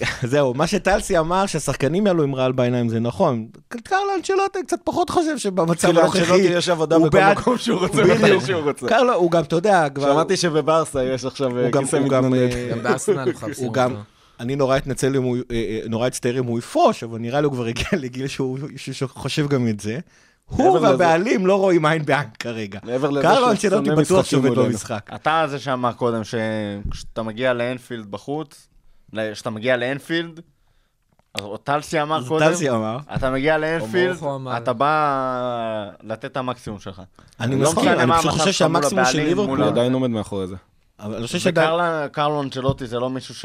זהו, 0.22 0.54
מה 0.54 0.66
שטלסי 0.66 1.18
אמר 1.18 1.46
שהשחקנים 1.46 2.06
יעלו 2.06 2.22
עם 2.22 2.34
רעל 2.34 2.52
בעיניים 2.52 2.88
זה 2.88 3.00
נכון. 3.00 3.46
קרלו 3.68 4.14
אנצ'לוטי 4.16 4.58
קצת 4.66 4.78
פחות 4.84 5.10
חושב 5.10 5.38
שבמצב 5.38 5.86
כאילו, 5.86 6.00
הנוכחי, 6.00 6.20
אנצ'לוטי 6.20 6.42
יש 6.42 6.68
עבודה 6.68 6.98
בכל 6.98 7.20
מקום 7.40 7.58
שהוא 7.58 7.78
רוצה, 7.78 8.02
בדיוק. 8.02 8.18
מתי 8.20 8.46
שהוא 8.46 8.60
רוצה. 8.60 8.88
קרלו, 8.88 9.14
הוא 9.14 9.30
גם, 9.30 9.42
אתה 9.42 9.56
יודע, 9.56 9.88
כבר... 9.94 10.12
שמעתי 10.12 10.36
שבברסה 10.36 11.04
יש 11.04 11.24
עכשיו 11.24 11.58
אה, 11.58 11.68
כיסא 11.72 11.96
הוא 11.96 12.08
גם, 12.08 12.30
מתנדנד. 12.30 12.52
אה, 12.52 12.68
גם 12.70 12.82
בארסנל 12.82 13.30
מחפשים 13.30 13.64
הוא 13.64 13.72
גם, 13.72 13.90
אותו. 13.90 14.02
אני 14.40 14.56
נורא 14.56 14.76
אתנצל 14.76 15.16
אם 15.16 15.22
הוא, 15.22 15.36
אה, 15.50 15.80
נורא 15.88 16.06
אצטער 16.06 16.38
אם 16.38 16.44
הוא 16.44 16.58
יפרוש, 16.58 17.02
אבל 17.02 17.18
נראה 17.18 17.40
לי 17.40 17.44
הוא 17.44 17.52
כבר 17.52 17.66
הגיע 17.66 17.88
לגיל 17.92 18.26
שהוא 18.26 18.58
שהוא 18.76 19.08
חושב 19.08 19.48
גם 19.48 19.68
את 19.68 19.80
זה. 19.80 19.98
הוא 20.48 20.78
והבעלים 20.80 21.46
לא 21.46 21.54
רואים 21.60 21.86
עין 21.86 22.04
בעין 22.06 22.28
כרגע. 22.38 22.78
מעבר 22.82 23.10
לזה 23.10 23.22
קרלו 23.22 23.36
שהוא 23.36 23.50
אנצ'לוטי 23.50 23.86
שונא 23.86 24.02
בטוח 24.02 24.18
משחקים 24.20 24.24
שעובד 24.24 24.48
מולנו. 24.48 24.64
במשחק. 24.64 25.10
אתה 25.14 25.44
זה 25.48 25.58
שאמר 25.58 25.92
קודם, 25.92 26.22
שכשאתה 26.24 27.22
מגיע 27.22 27.52
לאנפילד 27.52 28.10
בחוץ, 28.10 28.68
כשאתה 29.32 29.50
מגיע 29.50 29.76
לאנפילד, 29.76 30.40
טלסי 31.64 32.02
אמר 32.02 32.28
קודם, 32.28 32.46
טלסי 32.46 32.70
אמר. 32.70 32.98
אתה 33.14 33.30
מגיע 33.30 33.58
לאנפילד. 33.58 34.16
אתה 34.56 34.72
בא 34.72 35.90
לתת 36.02 36.24
את 36.24 36.36
המקסימום 36.36 36.78
שלך. 36.78 37.02
אני 37.40 37.60
לא 37.60 37.70
מסכים, 37.70 37.88
אני 37.88 38.12
פשוט 38.18 38.30
חושב 38.30 38.52
שהמקסימום 38.52 39.04
של 39.04 39.18
ליברפול, 39.18 39.62
עדיין 39.62 39.92
עומד 39.92 40.10
מאחורי 40.10 40.46
זה. 40.46 40.56
אבל 41.00 41.14
אני 41.14 41.26
חושב. 41.26 41.50
וקרלו 42.06 42.42
אנצ'לוטי 42.42 42.86
זה 42.86 42.98
לא 42.98 43.10
מישהו 43.10 43.34
ש... 43.34 43.44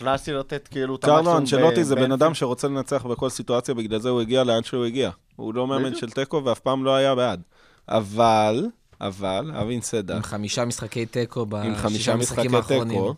קלאסי 0.00 0.32
לתת 0.32 0.68
כאילו 0.68 0.96
את 0.96 1.04
המקסימום. 1.04 1.24
קרלו 1.24 1.38
אנצ'לוטי 1.38 1.80
ב- 1.80 1.82
זה 1.82 1.94
בן. 1.94 2.12
אדם 2.12 2.34
שרוצה 2.34 2.68
לנצח 2.68 3.06
בכל 3.06 3.28
סיטואציה, 3.28 3.74
בגלל 3.74 4.00
זה 4.00 4.08
הוא 4.08 4.20
הגיע 4.20 4.44
לאן 4.44 4.62
שהוא 4.62 4.84
הגיע. 4.84 5.10
הוא 5.36 5.54
לא 5.54 5.66
מאמן 5.66 5.94
של 5.94 6.10
תיקו 6.10 6.44
ואף 6.44 6.60
פעם 6.60 6.84
לא 6.84 6.94
היה 6.94 7.14
בעד. 7.14 7.42
אבל, 7.88 8.66
אבל, 9.00 9.52
אבין 9.60 9.80
סדה, 9.80 10.16
עם 10.16 10.22
חמישה 10.22 10.64
משחקי 10.64 11.06
תיקו 11.06 11.46
בשישה 11.46 11.74
חמישה 11.74 12.16
משחקי 12.16 12.40
המשחקים 12.40 12.54
האחרונים. 12.54 13.12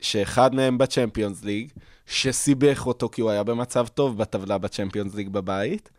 שאחד 0.00 0.54
מהם 0.54 0.78
בצ'מפיונס 0.78 1.44
ליג, 1.44 1.70
שסיבך 2.06 2.86
אותו 2.86 3.08
כי 3.08 3.20
הוא 3.20 3.30
היה 3.30 3.42
במצב 3.42 3.86
טוב 3.86 4.18
בטבלה 4.18 4.58
בצ'מפיונס 4.58 5.14
ליג 5.14 5.28
בבית. 5.28 5.90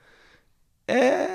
אה, 0.89 1.25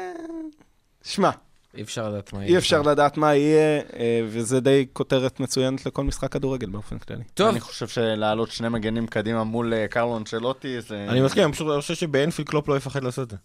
שמע, 1.03 1.31
אי 1.75 1.83
אפשר 1.83 2.09
לדעת 2.09 2.33
מה 2.33 2.43
אי 2.43 2.59
אפשר 2.59 2.83
לדעת 2.83 3.17
מה 3.17 3.35
יהיה, 3.35 3.81
אה, 3.97 4.21
וזה 4.27 4.61
די 4.61 4.87
כותרת 4.93 5.41
מצוינת 5.41 5.87
לכל 5.87 6.05
משחק 6.05 6.33
כדורגל 6.33 6.71
באופן 6.71 6.99
כללי. 6.99 7.23
טוב, 7.35 7.49
אני 7.49 7.61
חושב 7.61 7.89
שלהעלות 7.89 8.51
שני 8.51 8.69
מגנים 8.69 9.07
קדימה 9.07 9.45
מול 9.45 9.75
אה, 9.75 9.89
קרלו 9.89 10.17
אנצ'לוטי 10.17 10.81
זה... 10.81 11.07
אני 11.09 11.21
מסכים, 11.21 11.45
אני 11.45 11.53
פשוט 11.53 11.67
חושב 11.81 11.95
שבאנפילד 11.95 12.49
קלופ 12.49 12.69
לא 12.69 12.77
יפחד 12.77 13.05
לעשות 13.05 13.25
את 13.25 13.31
זה. 13.31 13.37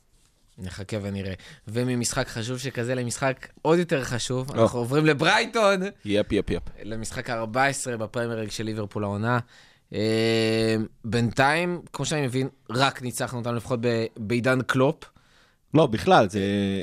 נחכה 0.58 0.98
ונראה. 1.02 1.34
וממשחק 1.68 2.28
חשוב 2.28 2.58
שכזה 2.58 2.96
למשחק 2.96 3.48
עוד 3.62 3.80
יותר 3.80 4.04
חשוב, 4.04 4.52
או. 4.52 4.64
אנחנו 4.64 4.80
עוברים 4.80 5.06
לברייטון, 5.06 5.82
yep, 6.06 6.32
yep, 6.32 6.50
yep. 6.50 6.64
למשחק 6.84 7.30
ה-14 7.30 7.98
בפרמייר 7.98 8.34
ליג 8.34 8.50
של 8.50 8.64
ליברפול 8.64 9.04
העונה. 9.04 9.40
אה, 9.94 10.76
בינתיים, 11.06 11.82
כמו 11.94 12.06
שאני 12.06 12.28
מבין, 12.28 12.48
רק 12.70 13.02
ניצחנו 13.02 13.40
אותם 13.40 13.56
לפחות 13.56 13.80
ב- 13.82 14.06
בעידן 14.18 14.62
קלופ. 14.62 15.04
לא, 15.74 15.88
בכלל, 15.88 16.30
זה, 16.30 16.40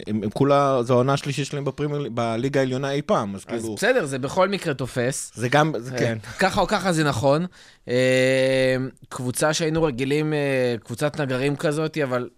הם, 0.06 0.20
הם 0.22 0.30
כולה, 0.30 0.78
זו 0.82 0.94
העונה 0.94 1.12
השלישית 1.12 1.46
שלהם 1.46 1.64
בפרימייר, 1.64 2.08
בליגה 2.10 2.60
העליונה 2.60 2.90
אי 2.90 3.02
פעם, 3.02 3.34
אז 3.34 3.40
אז 3.40 3.44
כאילו, 3.44 3.74
בסדר, 3.74 4.04
זה 4.04 4.18
בכל 4.18 4.48
מקרה 4.48 4.74
תופס. 4.74 5.32
זה 5.34 5.48
גם, 5.48 5.72
זה 5.78 5.90
כן. 5.98 6.18
ככה 6.38 6.60
או 6.60 6.66
ככה 6.66 6.92
זה 6.92 7.04
נכון. 7.04 7.46
אה, 7.88 8.76
קבוצה 9.08 9.52
שהיינו 9.52 9.82
רגילים, 9.82 10.32
אה, 10.32 10.74
קבוצת 10.84 11.20
נגרים 11.20 11.56
כזאת, 11.56 11.98
אבל 11.98 12.28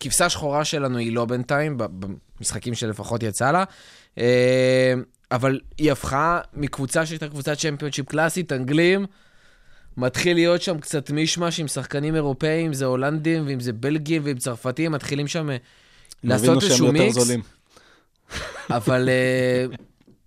כבשה 0.00 0.28
שחורה 0.28 0.64
שלנו 0.64 0.98
היא 0.98 1.12
לא 1.12 1.24
בינתיים, 1.24 1.78
במשחקים 1.78 2.74
שלפחות 2.74 3.22
יצא 3.22 3.50
לה. 3.50 3.64
אה, 4.18 4.94
אבל 5.30 5.60
היא 5.78 5.92
הפכה 5.92 6.40
מקבוצה 6.54 7.06
שהייתה 7.06 7.28
קבוצת 7.28 7.58
צ'מפיונשיפ 7.58 8.06
קלאסית, 8.06 8.52
אנגלים, 8.52 9.06
מתחיל 9.96 10.36
להיות 10.36 10.62
שם 10.62 10.78
קצת 10.78 11.10
מישמש 11.10 11.60
עם 11.60 11.68
שחקנים 11.68 12.14
אירופאים, 12.14 12.72
זה 12.72 12.84
הולנדים, 12.84 13.46
ואם 13.46 13.60
זה 13.60 13.72
בלגים, 13.72 14.22
ואם 14.24 14.38
צרפתים, 14.38 14.92
מתחילים 14.92 15.28
שם 15.28 15.50
אה, 15.50 15.56
לעשות 16.24 16.62
איזשהו 16.62 16.92
מיקס. 16.92 17.16
אבל 18.70 19.08
uh, 19.08 19.76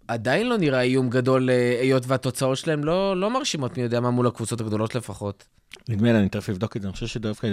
עדיין 0.08 0.48
לא 0.48 0.58
נראה 0.58 0.82
איום 0.82 1.10
גדול, 1.10 1.50
uh, 1.50 1.82
היות 1.82 2.04
והתוצאות 2.08 2.58
שלהם 2.58 2.84
לא, 2.84 3.20
לא 3.20 3.30
מרשימות 3.30 3.78
מי 3.78 3.84
יודע 3.84 4.00
מה 4.00 4.12
מול 4.12 4.28
הקבוצות 4.28 4.62
הגדולות 4.62 4.96
לפחות. 4.96 5.46
נדמה 5.90 6.12
לי, 6.12 6.20
אני 6.20 6.30
תכף 6.30 6.50
אבדוק 6.50 6.78
את 6.78 6.82
זה, 6.82 6.88
אני 6.88 6.94
חושב 6.94 7.08
שדווקא, 7.08 7.48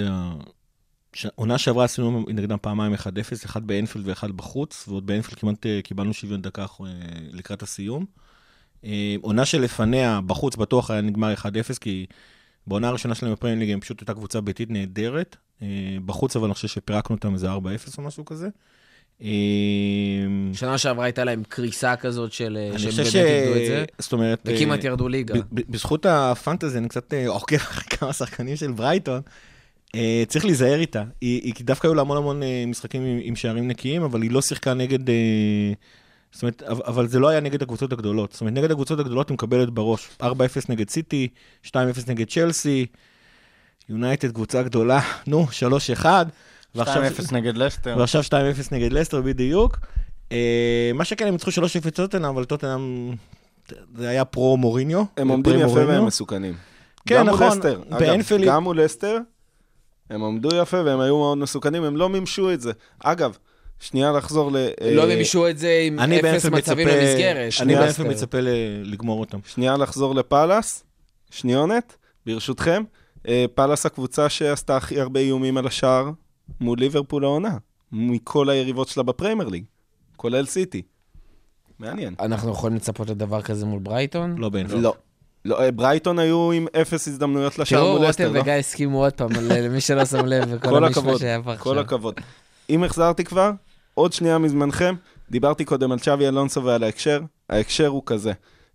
עונה 1.35 1.59
שעברה 1.59 1.85
עשינו 1.85 2.25
נגדם 2.29 2.57
פעמיים 2.63 2.95
1-0, 2.95 2.99
אחד 3.45 3.67
באנפילד 3.67 4.09
ואחד 4.09 4.31
בחוץ, 4.31 4.85
ועוד 4.89 5.07
באנפילד 5.07 5.39
כמעט 5.39 5.67
קיבלנו 5.85 6.15
שוויון 6.15 6.43
דקה 6.43 6.67
לקראת 7.33 7.63
הסיום. 7.63 8.05
אה, 8.85 9.17
עונה 9.21 9.45
שלפניה, 9.45 10.21
בחוץ 10.27 10.57
בטוח 10.57 10.91
היה 10.91 11.01
נגמר 11.01 11.35
1-0, 11.35 11.45
כי 11.81 12.07
בעונה 12.67 12.89
הראשונה 12.89 13.15
שלהם 13.15 13.33
בפרמייר 13.33 13.59
ליג 13.59 13.71
הם 13.71 13.81
פשוט 13.81 14.01
הייתה 14.01 14.15
קבוצה 14.15 14.41
ביתית 14.41 14.71
נהדרת. 14.71 15.37
אה, 15.63 15.67
בחוץ 16.07 16.37
אבל 16.37 16.45
אני 16.45 16.55
חושב 16.55 16.69
שפירקנו 16.69 17.17
אותם 17.17 17.35
איזה 17.35 17.53
4-0 17.53 17.57
או 17.99 18.03
משהו 18.03 18.25
כזה. 18.25 18.49
אה, 19.23 19.29
שנה 20.53 20.79
שעברה 20.79 21.05
הייתה 21.05 21.25
להם 21.25 21.43
קריסה 21.49 21.97
כזאת 21.97 22.33
של... 22.33 22.59
אני 22.71 22.91
חושב 22.91 23.05
ש... 23.05 23.17
זאת 23.99 24.13
אומרת... 24.13 24.41
וכמעט 24.45 24.85
ירדו 24.85 25.09
ליגה. 25.09 25.35
בזכות 25.53 26.07
הפנטזי, 26.07 26.79
אני 26.79 26.89
קצת 26.89 27.15
עוקב 27.27 27.57
אחרי 27.57 27.85
כמה 27.99 28.13
שחקנים 28.13 28.57
של 28.57 28.73
ברייטון. 28.73 29.21
צריך 30.29 30.45
להיזהר 30.45 30.81
איתה. 30.81 31.05
היא, 31.21 31.55
דווקא 31.61 31.87
היו 31.87 31.95
לה 31.95 32.01
המון 32.01 32.17
המון 32.17 32.43
משחקים 32.67 33.19
עם 33.23 33.37
שערים 33.37 33.69
נקיים, 33.69 34.03
אבל 34.03 34.23
היא 34.23 34.31
לא 34.31 34.43
שיחקה 34.43 34.75
נגד... 34.75 35.01
זאת 36.33 36.43
אומרת, 36.43 36.63
אבל- 36.63 37.09
זה 37.09 37.19
לא 37.19 37.29
היה 37.29 37.41
נגד 37.41 37.63
הקבוצות 37.63 37.93
הגדולות. 37.93 38.33
זאת 38.33 38.41
אומרת, 38.41 38.55
נגד 38.55 38.71
הקבוצות 38.71 39.01
הגדולות 39.01 39.29
היא 39.29 39.35
מקבלת 39.35 39.71
בראש. 39.71 40.09
4-0 40.23 40.27
נגד 40.69 40.91
סיטי, 40.91 41.29
2-0 41.63 41.73
נגד 42.09 42.29
צ'לסי, 42.31 42.87
יונייטד 43.89 44.33
קבוצה 44.33 44.63
גדולה, 44.63 45.01
נו, 45.27 45.47
3-1. 45.51 46.05
2-0 46.05 46.29
ועכשיו- 46.75 47.03
נגד 47.33 47.57
לסטר. 47.57 47.95
ועכשיו 47.99 48.23
2-0 48.23 48.33
נגד 48.73 48.93
לסטר 48.93 49.21
בדיוק. 49.21 49.79
אה, 50.33 50.91
מה 50.95 51.05
שכן, 51.05 51.27
הם 51.27 51.33
ניצחו 51.33 51.51
3-0 51.51 51.91
טוטנאם, 51.95 52.25
אבל 52.25 52.45
טוטנאם, 52.45 53.13
זה 53.97 54.09
היה 54.09 54.25
פרו 54.25 54.57
מוריניו. 54.57 55.05
הם 55.17 55.29
עומדים 55.29 55.61
יפה. 55.61 55.73
והם 55.87 56.07
מסוכנים. 56.07 56.55
כן, 57.07 57.23
נכון, 57.23 57.47
לסטר. 57.49 57.81
אגב, 57.91 57.99
באנפילד- 57.99 58.47
גם 58.47 58.63
מול 58.65 58.81
לסטר, 58.81 59.19
הם 60.11 60.25
עמדו 60.25 60.49
יפה 60.57 60.83
והם 60.85 61.01
היו 61.01 61.19
מאוד 61.19 61.39
מסוכנים, 61.39 61.85
הם 61.85 61.97
לא 61.97 62.09
מימשו 62.09 62.53
את 62.53 62.61
זה. 62.61 62.73
אגב, 63.01 63.37
שנייה 63.83 64.13
לחזור 64.13 64.53
ל... 64.53 64.57
לא 64.93 65.03
אה, 65.03 65.07
מימשו 65.07 65.49
את 65.49 65.59
זה 65.59 65.83
עם 65.87 66.01
אני 66.01 66.21
אפס 66.21 66.47
מצבים 66.47 66.89
למסגרת. 66.89 67.53
אני 67.61 67.75
באנפילד 67.75 67.89
לסטר. 67.89 68.09
מצפה 68.09 68.41
ל- 68.41 68.49
לגמור 68.85 69.21
אותם. 69.21 69.39
שנייה 69.47 69.77
לחזור 69.77 70.15
לפאלאס, 70.15 70.85
שניונת, 71.31 71.97
ברשותכם. 72.27 72.83
אה, 73.29 73.45
פאלאס 73.55 73.87
הקבוצה 73.87 74.29
שעשתה 74.29 74.77
הכי 74.77 75.01
הרבה 75.01 75.21
איומים 75.21 75.57
על 75.59 75.67
השער 75.67 76.11
מול 76.61 76.79
ליברפול 76.79 77.25
העונה, 77.25 77.57
מכל 77.93 78.51
היריבות 78.51 78.89
שלה 78.89 79.03
בפרמייר 79.03 79.49
ליג, 79.49 79.65
כולל 80.17 80.47
סיטי. 80.47 80.83
מעניין. 81.79 82.15
אנחנו 82.21 82.51
יכולים 82.51 82.77
לצפות 82.77 83.11
לדבר 83.11 83.43
כזה 83.43 83.67
מול 83.67 83.81
ברייטון? 83.81 84.39
לא 84.39 84.49
באנפילד. 84.49 84.83
לא. 84.83 84.95
לא, 85.45 85.61
אה, 85.63 85.71
ברייטון 85.71 86.19
היו 86.19 86.53
עם 86.53 86.67
אפס 86.81 87.09
הזדמנויות 87.09 87.59
לשער 87.59 87.81
תראו, 87.81 87.99
מול 87.99 88.07
רותם 88.07 88.35
לא? 88.35 88.41
וגיא 88.41 88.53
הסכימו 88.53 89.05
עוד 89.05 89.13
פעם, 89.13 89.31
למי 89.33 89.81
שלא 89.81 90.05
שם 90.05 90.27
לב, 90.27 90.45
וכל 90.51 90.69
כל 90.69 90.85
המשמע 90.85 91.01
הכבוד, 91.03 91.21
שהיה 91.21 91.43
פה 91.43 91.57
כל 91.57 91.71
עכשיו. 91.71 91.79
הכבוד. 91.79 92.15
אם 92.71 92.85
החזרתי 92.85 93.25
כבר, 93.25 93.51
עוד 93.95 94.13
שנייה 94.13 94.39
מזמנכם, 94.39 94.95
דיברתי 95.31 95.65
קודם 95.65 95.93
על 95.93 95.99
צ'אבי 95.99 96.29
אלונסו 96.29 96.65
ועל 96.65 96.83
ההקשר, 96.85 97.21
ההקשר 97.51 97.87
הוא 97.87 98.03
כזה. 98.07 98.33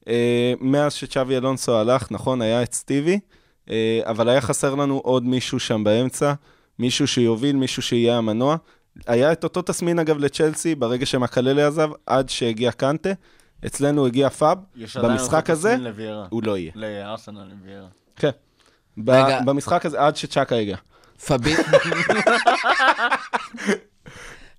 אה, 0.08 0.54
מאז 0.60 0.94
שצ'אבי 0.94 1.38
אלונסו 1.38 1.78
הלך, 1.78 2.12
נכון, 2.12 2.42
היה 2.42 2.64
את 2.64 2.74
סטיבי, 2.74 3.20
אה, 3.70 4.02
אבל 4.06 4.30
היה 4.30 4.42
חסר 4.42 4.76
לנו 4.76 4.98
עוד 4.98 5.26
מישהו 5.26 5.60
שם 5.60 5.84
באמצע, 5.84 6.34
מישהו 6.80 7.08
שיוביל, 7.08 7.56
מישהו 7.56 7.82
שיהיה 7.82 8.18
המנוע. 8.18 8.56
היה 9.08 9.32
את 9.32 9.44
אותו 9.44 9.62
תסמין, 9.62 10.00
אגב, 10.00 10.18
לצ'לסי, 10.18 10.76
ברגע 10.76 11.06
שמקללה 11.06 11.68
עזב, 11.68 11.90
עד 12.06 12.30
שהגיע 12.30 12.72
קנטה. 12.72 13.10
אצלנו 13.66 14.06
הגיע 14.06 14.30
פאב, 14.30 14.58
במשחק 15.04 15.50
הזה. 15.50 15.78
הוא 16.30 16.44
לא 16.44 16.58
יהיה. 16.58 16.72
לארסנל 16.76 17.44
לוויירה. 17.44 17.88
כן. 18.16 18.30
ב- 18.98 19.10
רגע. 19.10 19.42
במשחק 19.42 19.86
הזה, 19.86 20.02
עד 20.02 20.16
שצ'אקה 20.16 20.56
הגיע. 20.56 20.78
פבי... 21.28 21.56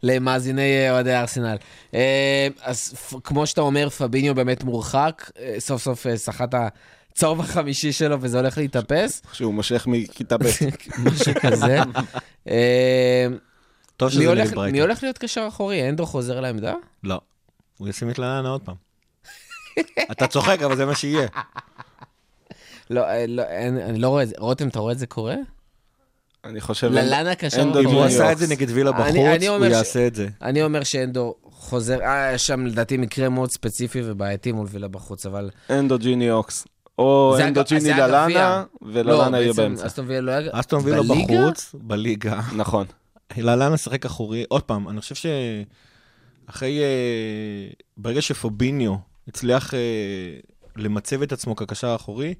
למאזיני 0.02 0.62
אה, 0.86 0.90
אוהדי 0.90 1.14
ארסנל. 1.16 1.56
אה, 1.94 2.48
אז 2.62 2.94
כמו 3.24 3.46
שאתה 3.46 3.60
אומר, 3.60 3.90
פביניו 3.90 4.34
באמת 4.34 4.64
מורחק, 4.64 5.30
אה, 5.40 5.54
סוף 5.58 5.82
סוף 5.82 6.06
סחט 6.14 6.54
הצהוב 6.54 7.40
החמישי 7.40 7.92
שלו 7.92 8.16
וזה 8.20 8.38
הולך 8.38 8.58
להתאפס, 8.58 9.22
שהוא 9.32 9.54
מושך 9.54 9.86
מכיתה 9.86 10.38
ב'. 10.38 10.42
משהו 11.04 11.32
כזה. 11.42 11.78
טוב 13.96 14.08
מי 14.08 14.14
שזה 14.14 14.28
הולך- 14.28 14.46
נגד 14.46 14.54
ברייטון. 14.54 14.72
מי 14.72 14.80
הולך 14.80 15.02
להיות 15.02 15.18
קשר 15.18 15.44
אחורי? 15.48 15.88
אנדו 15.88 16.06
חוזר 16.06 16.40
לעמדה? 16.40 16.74
לא. 17.04 17.20
הוא 17.78 17.88
ישים 17.88 18.10
את 18.10 18.18
לננה 18.18 18.48
עוד 18.48 18.60
פעם. 18.62 18.74
אתה 20.12 20.26
צוחק, 20.26 20.62
אבל 20.62 20.76
זה 20.76 20.86
מה 20.86 20.94
שיהיה. 20.94 21.26
לא, 22.90 23.02
לא, 23.28 23.42
אני 23.86 23.98
לא 23.98 24.08
רואה 24.08 24.22
את 24.22 24.28
זה. 24.28 24.34
רותם, 24.38 24.68
אתה 24.68 24.78
רואה 24.78 24.92
את 24.92 24.98
זה 24.98 25.06
קורה? 25.06 25.34
אני 26.44 26.60
חושב... 26.60 26.92
ללאנה 26.92 27.34
קשר 27.34 27.62
אנדו 27.62 27.80
אם 27.80 27.84
הוא 27.84 27.92
אחורי. 27.92 28.06
עשה 28.06 28.32
את 28.32 28.38
זה 28.38 28.46
נגד 28.46 28.66
וילה 28.70 28.92
בחוץ, 28.92 29.06
אני 29.16 29.46
הוא 29.46 29.64
יעשה 29.64 30.06
את 30.06 30.14
זה. 30.14 30.28
אני 30.42 30.62
אומר 30.62 30.84
שאנדו 30.84 31.34
חוזר, 31.50 32.00
אה, 32.00 32.24
היה 32.24 32.38
שם 32.38 32.66
לדעתי 32.66 32.96
מקרה 32.96 33.28
מאוד 33.28 33.50
ספציפי 33.50 34.00
ובעייתי 34.04 34.52
מול 34.52 34.66
וילה 34.70 34.88
בחוץ, 34.88 35.26
אבל... 35.26 35.50
אנדו 35.70 35.98
ג'יני 35.98 36.30
אוקס. 36.30 36.66
או 36.98 37.36
אנדו 37.40 37.60
ג'יני. 37.68 37.90
ללאנה, 37.90 38.64
לא, 38.82 38.88
וללאנה 38.92 39.38
יהיה 39.38 39.48
בעצם 39.48 39.62
באמצע. 39.62 39.86
אסטון 39.86 40.04
וילה 40.08 40.20
לא 40.20 40.30
היה... 40.30 40.50
אסטון 40.52 40.80
וילה? 40.84 41.02
בחוץ, 41.02 41.74
בליגה. 41.74 42.40
נכון. 42.56 42.86
ללאנה 43.36 43.76
שיחק 43.76 44.06
אחורי. 44.06 44.44
עוד 44.48 44.62
פעם, 44.62 44.88
אני 44.88 45.00
חושב 45.00 45.14
שאחרי... 45.14 46.80
אה, 46.80 47.70
ברגע 47.96 48.22
שפוביניו 48.22 48.94
הצליח 49.28 49.74
אה, 49.74 49.78
למצב 50.76 51.22
את 51.22 51.32
עצמו 51.32 51.56
כקשר 51.56 51.88
האחורי, 51.88 52.34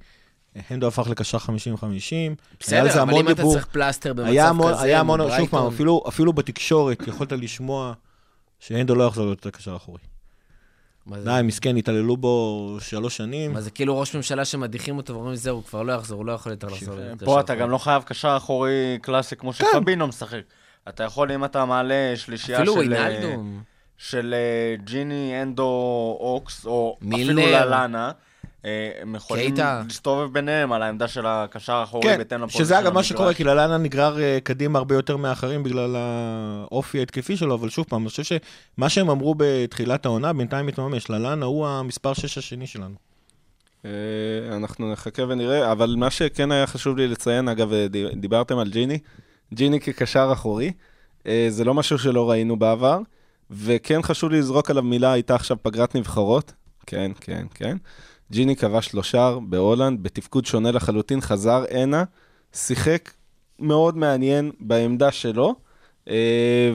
הנדו 0.55 0.87
הפך 0.87 1.07
לקשר 1.09 1.37
50-50. 1.37 1.41
היה 1.47 1.51
על 1.51 1.99
זה 1.99 2.35
בסדר, 2.59 3.01
אבל 3.01 3.13
אם 3.13 3.29
אתה. 3.29 3.43
צריך 3.43 3.65
פלסטר 3.65 4.13
במצב 4.13 4.29
היה 4.29 4.49
המון, 4.49 4.73
כזה, 4.73 4.83
היה 4.83 4.99
המון, 4.99 5.19
שוב 5.37 5.49
פעם, 5.49 5.67
אפילו, 5.67 6.03
אפילו 6.07 6.33
בתקשורת 6.33 7.07
יכולת 7.07 7.31
לשמוע 7.31 7.93
שהנדו 8.59 8.95
לא 8.95 9.03
יחזור 9.03 9.25
להיות 9.25 9.45
הקשר 9.45 9.73
האחורי. 9.73 9.99
די, 11.23 11.41
מסכן, 11.43 11.77
התעללו 11.77 12.17
בו 12.17 12.77
שלוש 12.79 13.17
שנים. 13.17 13.53
מה 13.53 13.61
זה 13.61 13.71
כאילו 13.71 13.99
ראש 13.99 14.15
ממשלה 14.15 14.45
שמדיחים 14.45 14.97
אותו 14.97 15.13
ואומרים 15.13 15.35
זהו, 15.35 15.55
הוא 15.55 15.63
כבר 15.63 15.83
לא 15.83 15.93
יחזור, 15.93 16.17
הוא 16.17 16.25
לא 16.25 16.31
יכול 16.31 16.51
יותר 16.51 16.67
לחזור. 16.67 16.95
פה 17.25 17.39
אתה 17.39 17.53
אחורי." 17.53 17.59
גם 17.59 17.69
לא 17.69 17.77
חייב 17.77 18.03
קשר 18.03 18.37
אחורי 18.37 18.97
קלאסי 19.01 19.35
כמו 19.35 19.53
שפבינו 19.53 20.07
משחק. 20.07 20.41
אתה 20.89 21.03
יכול, 21.03 21.31
אם 21.31 21.45
אתה 21.45 21.65
מעלה 21.65 22.13
שלישייה 22.15 22.57
אפילו 22.57 22.73
של... 22.73 22.93
אה, 22.93 22.99
וינאלדום. 23.05 23.63
של 23.97 24.33
אה, 24.37 24.75
ג'יני, 24.83 25.41
אנדו, 25.41 26.17
אוקס, 26.19 26.65
או. 26.65 26.97
אפילו 27.13 27.41
ללאנה, 27.41 28.05
אה, 28.07 28.11
הם 28.63 29.15
יכולים 29.15 29.45
קייטה. 29.45 29.81
להסתובב 29.87 30.33
ביניהם 30.33 30.71
על 30.71 30.81
העמדה 30.83 31.07
של 31.07 31.25
הקשר 31.25 31.73
האחורי 31.73 32.03
כן, 32.03 32.17
בהתאם 32.17 32.39
לפוזיציה 32.41 32.65
שזה 32.65 32.79
אגב 32.79 32.93
מה. 32.93 33.03
שקורה, 33.03 33.33
כי 33.33 33.43
ללאנה 33.43 33.77
נגרר 33.77 34.19
אה, 34.21 34.37
קדימה 34.43 34.79
הרבה 34.79 34.95
יותר 34.95 35.17
מאחרים 35.17 35.63
בגלל 35.63 35.95
האופי 35.97 36.99
ההתקפי 36.99 37.37
שלו, 37.37 37.55
אבל 37.55 37.69
שוב 37.69 37.85
פעם, 37.89 38.01
אני 38.01 38.09
חושב 38.09 38.23
שמה 38.23 38.89
שהם 38.89 39.09
אמרו 39.09 39.35
בתחילת 39.37 40.05
העונה 40.05 40.33
בינתיים 40.33 40.65
מתממש, 40.65 41.09
ללאנה 41.09 41.45
הוא 41.45 41.67
המספר 41.67 42.13
6 42.13 42.37
השני 42.37 42.67
שלנו. 42.67 42.95
אה, 43.85 43.89
אנחנו 44.55 44.91
נחכה 44.91 45.23
ונראה, 45.27 45.71
אבל 45.71 45.95
מה 45.97 46.09
שכן 46.11 46.51
היה 46.51 46.67
חשוב 46.67 46.97
לי 46.97 47.07
לציין, 47.07 47.47
אגב, 47.47 47.73
אה, 47.73 47.87
די- 47.87 48.15
דיברתם 48.15 48.57
על 48.57 48.69
ג'יני, 48.69 48.99
ג'יני 49.53 49.79
כקשר 49.79 50.29
אחורי, 50.33 50.71
אה, 51.27 51.45
זה 51.49 51.63
לא 51.63 51.73
משהו 51.73 51.99
שלא 51.99 52.29
ראינו 52.31 52.59
בעבר, 52.59 52.99
וכן 53.51 54.01
חשוב 54.01 54.31
לי 54.31 54.39
לזרוק 54.39 54.69
עליו 54.69 54.83
מילה, 54.83 55.11
הייתה 55.11 55.35
עכשיו 55.35 55.57
פגרת 55.61 55.95
נבחרות, 55.95 56.53
כן, 56.89 57.11
כן, 57.21 57.45
כן. 57.53 57.77
ג'יני 58.31 58.55
כבש 58.55 58.93
לו 58.93 59.03
שער 59.03 59.39
בהולנד, 59.39 60.03
בתפקוד 60.03 60.45
שונה 60.45 60.71
לחלוטין, 60.71 61.21
חזר 61.21 61.63
הנה, 61.71 62.03
שיחק 62.53 63.11
מאוד 63.59 63.97
מעניין 63.97 64.51
בעמדה 64.59 65.11
שלו, 65.11 65.55
אה, 66.09 66.71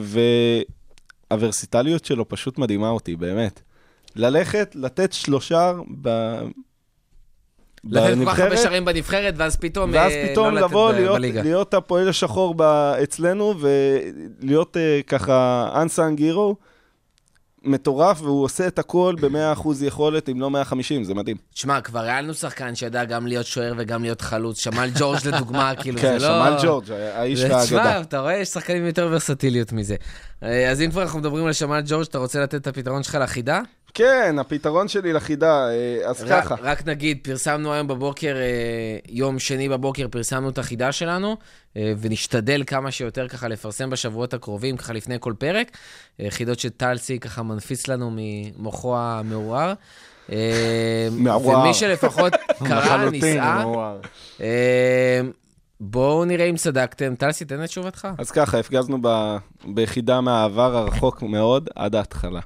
והוורסיטליות 1.31 2.05
שלו 2.05 2.29
פשוט 2.29 2.57
מדהימה 2.57 2.89
אותי, 2.89 3.15
באמת. 3.15 3.61
ללכת, 4.15 4.75
לתת 4.75 5.13
שלושה 5.13 5.73
ב... 6.01 6.09
לתת 7.83 8.17
כל 8.25 8.31
כך 8.31 8.39
הרבה 8.39 8.57
שערים 8.57 8.85
בנבחרת, 8.85 9.33
ואז 9.37 9.55
פתאום 9.55 9.91
ואז 9.93 10.11
אה, 10.11 10.27
פתאום 10.31 10.55
לא 10.55 10.61
לבוא, 10.61 10.91
להיות. 10.91 11.19
להיות 11.21 11.73
הפועל 11.73 12.09
השחור 12.09 12.53
ב- 12.57 12.61
אצלנו, 13.03 13.53
ולהיות 13.59 14.77
uh, 14.77 15.03
ככה 15.07 15.69
unsung 15.83 16.19
hero, 16.19 16.55
מטורף, 17.65 18.21
והוא 18.21 18.43
עושה 18.43 18.67
את 18.67 18.79
הכל 18.79 19.15
ב-100% 19.21 19.69
יכולת, 19.81 20.29
אם 20.29 20.41
לא 20.41 20.49
150, 20.49 21.03
זה 21.03 21.13
מדהים. 21.13 21.37
תשמע, 21.53 21.81
כבר 21.81 21.99
היה 21.99 22.21
לנו 22.21 22.33
שחקן 22.33 22.75
שידע 22.75 23.05
גם 23.05 23.27
להיות 23.27 23.45
שוער 23.45 23.73
וגם 23.77 24.01
להיות 24.03 24.21
חלוץ. 24.21 24.59
שמל 24.59 24.89
ג'ורג' 24.99 25.19
לדוגמה, 25.31 25.73
כאילו, 25.75 25.99
כן, 26.01 26.19
זה 26.19 26.27
לא... 26.27 26.45
שמל 26.49 26.57
ג'ורג', 26.63 26.91
האיש 26.91 27.39
והאגדה. 27.39 27.63
תשמע, 27.63 28.01
אתה 28.01 28.19
רואה, 28.19 28.33
יש 28.33 28.49
שחקנים 28.49 28.85
יותר 28.85 29.07
ורסטיליות 29.11 29.71
מזה. 29.71 29.95
אה, 30.43 30.71
אז 30.71 30.81
אם 30.81 30.91
כבר 30.91 31.01
אנחנו 31.01 31.19
מדברים 31.19 31.45
על 31.45 31.53
שמל 31.53 31.81
ג'ורג', 31.85 32.05
אתה 32.05 32.17
רוצה 32.17 32.39
לתת 32.39 32.55
את 32.55 32.67
הפתרון 32.67 33.03
שלך 33.03 33.15
לחידה? 33.21 33.61
כן, 33.97 34.35
הפתרון 34.39 34.87
שלי 34.87 35.13
לחידה, 35.13 35.67
אה, 35.69 36.09
אז 36.09 36.23
רק- 36.23 36.43
ככה. 36.43 36.55
רק 36.61 36.87
נגיד, 36.87 37.17
פרסמנו 37.23 37.73
היום 37.73 37.87
בבוקר, 37.87 38.35
אה, 38.35 38.41
יום 39.09 39.39
שני 39.39 39.69
בבוקר, 39.69 40.07
פרסמנו 40.11 40.49
את 40.49 40.57
החידה 40.57 40.91
שלנו, 40.91 41.37
אה, 41.77 41.93
ונשתדל 42.01 42.63
כמה 42.67 42.91
שיותר 42.91 43.27
ככה 43.27 43.47
לפרסם 43.47 43.89
בשבועות 43.89 44.33
הקרובים, 44.33 44.77
ככה 44.77 44.93
לפני 44.93 45.15
כל 45.19 45.33
פרק. 45.39 45.77
חידות 46.29 46.59
שטלסי 46.59 47.19
ככה 47.19 47.43
מנפיץ 47.43 47.87
לנו 47.87 48.11
ממוחו 48.15 48.97
המעורער. 48.97 49.73
אה, 50.31 51.07
מעורער. 51.11 51.59
ומי 51.59 51.73
שלפחות 51.73 52.33
קרא, 52.67 53.09
ניסה, 53.09 53.59
מעורר. 53.61 53.99
בואו 55.79 56.25
נראה 56.25 56.45
אם 56.45 56.55
צדקתם. 56.55 57.15
טלסי, 57.15 57.45
תן 57.45 57.63
את 57.63 57.67
תשובתך. 57.67 58.07
אז 58.17 58.31
ככה, 58.31 58.59
הפגזנו 58.59 58.97
ב... 59.01 59.37
ביחידה 59.65 60.21
מהעבר 60.21 60.77
הרחוק 60.77 61.21
מאוד 61.21 61.69
עד 61.75 61.95
ההתחלה. 61.95 62.39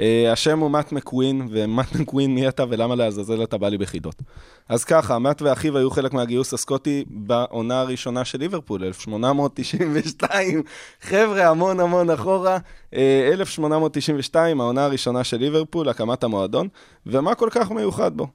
אה, 0.00 0.32
השם 0.32 0.58
הוא 0.58 0.70
מאט 0.70 0.92
מקווין, 0.92 1.48
ומאט 1.50 1.94
מקווין 2.00 2.34
מי 2.34 2.48
אתה 2.48 2.64
ולמה 2.68 2.94
לעזאזל 2.94 3.42
אתה 3.42 3.58
בא 3.58 3.68
לי 3.68 3.78
בחידות. 3.78 4.22
אז 4.68 4.84
ככה, 4.84 5.18
מאט 5.18 5.42
ואחיו 5.42 5.78
היו 5.78 5.90
חלק 5.90 6.12
מהגיוס 6.12 6.54
הסקוטי 6.54 7.04
בעונה 7.06 7.80
הראשונה 7.80 8.24
של 8.24 8.38
ליברפול, 8.38 8.84
1892. 8.84 10.62
חבר'ה, 11.00 11.48
המון 11.48 11.80
המון 11.80 12.10
אחורה. 12.10 12.58
אה, 12.94 13.30
1892, 13.32 14.60
העונה 14.60 14.84
הראשונה 14.84 15.24
של 15.24 15.36
ליברפול, 15.36 15.88
הקמת 15.88 16.24
המועדון, 16.24 16.68
ומה 17.06 17.34
כל 17.34 17.48
כך 17.52 17.70
מיוחד 17.70 18.16
בו? 18.16 18.26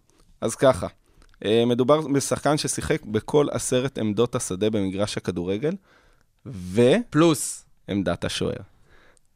אז 0.42 0.56
ככה, 0.56 0.88
אה, 1.46 1.64
מדובר 1.66 2.02
בשחקן 2.02 2.58
ששיחק 2.58 3.06
בכל 3.06 3.48
עשרת 3.52 3.98
עמדות 3.98 4.36
השדה 4.36 4.70
במגרש 4.70 5.18
הכדורגל, 5.18 5.76
ועמדת 6.46 7.06
פלוס. 7.10 7.66
השוער. 8.24 8.58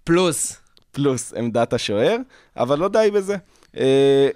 פלוס. 0.03 0.66
פלוס 0.97 1.33
עמדת 1.37 1.73
השוער, 1.73 2.17
אבל 2.57 2.79
לא 2.79 2.87
די 2.87 3.09
בזה. 3.13 3.35
אה, 3.77 4.29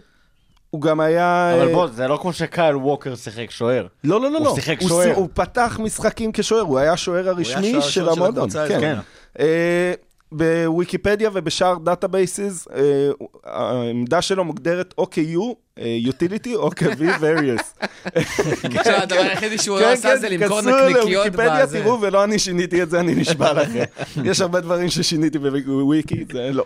הוא 0.70 0.82
גם 0.82 1.00
היה... 1.00 1.54
אבל 1.56 1.68
אה, 1.68 1.74
בוא, 1.74 1.88
זה 1.88 2.08
לא 2.08 2.18
כמו 2.22 2.34
שקייל 2.34 2.76
ווקר 2.76 3.16
שיחק 3.16 3.52
שוער. 3.52 3.88
לא, 4.04 4.22
לא, 4.22 4.32
לא, 4.32 4.38
הוא 4.38 4.46
לא. 4.46 4.56
שיחק 4.56 4.82
הוא 4.82 4.90
שוער. 4.90 5.16
הוא 5.16 5.30
פתח 5.34 5.80
משחקים 5.84 6.32
כשוער, 6.32 6.62
הוא 6.62 6.80
היה 6.80 6.94
השוער 6.94 7.30
הרשמי 7.30 7.82
של 7.82 8.10
המועדון. 8.10 8.50
הקבוצה 8.50 8.68
כן. 8.68 8.98
בוויקיפדיה 10.32 11.30
ובשאר 11.34 11.78
databases, 11.78 12.68
אה, 12.76 13.10
העמדה 13.44 14.22
שלו 14.22 14.44
מוגדרת 14.44 14.94
או 14.98 15.08
כ-U, 15.12 15.40
אה, 15.80 15.98
utility, 16.06 16.56
או 16.56 16.70
כ-V 16.76 17.02
various. 17.02 17.88
עכשיו, 18.78 18.96
הדבר 18.96 19.20
היחידי 19.20 19.58
שהוא 19.58 19.80
לא 19.80 19.86
כן, 19.86 19.92
עשה 19.92 20.10
כן, 20.10 20.20
זה 20.20 20.30
למכור 20.30 20.62
נקניקיות 20.62 21.06
לוויקיפדיה, 21.06 21.66
בזה. 21.66 21.80
תראו, 21.84 22.02
ולא 22.02 22.24
אני 22.24 22.40
שיניתי 22.40 22.84
את 22.84 22.90
זה, 22.90 23.00
אני 23.00 23.16
נשבע 23.16 23.54
לכם. 23.54 23.84
יש 24.30 24.42
הרבה 24.42 24.60
דברים 24.60 24.90
ששיניתי 24.90 25.40
בוויקי, 25.40 26.26
זה 26.32 26.50
לא. 26.54 26.66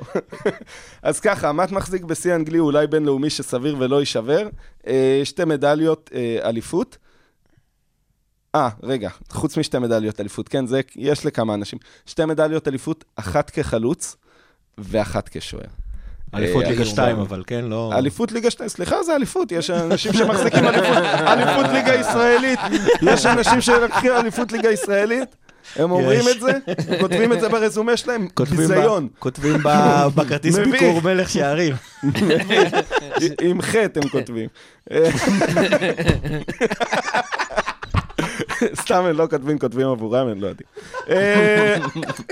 אז 1.04 1.20
ככה, 1.20 1.52
מאט 1.52 1.72
מחזיק 1.72 2.04
בשיא 2.04 2.36
אנגלי 2.36 2.60
אולי 2.60 2.88
בינלאומי 2.88 3.30
שסביר 3.30 3.76
ולא 3.80 4.00
יישבר. 4.00 4.48
אה, 4.88 5.22
שתי 5.24 5.46
מדליות 5.46 6.10
אליפות. 6.44 6.98
אה, 8.56 8.70
רגע, 8.84 9.10
חוץ 9.30 9.58
משתי 9.58 9.80
מדליות 9.80 10.20
אליפות, 10.20 10.50
כן, 10.50 10.68
זה 10.68 10.82
יש 10.96 11.26
לכמה 11.26 11.54
אנשים. 11.54 11.80
שתי 12.06 12.26
מדליות 12.26 12.68
אליפות, 12.68 13.04
אחת 13.16 13.50
כחלוץ 13.50 14.16
ואחת 14.78 15.30
כשוער. 15.32 15.64
אליפות 16.36 16.64
אה, 16.64 16.70
ליגה 16.70 16.82
אז 16.82 16.88
2, 16.88 17.16
הוא- 17.16 17.24
אבל 17.26 17.44
כן, 17.48 17.66
לא... 17.66 17.92
אליפות 17.98 18.32
ליגה 18.32 18.52
2, 18.52 18.70
סליחה, 18.70 19.04
זה 19.04 19.16
אליפות, 19.16 19.52
יש 19.52 19.70
אנשים 19.70 20.14
שמחזיקים 20.14 20.66
אליפות, 20.68 20.98
אליפות 21.28 21.66
ליגה 21.74 21.94
ישראלית, 21.96 22.60
יש 23.02 23.26
אנשים 23.26 23.62
שלקחים 23.62 24.12
אליפות 24.12 24.52
ליגה 24.52 24.70
ישראלית, 24.72 25.36
הם 25.76 25.92
אומרים. 25.92 26.20
את 26.36 26.40
זה, 26.40 26.52
כותבים 27.00 27.34
את 27.34 27.40
זה 27.42 27.50
ברזומה 27.50 27.98
שלהם, 27.98 28.28
ביזיון, 28.58 29.08
כותבים 29.20 29.58
בכרטיס. 30.16 30.56
ביקור 30.58 31.02
מלך 31.04 31.30
שערים. 31.30 31.76
עם 33.42 33.62
חטא 33.62 34.00
הם 34.04 34.10
כותבים. 34.10 34.50
אה, 38.62 38.68
סתם 38.76 39.04
הם 39.04 39.18
לא 39.18 39.28
כותבים, 39.30 39.60
כותבים 39.60 39.88
עבורם, 39.88 40.28
הם 40.28 40.42
לא 40.42 40.48
יודעים. 40.48 40.68
אה, 41.10 41.78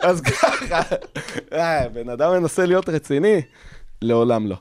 אז 0.01 0.21
ככה, 0.21 0.81
אה, 1.53 1.89
בן 1.89 2.09
אדם 2.09 2.31
מנסה 2.31 2.65
להיות 2.65 2.89
רציני? 2.89 3.41
לעולם 4.01 4.47
לא. 4.47 4.55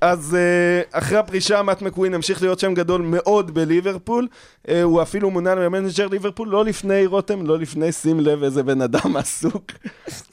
אז 0.00 0.36
אה, 0.38 0.98
אחרי 0.98 1.18
הפרישה, 1.18 1.62
מאט 1.62 1.82
מקווין 1.82 2.14
המשיך 2.14 2.42
להיות 2.42 2.58
שם 2.58 2.74
גדול 2.74 3.02
מאוד 3.02 3.54
בליברפול. 3.54 4.28
אה, 4.68 4.82
הוא 4.82 5.02
אפילו 5.02 5.30
מונה 5.30 5.54
ל 5.54 5.61
manager 5.61 6.06
ליברפול, 6.06 6.48
לא 6.48 6.64
לפני 6.64 7.06
רותם, 7.06 7.46
לא 7.46 7.58
לפני, 7.58 7.92
שים 7.92 8.20
לב 8.20 8.42
איזה 8.42 8.62
בן 8.62 8.82
אדם 8.82 9.16
עסוק. 9.16 9.72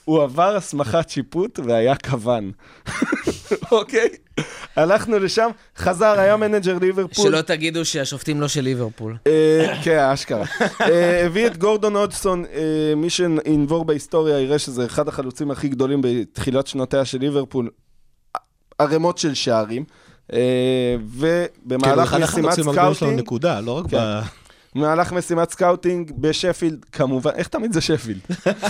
הוא 0.04 0.22
עבר 0.22 0.56
הסמכת 0.56 1.08
שיפוט 1.08 1.58
והיה 1.64 1.94
קוון. 1.96 2.50
אוקיי? 3.72 4.08
הלכנו 4.76 5.18
לשם, 5.18 5.50
חזר, 5.76 6.20
היה 6.20 6.36
manager 6.36 6.78
ליברפול. 6.78 7.24
שלא 7.24 7.40
תגידו 7.40 7.84
שהשופטים 7.84 8.40
לא 8.40 8.48
של 8.48 8.60
ליברפול. 8.60 9.16
אה, 9.26 9.74
כן, 9.82 9.98
אשכרה. 9.98 10.44
הביא 11.24 11.46
את 11.46 11.56
גורדון 11.56 11.96
הודסון, 11.96 12.44
מי 12.96 13.10
שינבור 13.10 13.84
בהיסטוריה 13.84 14.40
יראה 14.40 14.58
שזה 14.58 14.86
אחד 14.86 15.08
החלוצים 15.08 15.50
הכי 15.50 15.68
גדולים 15.68 16.00
בתחילת 16.02 16.66
שנותיה 16.66 17.04
של 17.04 17.18
ליברפול. 17.18 17.70
ערימות 18.78 19.18
של 19.18 19.34
שערים. 19.34 19.84
אה, 20.32 20.96
ובמהלך 21.08 22.08
כאילו, 22.08 22.24
משימת 22.24 22.28
החלוצים 22.28 22.68
הגדולים 22.68 22.74
שלו 22.74 22.94
scouting, 22.94 23.20
נקודה, 23.20 23.60
לא 23.60 23.72
רק 23.72 23.86
כן. 23.90 23.96
ב... 23.96 24.20
במהלך 24.74 25.12
משימת 25.12 25.50
scouting 25.50 26.12
בשפילד, 26.18 26.84
כמובן, 26.92 27.30
איך 27.34 27.48
תמיד 27.48 27.72
זה 27.72 27.80
שפילד? 27.80 28.20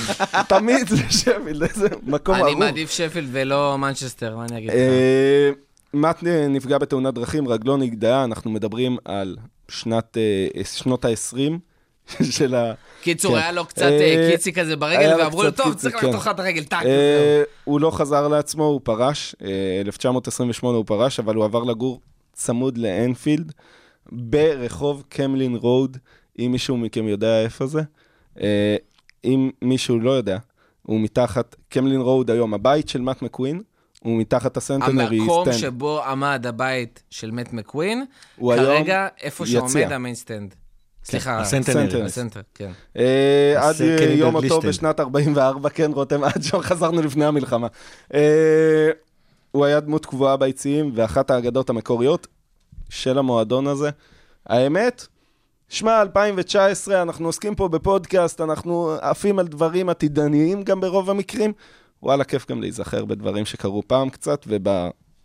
תמיד 0.49 0.89
זה 0.89 1.03
שפילד, 1.11 1.63
איזה 1.63 1.89
מקום 2.03 2.35
אני 2.35 2.43
אהוב. 2.43 2.59
מעדיף 2.59 2.91
שפילד 2.91 3.29
ולא 3.33 3.79
מנצ'סטר, 3.79 4.37
מה 4.37 4.45
אני 4.45 4.59
אגיד 4.59 4.69
לך? 4.69 4.77
אה, 4.77 5.51
מאט 5.95 6.23
נפגע 6.49 6.79
בתאונת 6.79 7.15
דרכים, 7.15 7.49
רגלו 7.49 7.77
נגדעה, 7.77 8.25
אנחנו 8.25 8.51
מדברים 8.51 8.97
על 9.05 9.37
שנת, 9.69 10.17
אה, 10.17 10.65
שנות 10.65 11.05
ה-20 11.05 11.59
של 12.37 12.55
ה... 12.55 12.73
קיצור, 13.03 13.33
כן. 13.33 13.39
היה 13.39 13.53
לו 13.53 13.65
קצת 13.65 13.83
אה, 13.83 14.27
אה, 14.27 14.31
קיצי 14.31 14.53
כזה 14.53 14.77
ברגל, 14.77 15.15
ואמרו 15.19 15.43
לו, 15.43 15.51
טוב, 15.51 15.75
צריך 15.75 15.97
כן. 15.97 16.07
לחתוך 16.07 16.23
לך 16.23 16.29
את 16.35 16.41
הרגל, 16.41 16.65
טאק. 16.65 16.87
אה, 16.87 17.43
הוא 17.65 17.81
לא 17.81 17.91
חזר 17.91 18.29
לעצמו, 18.29 18.65
הוא 18.65 18.81
פרש, 18.85 19.37
אה, 19.45 19.81
1928 19.81 20.77
הוא 20.77 20.87
פרש, 20.87 21.21
אבל 21.21 21.35
הוא 21.35 21.45
עבר 21.45 21.63
לגור 21.63 22.01
צמוד 22.33 22.79
לאנפילד, 22.79 23.53
ברחוב 24.13 25.03
קמלין 25.09 25.57
רוד, 25.57 25.97
אם 26.39 26.49
מישהו 26.53 26.77
מכם 26.77 27.09
יודע 27.09 27.43
איפה 27.43 27.67
זה. 27.67 27.83
אם 29.25 29.51
מישהו 29.63 30.01
לא 30.01 30.11
יודע, 30.11 30.39
הוא 30.83 31.01
מתחת, 31.01 31.57
קמלין 31.69 32.01
רוד 32.01 32.31
היום, 32.31 32.55
הבית 32.55 32.89
של 32.89 33.01
מאט 33.01 33.23
מקווין, 33.23 33.63
הוא 34.03 34.21
מתחת 34.21 34.57
ה 34.57 34.63
Centenary 34.63 35.19
המקום 35.19 35.45
Stand. 35.45 35.59
שבו 35.59 36.03
עמד 36.05 36.47
הבית 36.47 37.03
של 37.11 37.31
מאט 37.31 37.53
מקווין, 37.53 38.05
כרגע 38.41 39.09
איפה. 39.21 39.47
שעומד 39.47 39.93
ה 39.93 39.97
Main 39.97 40.15
Stand. 40.15 40.55
סליחה, 41.11 41.41
ה 41.41 41.44
Centenary. 41.44 41.83
Centenary. 41.83 42.05
ה 42.05 42.09
Center, 42.09 42.41
כן. 42.55 42.71
אה, 42.97 43.69
עד 43.69 43.77
יום. 44.15 44.33
מותו 44.33 44.61
בשנת 44.61 45.01
44, 45.01 45.69
כן, 45.69 45.91
רותם, 45.95 46.25
עד 46.35 46.43
שם 46.43 46.61
חזרנו 46.61 47.03
לפני 47.03 47.25
המלחמה. 47.25 47.67
אה, 48.15 48.91
הוא 49.53 49.65
היה 49.65 49.81
דמות 49.81 50.07
קבועה 50.07 50.37
ביציעים, 50.37 50.91
ואחת 50.95 51.31
האגדות 51.31 51.71
המקוריות 51.71 52.27
של 52.89 53.19
המועדון 53.19 53.67
הזה. 53.67 53.91
האמת, 54.47 55.07
שמע, 55.69 56.03
2019, 56.03 57.03
אנחנו 57.03 57.27
עוסקים 57.27 57.55
פה 57.55 57.69
בפודקאסט, 57.69 58.41
אנחנו 58.41 58.91
עפים 59.01 59.39
על 59.39 59.49
דברים 59.49 59.89
עתידניים 59.89 60.63
גם 60.63 60.81
ברוב 60.81 61.11
המקרים. 61.11 61.53
וואלה, 62.03 62.25
כיף 62.25 62.51
גם 62.51 62.61
להיזכר 62.61 63.05
בדברים 63.05 63.45
שקרו 63.45 63.83
פעם 63.87 64.11
קצת, 64.11 64.47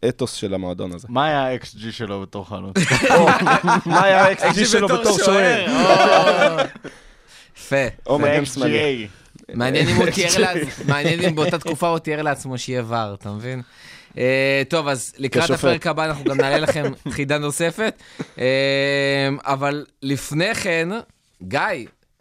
ובאתוס 0.04 0.34
של 0.34 0.54
המועדון 0.54 0.92
הזה. 0.92 1.08
מה 1.10 1.26
היה 1.26 1.48
ה-XG 1.48 1.92
שלו 1.92 2.22
בתור 2.22 2.50
חלוץ? 2.50 2.76
מה 3.86 4.04
היה 4.04 4.26
ה-XG 4.26 4.66
שלו 4.66 4.88
בתור 4.88 5.18
שוער? 5.18 5.66
יפה. 7.58 7.76
או 8.06 8.20
מגן 8.20 8.46
שמאלי. 8.46 9.08
מעניין 9.54 9.88
אם 9.88 9.96
הוא 9.96 10.06
תיאר 10.10 10.38
לעצמו, 10.38 10.86
מעניין 10.88 11.24
אם 11.24 11.36
באותה 11.36 11.60
תקופה 11.60 11.88
הוא 11.88 12.00
תיאר 12.00 12.22
לעצמו 12.22 12.58
שיהיה 12.58 12.84
ור, 12.88 13.14
אתה 13.14 13.32
מבין? 13.32 13.62
אה, 14.18 14.62
טוב, 14.70 14.88
אז 14.88 15.14
לקראת 15.18 15.44
כשופט. 15.44 15.60
הפרק 15.60 15.88
הבא 15.88 16.06
אנחנו 16.06 16.24
גם 16.24 16.38
נעלה 16.38 16.58
לכם 16.58 16.84
חידה 17.10 17.38
נוספת. 17.38 18.02
אה, 18.40 19.30
אבל 19.44 19.86
לפני 20.02 20.56
כן, 20.56 20.90
גיא, 21.44 21.60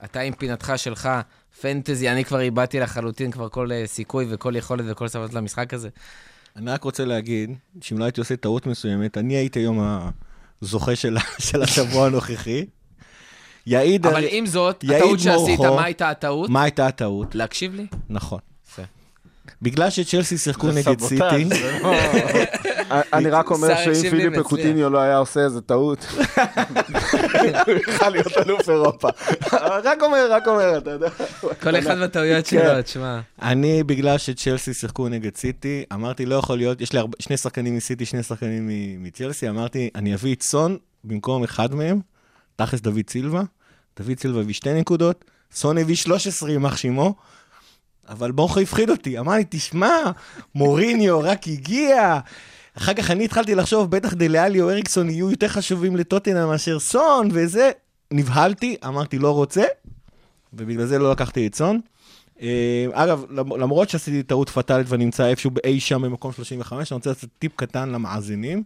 אתה 0.04 0.20
עם 0.20 0.32
פינתך 0.32 0.72
שלך, 0.76 1.08
פנטזי, 1.60 2.10
אני 2.10 2.24
כבר 2.24 2.40
איבדתי 2.40 2.80
לחלוטין 2.80 3.30
כבר 3.30 3.48
כל 3.48 3.72
אה, 3.72 3.82
סיכוי 3.86 4.26
וכל 4.28 4.56
יכולת 4.56 4.84
וכל 4.88 5.08
סבבת 5.08 5.34
למשחק 5.34 5.74
הזה. 5.74 5.88
אני 6.56 6.70
רק 6.70 6.84
רוצה 6.84 7.04
להגיד, 7.04 7.50
שאם 7.80 7.98
לא 7.98 8.04
הייתי 8.04 8.20
עושה 8.20 8.36
טעות 8.36 8.66
מסוימת, 8.66 9.18
אני 9.18 9.34
הייתי 9.36 9.58
היום 9.58 10.00
הזוכה 10.62 10.96
של 10.96 11.16
של 11.48 11.62
השבוע 11.62 12.06
הנוכחי. 12.06 12.64
יעיד 13.66 14.06
אבל. 14.06 14.24
עם 14.30 14.46
זאת, 14.46 14.84
הטעות 14.96 15.20
שעשית. 15.20 15.60
מה 15.60 15.84
הייתה 15.84 16.10
הטעות? 16.10 16.50
מה 16.50 16.62
הייתה 16.62 16.86
הטעות? 16.86 17.34
להקשיב 17.34 17.74
לי? 17.74 17.86
נכון. 18.08 18.38
בגלל 19.62 19.90
שצ'לסי 19.90 20.38
שיחקו 20.38 20.72
זה 20.72 20.78
נגד 20.80 21.00
סבוטאז', 21.00 21.08
סיטי, 21.32 21.44
זה 21.44 21.78
לא- 21.82 21.92
אני 23.12 23.30
רק 23.30 23.50
אומר 23.50 23.76
שאם 23.76 24.10
פיליפ 24.10 24.30
מצליח. 24.32 24.46
קוטיניו 24.46 24.90
לא 24.90 24.98
היה 24.98 25.16
עושה 25.16 25.40
איזה 25.40 25.60
טעות, 25.60 26.06
הוא 27.66 27.74
יכל 27.74 28.08
להיות 28.08 28.38
אלוף 28.38 28.70
אירופה. 28.70 29.08
רק 29.88 30.02
אומר, 30.02 30.26
רק 30.30 30.48
אומר, 30.48 30.78
אתה 30.78 30.90
יודע. 30.90 31.08
כל 31.62 31.78
אחד 31.78 31.96
והטעויות 32.00 32.46
שלו, 32.46 32.82
תשמע. 32.82 33.20
אני, 33.42 33.82
בגלל 33.82 34.18
שצ'לסי 34.18 34.74
שיחקו 34.74 35.08
נגד 35.08 35.36
סיטי, 35.36 35.84
אמרתי, 35.92 36.26
לא 36.26 36.34
יכול 36.34 36.58
להיות, 36.58 36.80
יש 36.80 36.92
לי 36.92 37.00
שני 37.18 37.36
שחקנים 37.36 37.76
מסיטי, 37.76 38.06
שני 38.06 38.22
שחקנים 38.22 38.66
מ- 38.68 39.02
מצ'לסי, 39.02 39.48
אמרתי, 39.48 39.90
אני 39.94 40.14
אביא 40.14 40.34
את 40.34 40.42
סון 40.42 40.76
במקום 41.04 41.44
אחד 41.44 41.74
מהם, 41.74 42.00
תכלס 42.56 42.80
דוד 42.80 43.10
סילבה, 43.10 43.42
דוד 44.00 44.18
סילבה 44.18 44.40
הביא 44.40 44.54
שתי 44.54 44.72
נקודות, 44.72 45.24
סון 45.52 45.78
הביא 45.78 45.96
13 45.96 46.50
יימח 46.50 46.76
שמו, 46.76 47.14
אבל 48.08 48.32
בורכו 48.32 48.60
הפחיד 48.60 48.90
אותי, 48.90 49.18
אמר 49.18 49.32
לי, 49.34 49.44
תשמע, 49.48 49.96
מוריניו 50.54 51.20
רק 51.20 51.48
הגיע. 51.48 52.18
אחר 52.80 52.94
כך 52.94 53.10
אני 53.10 53.24
התחלתי 53.24 53.54
לחשוב, 53.54 53.90
בטח 53.90 54.14
דליאלי 54.14 54.60
או 54.60 54.70
אריקסון 54.70 55.10
יהיו 55.10 55.30
יותר 55.30 55.48
חשובים 55.48 55.96
לטוטנאם 55.96 56.48
מאשר 56.48 56.78
סון, 56.78 57.28
וזה, 57.32 57.70
נבהלתי, 58.12 58.76
אמרתי, 58.86 59.18
לא 59.18 59.30
רוצה, 59.34 59.64
ובגלל 60.52 60.86
זה 60.86 60.98
לא 60.98 61.10
לקחתי 61.10 61.46
את 61.46 61.54
סון. 61.54 61.80
אה, 62.42 62.86
אגב, 62.92 63.24
למ- 63.30 63.56
למרות 63.60 63.88
שעשיתי 63.90 64.22
טעות 64.22 64.48
פטאלית 64.50 64.86
ואני 64.90 65.04
נמצא 65.04 65.26
איפשהו 65.26 65.50
אי 65.64 65.80
שם 65.80 66.02
במקום 66.02 66.32
35, 66.32 66.92
אני 66.92 66.96
רוצה 66.96 67.10
לעשות 67.10 67.30
טיפ 67.38 67.52
קטן 67.56 67.88
למאזינים. 67.88 68.62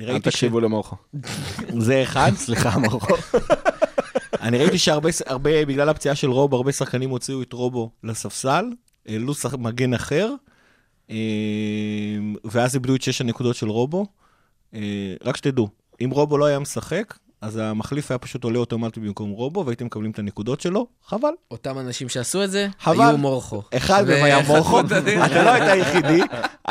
אל 0.00 0.18
תקשיבו 0.20 0.60
למורכו. 0.60 0.96
שזה 1.72 2.02
אחד. 2.02 2.32
סליחה, 2.36 2.78
מורכו. 2.78 3.14
אני 4.40 4.58
ראיתי 4.58 4.78
שהרבה, 4.78 5.12
ש- 5.12 5.22
הרבה, 5.26 5.64
בגלל 5.64 5.88
הפציעה 5.88 6.14
של 6.14 6.30
רובו, 6.30 6.56
הרבה 6.56 6.72
שחקנים 6.72 7.10
הוציאו 7.10 7.42
את 7.42 7.52
רובו 7.52 7.90
לספסל, 8.04 8.64
העלו 9.08 9.32
מגן 9.58 9.94
אחר, 9.94 10.34
ואז 12.44 12.74
איבדו 12.74 12.94
את 12.94 13.02
שש 13.02 13.20
הנקודות 13.20 13.56
של 13.56 13.68
רובו. 13.68 14.06
אה, 14.74 14.80
רק 15.24 15.36
שתדעו, 15.36 15.68
אם 16.04 16.10
רובו 16.10 16.38
לא 16.38 16.44
היה 16.44 16.58
משחק, 16.58 17.14
אז 17.40 17.56
המחליף 17.56 18.10
היה 18.10 18.18
פשוט 18.18 18.44
עולה 18.44 18.58
אוטומטית 18.58 19.02
במקום 19.02 19.30
רובו, 19.30 19.66
והייתם 19.66 19.86
מקבלים 19.86 20.10
את 20.10 20.18
הנקודות 20.18 20.60
שלו, 20.60 20.86
חבל. 21.06 21.30
אותם 21.50 21.78
אנשים 21.78 22.08
שעשו 22.08 22.44
את 22.44 22.50
זה, 22.50 22.68
חבל. 22.80 23.00
היו 23.04 23.18
מורכו. 23.18 23.62
אחד 23.76 24.04
מהם 24.06 24.24
היה 24.24 24.42
מורכו, 24.46 24.80
את. 24.80 24.84
אתה 25.26 25.42
לא 25.44 25.50
היית 25.50 25.68
היחידי, 25.68 26.20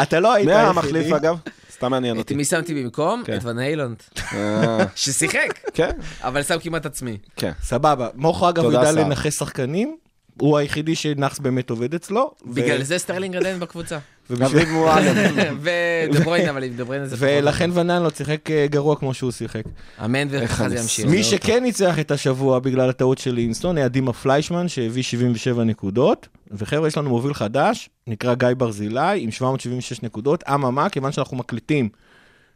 אתה 0.02 0.20
לא 0.20 0.34
היית 0.34 0.48
מי 0.48 0.54
היחידי. 0.54 0.70
המחליף, 0.70 1.14
אגב? 1.14 1.38
סתם 1.72 1.92
מעניין 1.92 2.16
את 2.16 2.20
אותי. 2.20 2.36
מי 2.36 2.46
שמתי 2.46 2.84
במקום? 2.84 3.24
כן. 3.26 3.38
את 3.38 3.46
ון 3.46 3.60
היילונד, 3.60 4.04
אה, 4.34 4.86
ששיחק, 4.96 5.60
כן, 5.74 5.92
אבל 6.22 6.44
שם 6.44 6.60
כמעט 6.60 6.86
עצמי. 6.86 7.18
כן. 7.36 7.52
סבבה. 7.62 8.10
מוכו 8.16 8.50
אגב 8.50 8.64
יודע. 8.64 8.92
לנכס 8.92 9.40
שחקנים, 9.40 9.98
הוא 10.42 10.58
היחידי 10.58 10.96
שנאחס 10.96 11.40
באמת 11.40 11.70
עובד 11.70 11.94
אצלו. 11.94 12.32
ו- 12.46 12.54
בגלל 12.54 12.84
זה 12.84 12.98
סטרלינג 12.98 13.36
עדיין 13.36 13.60
בקבוצה. 13.60 13.98
ובשביל- 14.32 14.64
דוד 14.64 14.72
מועלם. 14.74 15.16
ודברוין, 16.12 16.50
אבל 16.50 16.64
עם 16.64 16.74
דברוין 16.76 17.06
זה. 17.06 17.16
ולכן 17.20 17.70
ונן 17.74 18.04
לא 18.04 18.10
שיחק 18.10 18.52
אה, 18.52 18.66
גרוע 18.70 18.96
כמו 18.96 19.14
שהוא 19.14 19.32
שיחק. 19.32 19.64
אמן 20.06 20.28
וככה 20.30 20.70
זה 20.70 20.76
ימשיך. 20.76 21.06
מי 21.06 21.24
שכן 21.24 21.64
ניצח 21.64 22.00
את 22.00 22.12
השבוע 22.12 22.60
בגלל 22.60 22.90
הטעות 22.90 23.18
של 23.18 23.32
לינסטון 23.34 23.78
היה 23.78 23.88
דימה 23.88 24.14
פליישמן 24.14 24.68
שהביא 24.68 25.04
77 25.04 25.64
נקודות. 25.64 26.28
וחבר'ה, 26.52 26.88
יש 26.88 26.98
לנו 26.98 27.10
מוביל 27.10 27.34
חדש, 27.34 27.90
נקרא 28.08 28.34
גיא 28.34 28.48
ברזילי, 28.58 29.24
עם 29.24 29.32
776 29.32 30.02
נקודות. 30.04 30.44
אממה, 30.54 30.90
כיוון 30.90 31.12
שאנחנו 31.12 31.38
מקליטים 31.38 31.90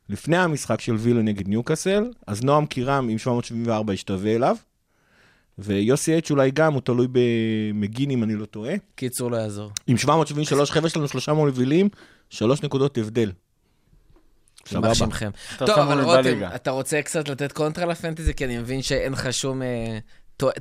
לפני 0.09 0.37
המשחק 0.37 0.81
של 0.81 0.95
וילה 0.95 1.21
נגד 1.21 1.47
ניוקאסל, 1.47 2.03
אז 2.27 2.43
נועם 2.43 2.65
קירם 2.65 3.09
עם 3.09 3.17
774 3.17 3.93
השתווה 3.93 4.35
אליו. 4.35 4.55
ויוסי 5.59 6.17
אץ' 6.17 6.31
אולי 6.31 6.51
גם, 6.51 6.73
הוא 6.73 6.81
תלוי 6.81 7.07
במגין 7.11 8.11
אם 8.11 8.23
אני 8.23 8.35
לא 8.35 8.45
טועה. 8.45 8.73
קיצור 8.95 9.31
לא 9.31 9.37
יעזור. 9.37 9.71
עם 9.87 9.97
773, 9.97 10.71
חבר'ה, 10.71 10.87
יש 10.87 10.97
לנו 10.97 11.07
שלושה 11.07 11.33
מובילים, 11.33 11.89
שלוש 12.29 12.63
נקודות 12.63 12.97
הבדל. 12.97 13.31
שמכם. 14.65 15.29
אתה 15.55 15.65
טוב, 15.65 15.79
אבל 15.79 16.01
רותם. 16.01 16.41
אתה 16.55 16.71
רוצה 16.71 17.01
קצת 17.01 17.29
לתת 17.29 17.51
קונטרה 17.51 17.85
לפנטזי? 17.85 18.33
כי 18.33 18.45
אני 18.45 18.57
מבין 18.57 18.81
שאין 18.81 19.13
לך 19.13 19.33
שום 19.33 19.61
אה, 19.61 19.97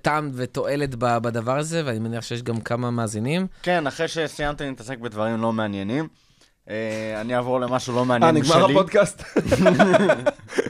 טעם 0.02 0.30
ותועלת 0.34 0.94
בדבר 0.94 1.58
הזה, 1.58 1.82
ואני 1.84 1.98
מניח 1.98 2.24
שיש 2.24 2.42
גם 2.42 2.60
כמה 2.60 2.90
מאזינים. 2.90 3.46
כן, 3.62 3.86
אחרי 3.86 4.08
שסיימתי 4.08 4.64
להתעסק 4.64 4.98
בדברים 4.98 5.40
לא 5.40 5.52
מעניינים, 5.52 6.08
אה, 6.70 7.20
אני 7.20 7.36
אעבור 7.36 7.60
למשהו 7.60 7.94
לא 7.94 8.00
אה, 8.00 8.04
מעניין 8.04 8.34
נגמר 8.34 8.58
משלי. 8.58 8.72
הפודקאסט? 8.72 9.22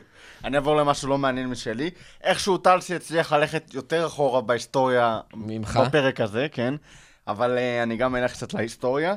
אני 0.44 0.56
אעבור 0.56 0.76
למשהו 0.76 1.08
לא 1.08 1.18
מעניין 1.18 1.46
משלי. 1.48 1.90
איכשהו 2.22 2.58
טלסי 2.58 2.94
הצליח 2.94 3.32
ללכת 3.32 3.74
יותר 3.74 4.06
אחורה 4.06 4.40
בהיסטוריה, 4.40 5.20
ממך? 5.34 5.80
בפרק 5.86 6.20
הזה, 6.20 6.46
כן. 6.52 6.74
אבל 7.28 7.58
אה, 7.58 7.82
אני 7.82 7.96
גם 7.96 8.16
אלך 8.16 8.32
קצת 8.32 8.54
להיסטוריה. 8.54 9.14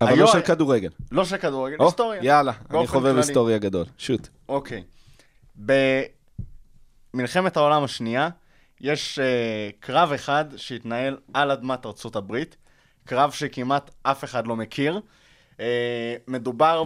אבל 0.00 0.10
לא 0.10 0.14
היום- 0.14 0.32
של 0.32 0.40
כדורגל. 0.40 0.88
לא 1.12 1.24
של 1.24 1.36
כדורגל, 1.36 1.76
או, 1.80 1.84
היסטוריה. 1.84 2.20
יאללה, 2.24 2.52
אני 2.70 2.86
חובב 2.86 3.06
כללי. 3.06 3.16
היסטוריה 3.18 3.58
גדול. 3.58 3.84
שוט. 3.98 4.28
אוקיי. 4.48 4.82
במלחמת 7.14 7.56
העולם 7.56 7.84
השנייה, 7.84 8.28
יש 8.80 9.18
uh, 9.18 9.22
קרב 9.80 10.12
אחד 10.12 10.44
שהתנהל 10.56 11.16
על 11.34 11.50
אדמת 11.50 11.86
ארצות 11.86 12.16
הברית, 12.16 12.56
קרב 13.04 13.30
שכמעט 13.30 13.90
אף 14.02 14.24
אחד 14.24 14.46
לא 14.46 14.56
מכיר. 14.56 15.00
Uh, 15.56 15.60
מדובר 16.28 16.84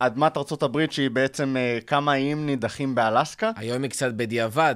באדמת 0.00 0.36
ארצות 0.36 0.62
הברית 0.62 0.92
שהיא 0.92 1.10
בעצם 1.10 1.56
uh, 1.56 1.84
כמה 1.84 2.14
איים 2.14 2.46
נידחים 2.46 2.94
באלסקה. 2.94 3.50
היום 3.56 3.82
היא 3.82 3.90
קצת 3.90 4.12
בדיעבד. 4.12 4.74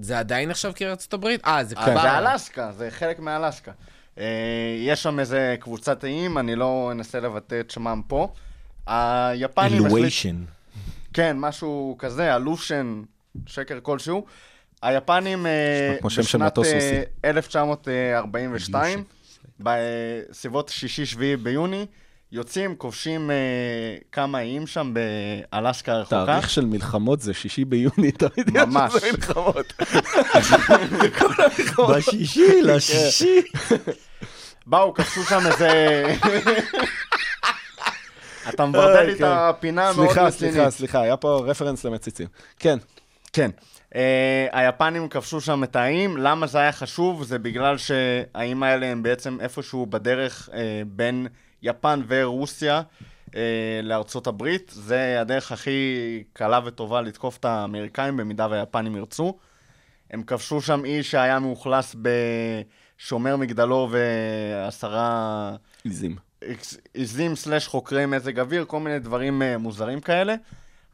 זה- 0.00 0.18
עדיין 0.18 0.50
עכשיו 0.50 0.72
כארצות 0.74 1.14
הברית? 1.14 1.44
אה, 1.46 1.64
זה 1.64 1.76
אה, 1.76 1.84
כבר... 1.84 2.02
זה 2.02 2.18
אלסקה, 2.18 2.72
זה 2.72 2.90
חלק 2.90 3.18
מאלסקה. 3.20 3.72
Uh, 4.16 4.20
יש 4.80 5.02
שם 5.02 5.20
איזה 5.20 5.56
קבוצת 5.60 6.04
איים, 6.04 6.38
אני 6.38 6.56
לא 6.56 6.88
אנסה 6.92 7.20
לבטא 7.20 7.60
את 7.60 7.70
שמם 7.70 8.02
פה. 8.06 8.32
היפנים. 8.86 9.86
אלואיישן. 9.86 10.44
כן, 11.12 11.36
משהו 11.38 11.96
כזה, 11.98 12.36
אלושן, 12.36 13.02
שקר 13.46 13.78
כלשהו. 13.82 14.24
היפנים 14.82 15.46
אה, 15.46 15.96
בשנת 16.04 16.42
מטוס 16.42 16.66
אה, 16.66 16.72
רוסי. 16.74 17.00
1942, 17.24 19.04
בסביבות 19.60 20.70
6-7 21.16 21.18
ביוני, 21.42 21.86
יוצאים, 22.32 22.76
כובשים 22.76 23.30
אה, 23.30 23.36
כמה 24.12 24.40
איים 24.40 24.66
שם 24.66 24.94
באלסקה 24.94 25.92
הרחוקה. 25.92 26.26
תאריך 26.26 26.50
של 26.50 26.64
מלחמות 26.64 27.20
זה 27.20 27.34
שישי 27.34 27.64
ביוני, 27.64 28.12
תמיד 28.12 28.48
יש 28.48 28.54
ממש. 28.54 28.94
איזה 28.94 29.12
מלחמות. 29.12 29.72
בשישי, 31.96 32.62
לשישי. 32.62 33.42
באו, 34.66 34.94
כבשו 34.94 35.22
שם 35.22 35.40
איזה... 35.46 36.04
אתה 38.48 38.66
מבלבל 38.66 39.02
לי 39.02 39.12
את 39.12 39.18
כן. 39.18 39.24
הפינה 39.26 39.92
מאוד 39.92 40.06
סליחה, 40.06 40.26
רצינית. 40.26 40.54
סליחה, 40.54 40.70
סליחה, 40.70 41.00
היה 41.00 41.16
פה 41.16 41.44
רפרנס 41.46 41.84
למציצים. 41.84 42.26
כן, 42.58 42.78
כן. 43.32 43.50
Uh, 43.90 43.94
היפנים 44.52 45.08
כבשו 45.08 45.40
שם 45.40 45.64
את 45.64 45.76
האיים, 45.76 46.16
למה 46.16 46.46
זה 46.46 46.58
היה 46.58 46.72
חשוב? 46.72 47.24
זה 47.24 47.38
בגלל 47.38 47.78
שהאיים 47.78 48.62
האלה 48.62 48.86
הם 48.86 49.02
בעצם 49.02 49.38
איפשהו 49.40 49.86
בדרך 49.86 50.48
uh, 50.48 50.52
בין 50.86 51.26
יפן 51.62 52.02
ורוסיה 52.06 52.82
uh, 53.26 53.34
לארצות 53.82 54.26
הברית. 54.26 54.72
זה 54.74 55.20
הדרך 55.20 55.52
הכי 55.52 56.22
קלה 56.32 56.60
וטובה 56.64 57.00
לתקוף 57.00 57.36
את 57.36 57.44
האמריקאים 57.44 58.16
במידה 58.16 58.46
והיפנים 58.50 58.96
ירצו. 58.96 59.38
הם 60.10 60.22
כבשו 60.22 60.60
שם 60.60 60.84
אי 60.84 61.02
שהיה 61.02 61.38
מאוכלס 61.38 61.96
בשומר 62.02 63.36
מגדלור 63.36 63.88
ועשרה 63.90 65.56
עיזים. 65.84 66.16
עיזים 66.94 67.36
סלאש 67.36 67.66
חוקרי 67.66 68.06
מזג 68.06 68.40
אוויר, 68.40 68.64
כל 68.64 68.80
מיני 68.80 68.98
דברים 68.98 69.42
uh, 69.42 69.58
מוזרים 69.58 70.00
כאלה. 70.00 70.34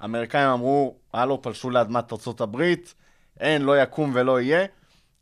האמריקאים 0.00 0.48
אמרו, 0.48 0.96
הלו, 1.12 1.42
פלשו 1.42 1.70
לאדמת 1.70 2.12
ארצות 2.12 2.40
הברית, 2.40 2.94
אין, 3.40 3.62
לא 3.62 3.82
יקום 3.82 4.10
ולא 4.14 4.40
יהיה. 4.40 4.66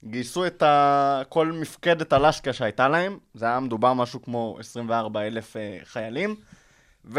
גייסו 0.04 0.46
את 0.46 0.62
ה... 0.62 1.22
כל 1.28 1.52
מפקדת 1.52 2.12
אלסקה 2.12 2.52
שהייתה 2.52 2.88
להם, 2.88 3.18
זה 3.34 3.44
היה 3.46 3.60
מדובר 3.60 3.94
משהו 3.94 4.22
כמו 4.22 4.56
24 4.60 5.26
אלף 5.26 5.56
uh, 5.56 5.84
חיילים, 5.84 6.36
וב... 7.04 7.18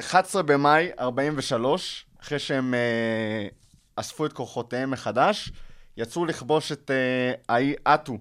11 0.00 0.42
במאי 0.42 0.90
43, 0.98 2.06
אחרי 2.20 2.38
שהם 2.38 2.74
uh, 2.74 3.54
אספו 3.96 4.26
את 4.26 4.32
כוחותיהם 4.32 4.90
מחדש, 4.90 5.52
יצאו 5.96 6.24
לכבוש 6.24 6.72
את 6.72 6.90
uh, 6.90 7.40
האי 7.48 7.74
אטו, 7.84 8.18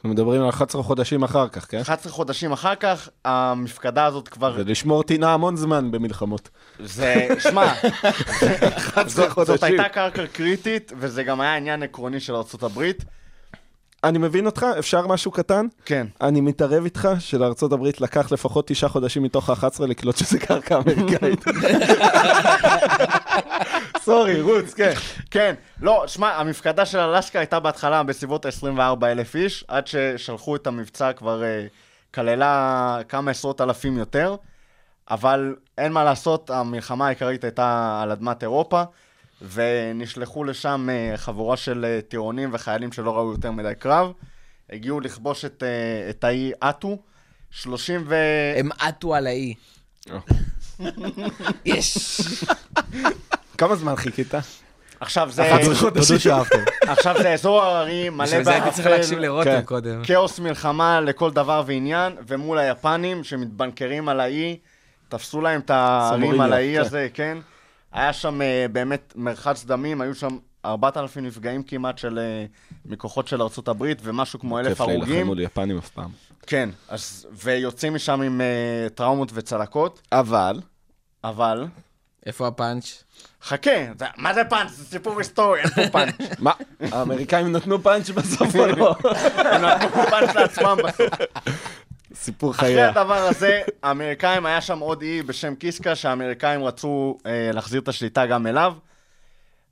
אנחנו 0.00 0.10
מדברים 0.10 0.42
על 0.42 0.48
11 0.48 0.82
חודשים 0.82 1.22
אחר 1.22 1.48
כך, 1.48 1.70
כן? 1.70 1.80
11 1.80 2.12
חודשים 2.12 2.52
אחר 2.52 2.74
כך, 2.74 3.08
המפקדה 3.24 4.04
הזאת 4.04 4.28
כבר... 4.28 4.54
ולשמור 4.56 5.02
טינה 5.02 5.34
המון 5.34 5.56
זמן 5.56 5.90
במלחמות. 5.90 6.48
זה, 6.78 7.28
שמע, 7.38 7.64
11 8.76 9.26
זאת, 9.28 9.46
זאת. 9.46 9.62
הייתה 9.62 9.88
קרקע 9.88 10.26
קריטית, 10.26 10.92
וזה 10.98 11.22
גם 11.22 11.40
היה 11.40 11.56
עניין 11.56 11.82
עקרוני 11.82 12.20
של 12.20 12.34
ארה"ב. 12.34 12.82
אני 14.04 14.18
מבין 14.18 14.46
אותך, 14.46 14.66
אפשר 14.78 15.06
משהו 15.06 15.30
קטן? 15.30 15.66
כן. 15.84 16.06
אני 16.20 16.40
מתערב 16.40 16.84
איתך 16.84 17.08
שלארה"ב 17.18 17.86
לקח 18.00 18.32
לפחות 18.32 18.68
תשעה 18.68 18.90
חודשים 18.90 19.22
מתוך 19.22 19.50
ה-11 19.50 19.86
לקלוט 19.86 20.16
שזה 20.16 20.38
קרקע 20.38 20.78
אמריקאית. 20.78 21.44
סורי, 24.04 24.40
רוץ, 24.40 24.74
כן. 24.74 24.92
כן, 25.30 25.54
לא, 25.80 26.04
שמע, 26.06 26.28
המפקדה 26.28 26.86
של 26.86 26.98
אלסקה 26.98 27.38
הייתה 27.38 27.60
בהתחלה 27.60 28.02
בסביבות 28.02 28.46
ה-24 28.46 29.06
אלף 29.06 29.36
איש, 29.36 29.64
עד 29.68 29.86
ששלחו 29.86 30.56
את 30.56 30.66
המבצע 30.66 31.12
כבר 31.12 31.42
אה, 31.42 31.66
כללה 32.14 32.98
כמה 33.08 33.30
עשרות 33.30 33.60
אלפים 33.60 33.98
יותר, 33.98 34.36
אבל 35.10 35.54
אין 35.78 35.92
מה 35.92 36.04
לעשות, 36.04 36.50
המלחמה 36.50 37.06
העיקרית 37.06 37.44
הייתה 37.44 38.00
על 38.02 38.10
אדמת 38.10 38.42
אירופה, 38.42 38.82
ונשלחו 39.42 40.44
לשם 40.44 40.88
אה, 40.90 41.16
חבורה 41.16 41.56
של 41.56 41.84
אה, 41.84 42.00
טירונים 42.08 42.50
וחיילים 42.52 42.92
שלא 42.92 43.16
ראו 43.16 43.32
יותר 43.32 43.50
מדי 43.50 43.72
קרב, 43.78 44.12
הגיעו 44.70 45.00
לכבוש 45.00 45.44
את, 45.44 45.62
אה, 45.62 46.10
את 46.10 46.24
האי 46.24 46.52
אטו, 46.68 46.98
30 47.50 48.04
ו... 48.06 48.16
הם 48.56 48.68
עטו 48.78 49.14
על 49.14 49.26
האי. 49.26 49.54
יש. 51.64 52.10
כמה 53.58 53.76
זמן 53.76 53.96
חיכית? 53.96 54.34
עכשיו 55.00 55.30
זה... 55.30 55.54
11 55.54 55.74
חודשים. 55.74 56.18
שאהבתם. 56.18 56.58
עכשיו 56.82 57.14
זה 57.22 57.32
אזור 57.32 57.62
הררי, 57.62 58.08
מלא 58.08 58.24
בשביל 58.24 58.44
זה 58.44 58.50
הייתי 58.50 58.70
צריך 58.70 58.86
להקשיב 58.86 59.18
לרותם 59.18 59.50
כן. 59.50 59.62
קודם. 59.62 60.04
כאוס 60.04 60.38
מלחמה 60.38 61.00
לכל 61.00 61.30
דבר 61.30 61.62
ועניין, 61.66 62.12
ומול 62.26 62.58
היפנים 62.58 63.24
שמתבנקרים 63.24 64.08
על 64.08 64.20
האי, 64.20 64.58
תפסו 65.08 65.40
להם 65.40 65.60
את 65.60 65.70
הערים 65.70 66.40
על 66.40 66.52
האי 66.52 66.74
כן. 66.74 66.80
הזה, 66.80 67.08
כן? 67.14 67.38
היה 67.92 68.12
שם 68.12 68.42
אה, 68.42 68.66
באמת 68.72 69.12
מרחץ 69.16 69.64
דמים, 69.64 70.00
היו 70.00 70.14
שם 70.14 70.38
4,000 70.64 71.26
נפגעים 71.26 71.62
כמעט 71.62 71.98
של 71.98 72.18
אה, 72.18 72.44
מכוחות 72.86 73.28
של 73.28 73.42
ארצות 73.42 73.68
הברית, 73.68 73.98
ומשהו 74.02 74.38
כמו 74.38 74.58
אלף 74.58 74.68
כיף 74.68 74.80
להילחם 74.80 75.06
הרוגים. 75.06 75.26
מול 75.26 75.40
יפנים 75.40 75.78
אף 75.78 75.88
פעם. 75.88 76.10
כן, 76.46 76.68
אז, 76.88 77.26
ויוצאים 77.32 77.94
משם 77.94 78.22
עם 78.22 78.40
אה, 78.40 78.88
טראומות 78.94 79.30
וצלקות, 79.34 80.02
אבל, 80.12 80.60
אבל... 81.24 81.66
איפה 82.26 82.46
הפאנץ'? 82.46 83.04
חכה, 83.42 83.70
זה, 83.98 84.04
מה 84.16 84.34
זה 84.34 84.44
פאנץ'? 84.44 84.70
זה 84.70 84.84
סיפור 84.84 85.18
היסטורי, 85.18 85.60
אין 85.60 85.68
פה 85.68 85.82
פאנץ'. 85.92 86.14
מה, 86.38 86.52
האמריקאים 86.80 87.52
נתנו 87.52 87.82
פאנץ' 87.82 88.10
בסוף 88.10 88.56
או 88.56 88.66
לא? 88.66 88.94
הם 89.34 89.62
נתנו 89.64 90.02
פאנץ' 90.10 90.34
לעצמם 90.34 90.78
בסוף. 90.84 91.08
סיפור 92.14 92.50
אחרי 92.50 92.68
חייה. 92.68 92.88
הדבר 92.88 93.14
הזה, 93.14 93.62
האמריקאים, 93.82 94.46
היה 94.46 94.60
שם 94.60 94.78
עוד 94.78 95.02
אי 95.02 95.22
בשם 95.22 95.54
קיסקה, 95.54 95.96
שהאמריקאים 95.96 96.64
רצו 96.64 97.18
אה, 97.26 97.50
להחזיר 97.52 97.80
את 97.80 97.88
השליטה 97.88 98.26
גם 98.26 98.46
אליו. 98.46 98.74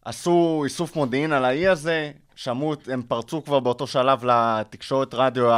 עשו 0.04 0.62
איסוף 0.64 0.96
מודיעין 0.96 1.32
על 1.32 1.44
האי 1.44 1.68
הזה, 1.68 2.10
שמעו, 2.36 2.74
הם 2.92 3.02
פרצו 3.02 3.44
כבר 3.44 3.60
באותו 3.60 3.86
שלב 3.86 4.24
לתקשורת 4.24 5.14
רדיו 5.14 5.50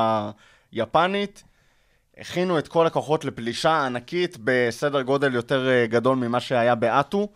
היפנית, 0.73 1.43
הכינו 2.19 2.59
את 2.59 2.69
כל 2.69 2.87
הכוחות 2.87 3.25
לפלישה 3.25 3.87
ענקית 3.87 4.37
בסדר 4.45 5.03
גודל 5.03 5.35
יותר 5.35 5.69
אה, 5.69 5.87
גדול 5.87 6.17
ממה 6.17 6.41
שהיה 6.41 6.75
באטו. 6.75 7.29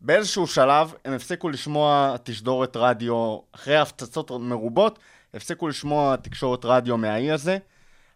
באיזשהו 0.00 0.46
שלב 0.46 0.94
הם 1.04 1.12
הפסיקו 1.12 1.48
לשמוע 1.48 2.16
תשדורת 2.22 2.76
רדיו, 2.76 3.38
אחרי 3.52 3.76
הפצצות 3.76 4.30
מרובות, 4.30 4.98
הפסיקו 5.34 5.68
לשמוע 5.68 6.16
תקשורת 6.16 6.64
רדיו 6.64 6.96
מהאי 6.96 7.30
הזה. 7.30 7.58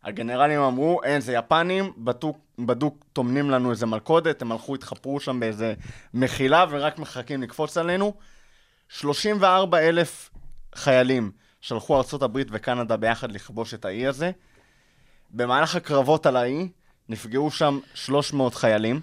הגנרלים 0.07 0.61
אמרו, 0.61 1.03
אין, 1.03 1.21
זה 1.21 1.33
יפנים, 1.33 1.93
בדוק, 1.99 2.39
בדוק 2.59 3.05
טומנים 3.13 3.51
לנו 3.51 3.71
איזה 3.71 3.87
מלכודת, 3.87 4.43
הם 4.43 4.53
הלכו, 4.53 4.75
התחפרו 4.75 5.21
שם 5.21 5.41
באיזה 5.41 5.75
מחילה 6.15 6.65
ורק 6.71 6.99
מחכים 6.99 7.43
לקפוץ 7.43 7.77
עלינו. 7.77 8.15
34 8.89 9.79
אלף 9.79 10.31
חיילים 10.75 11.31
שלחו 11.61 11.97
ארה"ב 11.97 12.39
וקנדה 12.51 12.97
ביחד 12.97 13.33
לכבוש 13.33 13.75
את 13.75 13.85
האי 13.85 14.07
הזה. 14.07 14.31
במהלך 15.31 15.77
הקרבות 15.77 16.27
על 16.27 16.37
האי 16.37 16.69
נפגעו 17.09 17.51
שם 17.51 17.79
300 17.95 18.55
חיילים, 18.55 19.01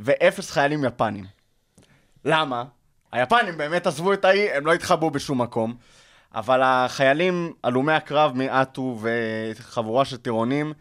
ואפס 0.00 0.50
חיילים 0.50 0.84
יפנים. 0.84 1.24
למה? 2.24 2.64
היפנים 3.12 3.58
באמת 3.58 3.86
עזבו 3.86 4.12
את 4.12 4.24
האי, 4.24 4.50
הם 4.50 4.66
לא 4.66 4.74
התחבאו 4.74 5.10
בשום 5.10 5.42
מקום. 5.42 5.76
אבל 6.34 6.60
החיילים, 6.64 7.52
הלומי 7.64 7.92
הקרב 7.92 8.32
מאטו 8.36 8.98
וחבורה 9.00 10.04
של 10.04 10.16
טירונים, 10.16 10.72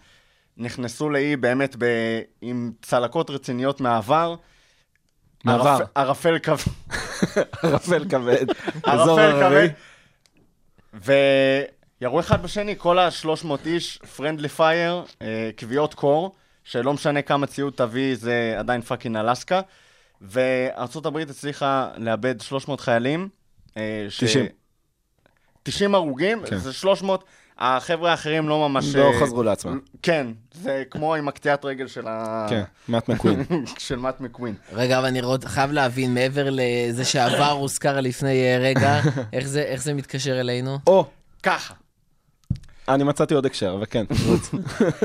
נכנסו 0.58 1.10
לאי 1.10 1.36
באמת 1.36 1.76
ב... 1.78 1.86
עם 2.42 2.72
צלקות 2.82 3.30
רציניות 3.30 3.82
מהעבר. 3.82 4.36
מעבר. 5.46 5.78
ערפ- 5.78 5.88
ערפל 5.96 6.40
כבד. 6.40 6.58
ערפל 7.64 8.06
כבד. 8.10 8.46
אזור 8.84 9.20
ערפל. 9.20 9.68
כבד. 10.94 11.14
וירו 12.02 12.20
אחד 12.20 12.44
בשני, 12.44 12.76
כל 12.78 13.00
ה-300 13.00 13.48
איש, 13.66 13.98
פרנדלי 14.16 14.50
פייר, 14.50 15.04
קביעות 15.56 15.94
קור, 15.94 16.36
שלא 16.64 16.94
משנה 16.94 17.22
כמה 17.22 17.48
ציוד 17.48 17.74
תביא, 17.76 18.16
זה 18.16 18.56
עדיין 18.60 18.82
fucking 18.82 19.16
אלסקה. 19.18 19.62
וארצות 20.22 21.06
הברית 21.06 21.30
הצליחה 21.30 21.90
לאבד 21.98 22.42
300 22.42 22.80
חיילים. 22.80 23.30
אה, 23.78 24.06
ש- 24.10 24.24
90. 25.64 25.92
90 25.92 25.96
הרוגים, 25.96 26.44
כן. 26.46 26.58
זה 26.58 26.74
300. 26.74 27.24
החבר'ה 27.60 28.12
האחרים 28.12 28.50
לא 28.50 28.70
ממש... 28.70 28.96
לא 28.96 29.12
אה, 29.14 29.20
חזרו 29.22 29.44
לעצמם. 29.44 29.80
כן, 30.02 30.28
זה 30.54 30.84
כמו 30.92 31.16
עם 31.16 31.28
הקטיעת 31.28 31.66
רגל 31.66 31.88
של 31.88 32.08
ה... 32.08 32.46
כן, 32.50 32.64
מאט 32.90 33.10
מקווין. 33.10 33.44
של 33.78 33.96
מאט 33.96 34.22
מקווין. 34.22 34.56
רגע, 34.74 34.98
אבל 35.00 35.06
אני 35.08 35.22
חייב 35.46 35.72
להבין, 35.72 36.14
מעבר 36.14 36.48
לזה 36.52 37.06
שהעבר 37.06 37.52
הוזכר 37.52 38.00
לפני 38.02 38.44
אה, 38.44 38.58
רגע, 38.62 39.00
איך 39.34 39.48
זה- 39.48 39.62
איך 39.64 39.84
זה 39.84 39.94
מתקשר 39.94 40.40
אלינו? 40.40 40.78
או, 40.88 41.06
ככה. 41.44 41.74
אני 42.90 43.04
מצאתי 43.04 43.34
עוד 43.34 43.46
הקשר, 43.46 43.74
אבל 43.78 43.86
כן, 43.90 44.06
רוץ. 44.28 44.52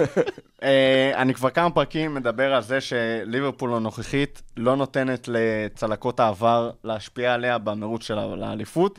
אה, 0.62 1.12
אני 1.16 1.34
כבר 1.34 1.50
כמה 1.50 1.70
פרקים 1.70 2.14
מדבר 2.14 2.54
על 2.54 2.62
זה 2.62 2.80
שליברפול 2.80 3.74
הנוכחית 3.74 4.42
לא 4.56 4.76
נותנת 4.76 5.28
לצלקות 5.32 6.20
העבר 6.20 6.70
להשפיע 6.84 7.34
עליה 7.34 7.58
במרוץ 7.58 8.02
שלה 8.02 8.26
לאליפות. 8.36 8.98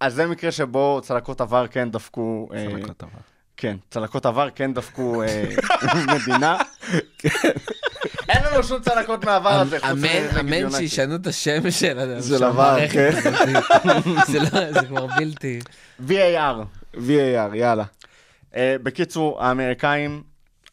אז 0.00 0.14
זה 0.14 0.26
מקרה 0.26 0.52
שבו 0.52 1.00
צלקות 1.02 1.40
עבר 1.40 1.66
כן 1.66 1.90
דפקו... 1.90 2.48
אה, 2.54 2.66
צלקות 2.70 3.02
עבר. 3.02 3.12
כן, 3.56 3.76
צלקות 3.90 4.26
עבר 4.26 4.48
כן 4.54 4.74
דפקו 4.74 5.22
אה, 5.22 5.44
מדינה. 6.14 6.56
אין 8.28 8.44
לנו 8.44 8.62
שום 8.62 8.82
צלקות 8.82 9.24
מהעבר 9.24 9.48
הזה, 9.50 9.80
חוץ 9.80 9.88
אמן. 10.40 10.70
שישנו 10.70 11.14
את 11.14 11.26
השם 11.26 11.70
של 11.70 12.44
המערכת 12.44 12.92
כן. 12.92 13.20
זה 14.26 14.38
לא- 14.38 14.72
זה 14.72 14.86
כבר 14.88 15.06
בלתי. 15.06 15.58
VAR. 16.08 16.56
VAR, 16.94 17.54
יאללה. 17.54 17.84
אה, 18.56 18.76
בקיצור, 18.82 19.44
האמריקאים 19.44 20.22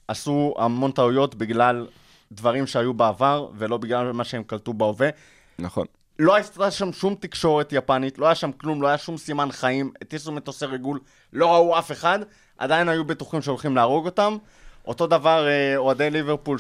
עשו 0.07 0.53
המון 0.57 0.91
טעויות 0.91 1.36
בגלל 1.36 1.88
דברים 2.32 2.67
שהיו 2.67 2.93
בעבר, 2.93 3.47
ולא 3.57 3.78
בגלל 3.78 4.11
מה 4.11 4.23
שהם 4.23 4.43
קלטו 4.43 4.73
בהווה. 4.73 5.09
נכון. 5.59 5.86
לא 6.20 6.36
הייתה 6.36 6.72
שם 6.72 6.93
שום 6.93 7.15
תקשורת 7.20 7.74
יפנית, 7.74 8.20
לא 8.20 8.26
היה 8.26 8.36
שם 8.36 8.51
כלום, 8.51 8.82
לא 8.82 8.88
היה 8.88 8.97
שום 8.97 9.18
סימן 9.18 9.51
חיים, 9.51 9.91
הטיסו 10.01 10.32
מטוסי 10.32 10.65
ריגול, 10.65 10.99
לא 11.34 11.53
ראו 11.53 11.80
אף 11.80 11.91
אחד, 11.91 12.20
עדיין 12.57 12.89
היו 12.89 13.05
בטוחים 13.05 13.41
שהולכים 13.41 13.76
להרוג 13.76 14.05
אותם. 14.05 14.38
אותו 14.88 15.07
דבר 15.07 15.47
אה, 15.47 15.78
אוהדי 15.78 16.09
ליברפול 16.09 16.57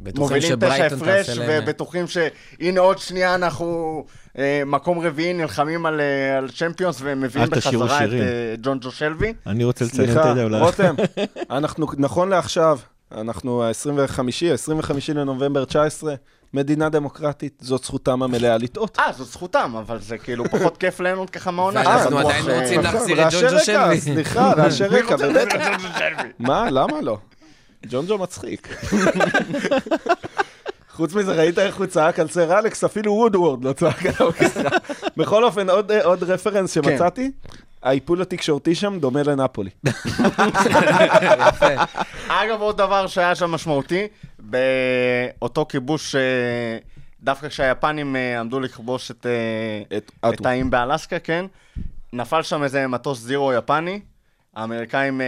בטוחים 0.00 0.40
שמובילים 0.40 0.40
תשע 0.40 0.48
שברייטון 0.48 0.98
הפרש, 0.98 1.26
תעשה 1.26 1.40
להם. 1.40 1.62
ובטוחים 1.62 2.04
שהנה 2.06 2.80
עוד 2.80 2.98
שנייה 2.98 3.34
אנחנו 3.34 4.04
אה, 4.38 4.62
מקום 4.66 5.00
רביעי 5.00 5.32
נלחמים 5.32 5.86
על, 5.86 6.00
אה, 6.00 6.36
על 6.38 6.50
צ'מפיונס 6.50 6.98
ומביאים 7.00 7.48
אל 7.52 7.58
תשאירו 7.58 7.84
בחזרה 7.84 8.04
את. 8.04 8.10
אה, 8.12 8.54
ג'ון 8.62 8.78
ג'ו 8.80 8.90
שלוי. 8.90 9.32
אני 9.46 9.64
רוצה 9.64 9.84
לציין 9.84 10.08
את 10.08 10.14
סליחה, 10.14 10.34
זה, 10.34 10.44
אולי... 10.44 10.60
רותם, 10.60 10.94
אנחנו, 11.50 11.86
נכון 11.96 12.28
לעכשיו, 12.28 12.78
אנחנו 13.12 13.62
ה-25, 13.62 14.20
25 14.52 15.10
לנובמבר 15.10 15.64
19, 15.64 16.14
מדינה 16.54 16.88
דמוקרטית, 16.88 17.58
זאת 17.60 17.84
זכותם 17.84 18.22
המלאה 18.22 18.58
לטעות. 18.58 18.98
אה, 18.98 19.12
זאת 19.12 19.26
זכותם, 19.28 19.74
אבל 19.78 19.98
זה 20.00 20.18
כאילו 20.18 20.44
פחות 20.44 20.76
כיף 20.76 21.00
ליהנות 21.00 21.30
ככה 21.30 21.50
מהעונה. 21.50 21.80
ואנחנו 21.80 22.16
אה, 22.16 22.22
עדיין 22.22 22.44
בטוח, 22.44 22.60
רוצים 22.60 22.78
אה, 22.78 22.92
להחזיר 22.92 23.18
את 23.18 23.24
רעשי 23.24 23.40
ג'ון 23.40 23.50
ג'ו 23.50 23.56
רקע, 23.56 23.64
שלוי. 23.64 24.00
סליחה, 24.00 24.52
רעשי 24.52 24.84
רקע, 24.84 25.16
באמת. 25.16 25.48
מה, 26.38 26.70
למה 26.70 27.00
לא? 27.00 27.18
ג'ון 27.86 28.06
ג'ו 28.06 28.18
מצחיק. 28.18 28.68
חוץ 30.98 31.14
מזה, 31.14 31.32
ראית 31.32 31.58
איך 31.58 31.76
הוא 31.76 31.86
צעק 31.86 32.18
על 32.18 32.28
סר 32.28 32.58
אלכס? 32.58 32.84
אפילו 32.84 33.12
וודוורד 33.12 33.64
לא 33.64 33.72
צעק 33.72 34.06
עליו 34.06 34.32
ככה. 34.32 34.60
בכל 35.16 35.44
אופן, 35.44 35.70
עוד- 35.70 35.92
עוד 35.92 36.22
רפרנס 36.22 36.72
שמצאתי, 36.74 37.30
האיפול 37.82 38.22
התקשורתי 38.22 38.74
שם 38.74 38.98
דומה 39.00 39.22
לנפולי. 39.22 39.70
אגב, 42.28 42.60
עוד 42.60 42.76
דבר 42.76 43.06
שהיה 43.06 43.34
שם 43.34 43.50
משמעותי, 43.50 44.06
באותו 44.38 45.66
כיבוש, 45.68 46.14
אה, 46.14 46.20
דווקא 47.22 47.48
כשהיפנים 47.48 48.16
אה, 48.16 48.40
עמדו 48.40 48.60
לכבוש 48.60 49.10
את, 49.10 49.26
אה, 49.92 49.96
את 49.98 50.10
את. 50.34 50.46
האיים 50.46 50.70
באלסקה, 50.70 51.18
כן, 51.18 51.44
נפל 52.12 52.42
שם 52.42 52.62
איזה 52.62 52.86
מטוס 52.86 53.18
זירו 53.18 53.52
יפני, 53.52 54.00
האמריקאים 54.56 55.20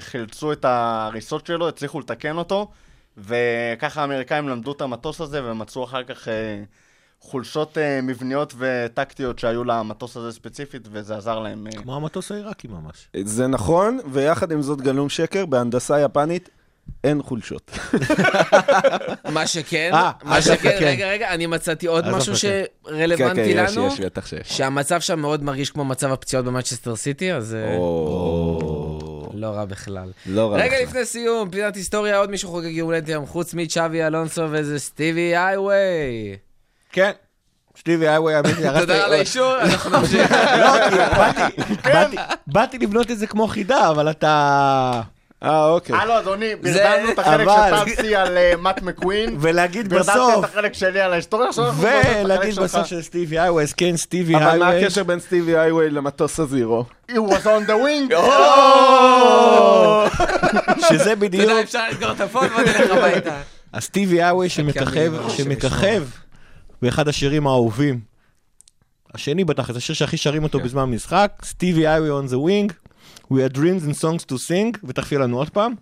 חילצו 0.00 0.52
את 0.52 0.64
ההריסות 0.64 1.46
שלו, 1.46 1.68
הצליחו 1.68 2.00
לתקן 2.00 2.36
אותו, 2.36 2.68
וככה 3.18 4.00
האמריקאים 4.00 4.48
למדו 4.48 4.72
את 4.72 4.80
המטוס 4.80 5.20
הזה 5.20 5.50
ומצאו 5.50 5.84
אחר 5.84 6.04
כך 6.04 6.28
אה, 6.28 6.62
חולשות 7.20 7.78
אה, 7.78 8.00
מבניות 8.02 8.54
וטקטיות 8.58 9.38
שהיו 9.38 9.64
למטוס 9.64 10.16
הזה 10.16 10.32
ספציפית, 10.32 10.88
וזה 10.92 11.16
עזר 11.16 11.38
להם. 11.38 11.66
אה, 11.66 11.82
כמו 11.82 11.96
המטוס 11.96 12.32
העיראקי 12.32 12.68
ממש. 12.68 13.08
זה 13.24 13.46
נכון, 13.46 13.98
ויחד 14.12 14.52
עם 14.52 14.62
זאת 14.62 14.80
גלום 14.80 15.08
שקר, 15.08 15.46
בהנדסה 15.46 16.00
יפנית 16.00 16.48
אין 17.04 17.22
חולשות. 17.22 17.70
מה 19.34 19.46
שכן, 19.46 19.90
אה, 19.94 20.10
מה 20.24 20.42
שכן, 20.42 20.76
כן. 20.78 20.86
רגע, 20.86 21.08
רגע, 21.08 21.34
אני 21.34 21.46
מצאתי 21.46 21.86
עוד 21.86 22.08
משהו 22.08 22.34
כן. 22.34 22.64
שרלוונטי 22.84 23.40
יש, 23.40 23.76
לנו, 23.76 23.86
יש, 23.86 24.00
בטח 24.00 24.26
שיש. 24.26 24.48
שהמצב 24.48 25.00
שם 25.00 25.20
מאוד 25.20 25.42
מרגיש 25.42 25.70
כמו 25.70 25.84
מצב 25.84 26.12
הפציעות 26.12 26.44
במנצ'סטר 26.46 26.96
סיטי, 26.96 27.32
אז 27.32 27.54
אה, 27.54 27.76
לא 29.36 29.46
רע 29.46 29.64
בכלל. 29.64 30.10
לא 30.26 30.50
רע. 30.52 30.56
רגע 30.58 30.66
בכלל. 30.74 30.82
לפני 30.82 31.04
סיום, 31.04 31.50
פינת 31.50 31.76
היסטוריה, 31.76 32.18
עוד 32.18 32.30
מישהו 32.30 32.48
חוגג 32.50 32.66
יום 32.70 32.86
הולדת 32.86 33.08
היום, 33.08 33.26
חוץ 33.26 33.54
מצ'אבי 33.54 34.02
אלונסו 34.06 34.42
וזה 34.50 34.78
סטיבי 34.78 35.36
איי-ווי. 35.36 36.36
כן. 36.92 37.10
סטיבי 37.78 38.08
איי-ווי, 38.08 38.34
האמת 38.34 38.58
לי, 38.58 38.66
הרסת- 38.66 38.80
תודה 38.80 39.04
על 39.04 39.12
האישור, 39.12 39.56
אנחנו 39.62 39.90
נמשיך. 40.00 40.32
לא, 40.32 40.88
באתי- 41.84 42.16
באתי 42.46 42.78
לבנות 42.78 43.10
את 43.10 43.18
זה 43.18 43.26
כמו 43.26 43.46
חידה, 43.48 43.90
אבל 43.90 44.10
אתה... 44.10 45.00
אה, 45.46 45.70
אוקיי. 45.70 45.96
הלו, 45.96 46.18
אדוני, 46.18 46.56
ברדמנו 46.56 47.10
את 47.10 47.18
החלק 47.18 47.48
של 47.48 47.70
טאפסי 47.70 48.16
על 48.16 48.36
אה, 48.36 48.52
מאט 48.58 48.82
מקווין, 48.82 49.36
ולהגיד 49.40 49.88
בסוף, 49.88 50.38
את 50.38 50.44
החלק 50.44 50.74
שלי 50.74 51.00
על 51.00 51.12
ההיסטוריה, 51.12 51.48
החלק 51.48 51.72
ולהגיד. 52.24 52.58
בסוף 52.58 52.86
של 52.86 53.02
סטיבי 53.02 53.38
איי-ווי, 53.38 53.62
אז 53.62 53.72
כן, 53.72 53.96
סטיבי 53.96 54.36
אבל 54.36 54.58
מה. 54.58 54.68
הקשר 54.68 55.04
בין 55.04 55.20
סטיבי 55.20 55.56
איי-ווי 55.56 55.90
למטוס 55.90 56.40
הזירו? 56.40 56.84
He 57.10 57.14
was 57.14 57.44
on 57.44 57.68
the 57.68 57.72
wing. 57.72 58.14
שזה 60.88 61.16
בדיוק, 61.16 61.44
תודה, 61.44 61.62
אפשר 61.62 61.88
לסגור 61.90 62.12
את 62.12 62.20
הפון 62.20 62.48
ונלך 62.58 62.90
הביתה. 62.90 63.40
הסטיבי 63.74 64.22
איי-ווי 64.22 64.48
שקרני 64.48 64.74
שמככב, 64.74 65.12
שמככב 65.28 66.02
באחד 66.82 67.08
השירים 67.08 67.46
האהובים 67.46 68.00
השני 69.14 69.44
בתכלס, 69.44 69.76
השיר 69.76 69.94
שהכי 69.94 70.16
שרים 70.16 70.42
אותו 70.42 70.60
בזמן 70.60 70.84
משחק, 70.84 71.32
סטיבי 71.44 71.86
איווי 71.86 72.10
on 72.10 72.30
the 72.30 72.34
wing, 72.34 72.72
we 73.32 73.36
had 73.36 73.52
dreams 73.52 73.84
and 73.88 73.94
songs 73.94 74.24
to 74.32 74.34
sing, 74.34 74.78
ותכף 74.84 75.12
יהיה 75.12 75.20
לנו 75.20 75.38
עוד 75.38 75.50
פעם. 75.50 75.74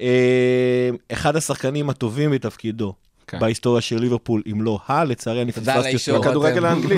אה, 0.00 0.90
אחד 1.12 1.36
השחקנים 1.36 1.90
הטובים 1.90 2.30
בתפקידו. 2.30 2.94
כן. 3.26 3.38
בהיסטוריה 3.38 3.80
של 3.80 3.98
ליברפול, 3.98 4.42
אם 4.52 4.62
לא 4.62 4.78
ה, 4.88 5.04
לצערי 5.04 5.42
אני 5.42 5.52
פספסתי. 5.52 6.10
אותו. 6.10 6.20
בכדורגל 6.28 6.64
האנגלי. 6.64 6.96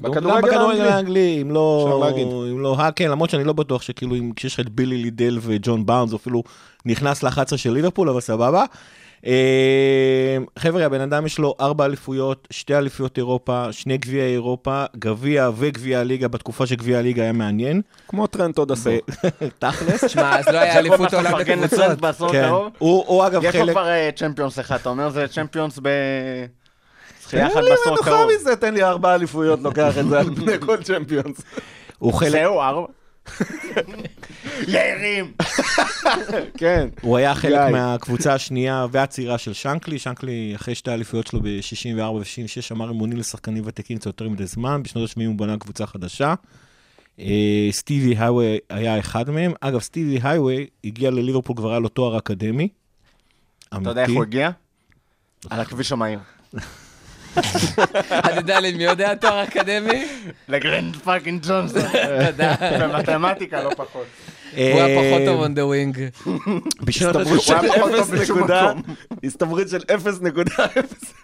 בכדורגל 0.00 0.48
בכדורגל 0.48 0.80
האנגלי. 0.80 1.38
אם 1.42 1.50
לא. 1.50 2.10
אם 2.52 2.60
לא 2.60 2.76
ה, 2.78 2.92
כן, 2.92 3.10
למרות 3.10 3.30
שאני 3.30 3.44
לא 3.44 3.52
בטוח 3.52 3.82
שכאילו, 3.82 4.14
אם 4.16 4.32
כשיש 4.36 4.54
לך 4.54 4.60
את 4.60 4.68
בילי 4.68 4.96
לידל 4.96 5.38
וג'ון 5.42 5.86
באונס, 5.86 6.14
אפילו 6.14 6.42
נכנס 6.86 7.22
ל-11 7.22 7.56
של 7.56 7.72
ליברפול, 7.72 8.08
אבל 8.08 8.20
סבבה. 8.20 8.64
אה, 9.26 10.38
חבר'ה, 10.58 10.86
הבן 10.86 11.00
אדם 11.00 11.26
יש 11.26 11.38
לו 11.38 11.54
ארבע 11.60 11.84
אליפויות, 11.84 12.48
שתי 12.50 12.74
אליפויות 12.74 13.18
אירופה, 13.18 13.72
שני 13.72 13.98
גביעי 13.98 14.32
אירופה, 14.32 14.84
גביע 14.96 15.50
וגביע 15.56 16.00
הליגה, 16.00 16.28
בתקופה 16.28 16.66
שגביע 16.66 16.98
הליגה 16.98 17.22
היה 17.22 17.32
מעניין. 17.32 17.82
כמו 18.08 18.26
טרנט 18.26 18.58
עוד 18.58 18.72
עשור. 18.72 18.92
תכלס. 19.58 20.04
שמע, 20.10 20.38
אז 20.38 20.48
לא 20.48 20.58
היה 20.58 20.78
אליפות 20.78 21.14
עולם 21.14 21.32
בקבוצות. 21.38 22.00
בעשור 22.00 22.32
כן. 22.32 22.44
הקרוב. 22.44 22.72
הוא 22.78 23.26
אגב 23.26 23.44
יש 23.44 23.54
לו 23.54 23.62
חלק... 23.62 23.72
כבר 23.72 23.88
אה, 23.88 24.10
צ'מפיונס 24.16 24.58
אחד, 24.58 24.76
אתה 24.76 24.88
אומר 24.88 25.10
זה 25.10 25.28
צ'מפיונס 25.28 25.78
ב... 25.82 25.88
אחת 27.26 27.52
תן 27.52 27.64
לי 27.64 27.70
מנוחה. 27.86 28.26
מזה, 28.34 28.56
תן 28.56 28.74
לי 28.74 28.82
ארבע 28.82 29.14
אליפויות, 29.14 29.60
לוקח 29.62 29.98
את 29.98 30.08
זה 30.08 30.20
על 30.20 30.34
פני 30.34 30.58
כל 30.66 30.82
צ'מפיונס. 30.82 31.40
הוא 31.98 32.12
חלק... 32.12 32.30
זהו, 32.30 32.60
ארבע. 32.60 32.86
יערים. 34.68 35.32
כן. 36.58 36.88
הוא 37.00 37.16
היה 37.16 37.34
חלק 37.34 37.60
גיא. 37.66 37.72
מהקבוצה 37.72 38.34
השנייה 38.34 38.86
והצעירה 38.90 39.38
של 39.38 39.52
שנקלי. 39.52 39.98
שנקלי, 39.98 40.52
אחרי 40.56 40.74
שתי 40.74 40.90
האליפויות 40.90 41.26
שלו 41.26 41.40
ב-64 41.40 42.02
ו-66, 42.02 42.72
אמר 42.72 42.90
אמונים 42.90 43.18
לשחקנים 43.18 43.62
ותיקים 43.66 43.98
קצת 43.98 44.06
יותר 44.06 44.28
מדי 44.28 44.46
זמן. 44.46 44.82
בשנות 44.82 45.10
ה-70 45.10 45.26
הוא 45.26 45.34
בנה 45.36 45.58
קבוצה 45.58 45.86
חדשה. 45.86 46.34
אה, 47.20 47.68
סטיבי 47.70 48.16
הייווי 48.18 48.58
היה 48.70 48.98
אחד 48.98 49.30
מהם. 49.30 49.52
אגב, 49.60 49.80
סטיבי 49.80 50.18
הייווי 50.22 50.66
הגיע 50.84 51.10
לליברפול, 51.10 51.56
כבר 51.56 51.70
היה 51.70 51.78
לו 51.78 51.88
תואר 51.88 52.18
אקדמי. 52.18 52.68
אתה 53.68 53.90
יודע 53.90 54.02
איך 54.02 54.10
הוא 54.10 54.22
הגיע? 54.22 54.50
על 55.50 55.60
הכביש 55.60 55.92
המהיר. 55.92 56.18
אתה 58.18 58.30
יודע 58.36 58.60
למי 58.60 58.84
יודע 58.84 59.14
תואר 59.14 59.42
אקדמי? 59.42 60.06
לגרנד 60.48 60.96
fucking 60.96 61.42
ג'ונסון. 61.48 61.82
תודה. 62.26 62.54
במתמטיקה 62.80 63.62
לא 63.62 63.70
פחות. 63.76 64.06
הוא 64.56 64.60
היה 64.60 64.86
אה, 64.86 65.10
פחות 65.10 65.22
טוב 65.26 65.44
on 65.44 65.48
the 65.48 65.60
wing. 65.60 66.20
בשנות 66.84 67.16
הסתברות 67.16 67.42
של 67.42 67.54
הוא 67.54 67.62
היה 67.62 67.72
פחות 67.72 67.90
טוב 67.90 68.00
אפס 68.00 68.20
בשום 68.22 68.38
נקודה, 68.38 68.74
מקום. 68.74 68.94
הסתברות 69.24 69.68
של 69.68 69.80
אפס 69.94 70.20
נקודה 70.20 70.54
אפס. 70.64 71.14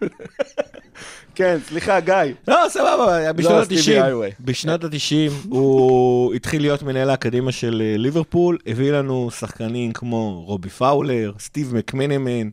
כן, 1.34 1.58
סליחה, 1.68 2.00
גיא. 2.00 2.14
לא, 2.48 2.56
סבבה, 2.68 3.32
בשנות 3.32 3.64
סטיבי 3.64 3.98
ה-90, 3.98 4.04
הייווי. 4.04 4.30
בשנות 4.40 4.84
ה-90 4.84 5.48
הוא 5.48 6.34
התחיל 6.34 6.62
להיות 6.62 6.82
מנהל 6.82 7.10
האקדמיה 7.10 7.52
של 7.52 7.82
אה, 7.84 7.96
ליברפול, 7.98 8.58
הביא 8.66 8.92
לנו 8.92 9.30
שחקנים 9.30 9.92
כמו 9.92 10.42
רובי 10.46 10.68
פאולר, 10.68 11.32
סטיב 11.38 11.74
מקמנמן, 11.74 12.48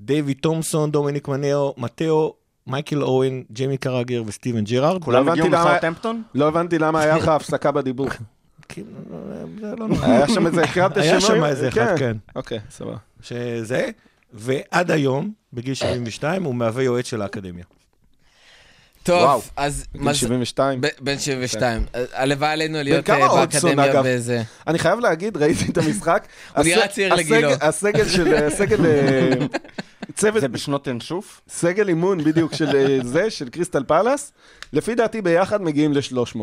דיוויד 0.00 0.36
תומסון, 0.40 0.90
דומיניק 0.90 1.28
מנאו, 1.28 1.74
מתאו, 1.78 2.34
מייקל 2.66 3.02
אוון, 3.02 3.42
ג'יימי 3.52 3.76
קראגר 3.76 4.22
וסטיבן 4.26 4.64
ג'רארד. 4.64 5.04
כולם 5.04 5.28
הגיעו 5.28 5.48
מסאוטהמפטון? 5.48 6.22
לא 6.34 6.48
הבנתי 6.48 6.78
למה 6.78 7.00
היה 7.00 7.16
לך 7.16 7.28
הפסקה 7.28 7.70
בדיבור. 7.70 8.08
היה 10.02 10.28
שם 10.28 10.46
איזה, 10.46 10.62
הקראת 10.62 10.96
היה? 10.96 11.20
שם 11.20 11.44
איזה 11.44 11.68
אחד, 11.68 11.96
כן. 11.98 12.16
אוקיי, 12.36 12.58
סבבה. 12.70 12.96
שזה, 13.20 13.90
ועד 14.32 14.90
היום, 14.90 15.32
בגיל 15.52 15.74
72, 15.74 16.44
הוא 16.44 16.54
מהווה 16.54 16.82
יועץ 16.82 17.06
של 17.06 17.22
האקדמיה. 17.22 17.64
טוב, 19.02 19.22
וואו. 19.22 19.40
אז... 19.56 19.84
גיל 19.92 20.02
מז- 20.02 20.16
72. 20.16 20.80
ב- 20.80 20.86
בן 21.00 21.18
72. 21.18 21.84
הלוואי 22.12 22.48
עלינו 22.52 22.78
להיות 22.82 23.06
כמה 23.06 23.16
אה, 23.18 23.26
אודסון, 23.30 23.70
באקדמיה 23.76 23.92
אגב? 23.92 24.02
באיזה... 24.02 24.42
אני 24.66 24.78
חייב 24.78 24.98
להגיד, 25.00 25.36
ראיתי 25.36 25.64
את 25.72 25.78
המשחק. 25.78 26.26
הוא 26.56 26.64
נראה 26.64 26.88
צעיר 26.88 27.14
לגילו. 27.14 27.48
הסגל 27.60 28.08
של, 28.08 28.34
הסגל, 28.34 28.86
אה, 28.86 29.30
צוות, 30.14 30.40
זה 30.40 30.48
בשנות 30.48 30.86
ינשוף? 30.86 31.40
סגל 31.48 31.88
אימון 31.88 32.24
בדיוק 32.24 32.54
של 32.54 32.76
אה, 32.76 32.98
זה, 33.12 33.30
של 33.30 33.48
קריסטל 33.48 33.82
פלאס, 33.84 34.32
לפי 34.72 34.94
דעתי 34.94 35.22
ביחד 35.22 35.62
מגיעים 35.62 35.92
ל-300. 35.92 36.38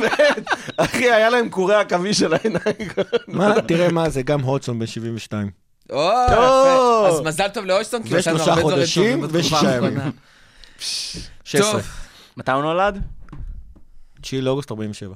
באמת, 0.00 0.46
אחי, 0.76 1.10
היה 1.10 1.30
להם 1.30 1.48
קורי 1.48 1.74
עכביש 1.74 2.18
של 2.18 2.34
העיניים. 2.34 2.88
מה, 3.28 3.54
תראה 3.68 3.92
מה 3.92 4.08
זה, 4.10 4.22
גם 4.22 4.40
הודסון 4.40 4.78
בן 4.78 4.86
72. 4.86 5.50
או. 5.90 6.10
יפה. 6.32 7.08
אז 7.08 7.20
מזל 7.20 7.48
טוב 7.48 7.64
לאושטון, 7.64 8.02
כי 8.02 8.08
הוא 8.10 8.18
עשה 8.18 8.30
הרבה 8.30 8.60
דברים 8.62 8.86
טובים 8.94 9.20
בתקופה. 9.20 9.56
האחרונה. 9.56 10.10
16. 10.78 11.72
טוב, 11.72 11.82
מתי 12.36 12.50
הוא 12.52 12.62
נולד? 12.62 13.02
9 14.20 14.36
לאוגוסט 14.40 14.70
47. 14.70 15.14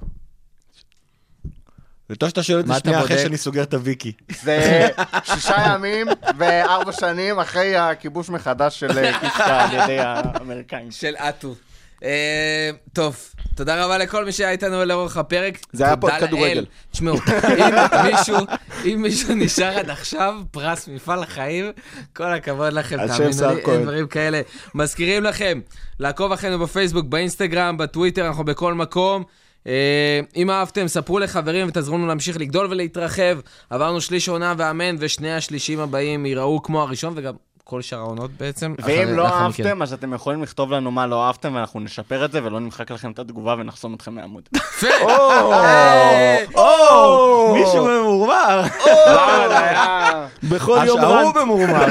וטוב 2.11 2.29
שאתה 2.29 2.43
שואל 2.43 2.61
את 2.61 2.67
מה 2.67 2.75
זה 2.75 2.79
אתה 2.81 2.89
שנייה 2.89 3.05
אחרי? 3.05 3.19
שאני 3.19 3.37
סוגר 3.39 3.63
את 3.63 3.75
הוויקי. 3.75 4.13
זה 4.43 4.89
שישה 5.25 5.55
ימים 5.67 6.07
וארבע 6.39 6.93
שנים 6.93 7.41
אחרי 7.41 7.77
הכיבוש 7.77 8.29
מחדש 8.29 8.81
של 8.81 8.99
אה, 8.99 9.19
קיסקה 9.21 9.65
על 9.65 9.73
ידי 9.73 9.99
האמריקאים. 9.99 10.91
של 10.91 11.15
אטו. 11.17 11.55
אה, 12.05 12.71
טוב, 12.93 13.17
תודה 13.57 13.85
רבה 13.85 13.99
לכל 13.99 14.25
מי 14.25 14.33
שהיה 14.33 14.51
איתנו 14.51 14.85
לאורך 14.85 15.17
הפרק. 15.17 15.59
זה 15.73 15.85
היה 15.85 15.97
פוד 15.97 16.13
כדורגל. 16.21 16.65
תשמעו, 16.91 17.17
אם 17.59 18.11
מישהו, 18.11 18.37
אם 18.85 19.03
מישהו 19.03 19.35
נשאר 19.35 19.79
עד 19.79 19.91
עכשיו, 19.91 20.35
פרס 20.51 20.89
מפעל 20.89 21.23
החיים, 21.23 21.73
כל 22.17 22.33
הכבוד 22.33 22.73
לכם, 22.73 22.97
תאמינו 23.07 23.49
לי. 23.55 23.73
אין 23.73 23.83
דברים 23.83 24.07
כאלה. 24.07 24.41
מזכירים 24.75 25.25
לכם, 25.25 25.61
לעקוב 25.99 26.33
אחרינו 26.33 26.59
בפייסבוק, 26.59 27.07
באינסטגרם, 27.07 27.77
בטוויטר, 27.77 28.27
אנחנו 28.27 28.45
בכל 28.45 28.75
מקום. 28.75 29.25
אה, 29.67 30.21
אם 30.37 30.51
אהבתם, 30.51 30.89
ספרו 30.89 31.19
לחברים 31.19 31.69
ותעזרו 31.69 31.99
לנו 31.99 32.07
להמשיך 32.07 32.37
לגדול 32.41 32.67
ולהתרחב. 32.71 33.39
עברנו 33.71 34.01
שליש 34.01 34.29
עונה 34.29 34.55
ואמן, 34.57 34.97
ושני 34.99 35.33
השלישים 35.33 35.81
הבאים 35.81 36.27
ייראו 36.27 36.63
כמו 36.63 36.83
הראשון, 36.83 37.13
וגם 37.17 37.35
כל 37.73 37.83
שאר 37.83 37.99
העונות 37.99 38.31
בעצם. 38.41 38.75
ואם 38.85 39.09
לא 39.09 39.25
מכן. 39.25 39.35
אהבתם, 39.35 39.83
אז 39.83 39.93
אתם 39.93 40.13
יכולים 40.15 40.43
לכתוב 40.43 40.73
לנו 40.73 40.91
מה 40.91 41.07
לא 41.07 41.27
אהבתם, 41.27 41.55
ואנחנו 41.55 41.81
נשפר 41.81 42.25
את 42.25 42.33
זה, 42.33 42.45
ולא 42.45 42.61
נמחק 42.61 42.91
לכם 42.91 43.11
את 43.11 43.19
התגובה 43.19 43.55
ונחסום 43.59 43.95
אתכם 43.95 44.15
מהעמוד. 44.15 44.49
או, 46.55 47.55
מישהו 47.55 47.85
ממורמר. 47.85 48.63
למה 49.17 49.49
זה 49.49 49.59
היה... 49.59 50.27
בכל 50.43 50.79
יום 50.87 51.01
ההוא 51.01 51.17
רנט. 51.17 51.37
ממורמר. 51.37 51.87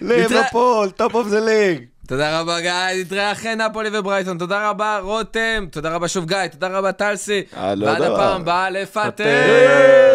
ליברפול, 0.00 0.90
top 0.90 1.14
of 1.14 1.28
the 1.28 1.40
league. 1.40 1.84
תודה 2.08 2.40
רבה 2.40 2.60
גיא, 2.60 3.00
נתראה 3.00 3.32
אחרי 3.32 3.54
נפולי 3.54 3.98
וברייטון, 3.98 4.38
תודה 4.38 4.70
רבה 4.70 4.98
רותם, 4.98 5.66
תודה 5.70 5.94
רבה 5.94 6.08
שוב 6.08 6.26
גיא, 6.26 6.46
תודה 6.52 6.68
רבה 6.68 6.92
טלסי, 6.92 7.42
אה, 7.56 7.74
לא 7.74 7.86
ועד. 7.86 8.02
הפעם 8.02 8.40
הבאה 8.40 8.70
לפטר. 8.70 9.10
פטר. 9.10 10.14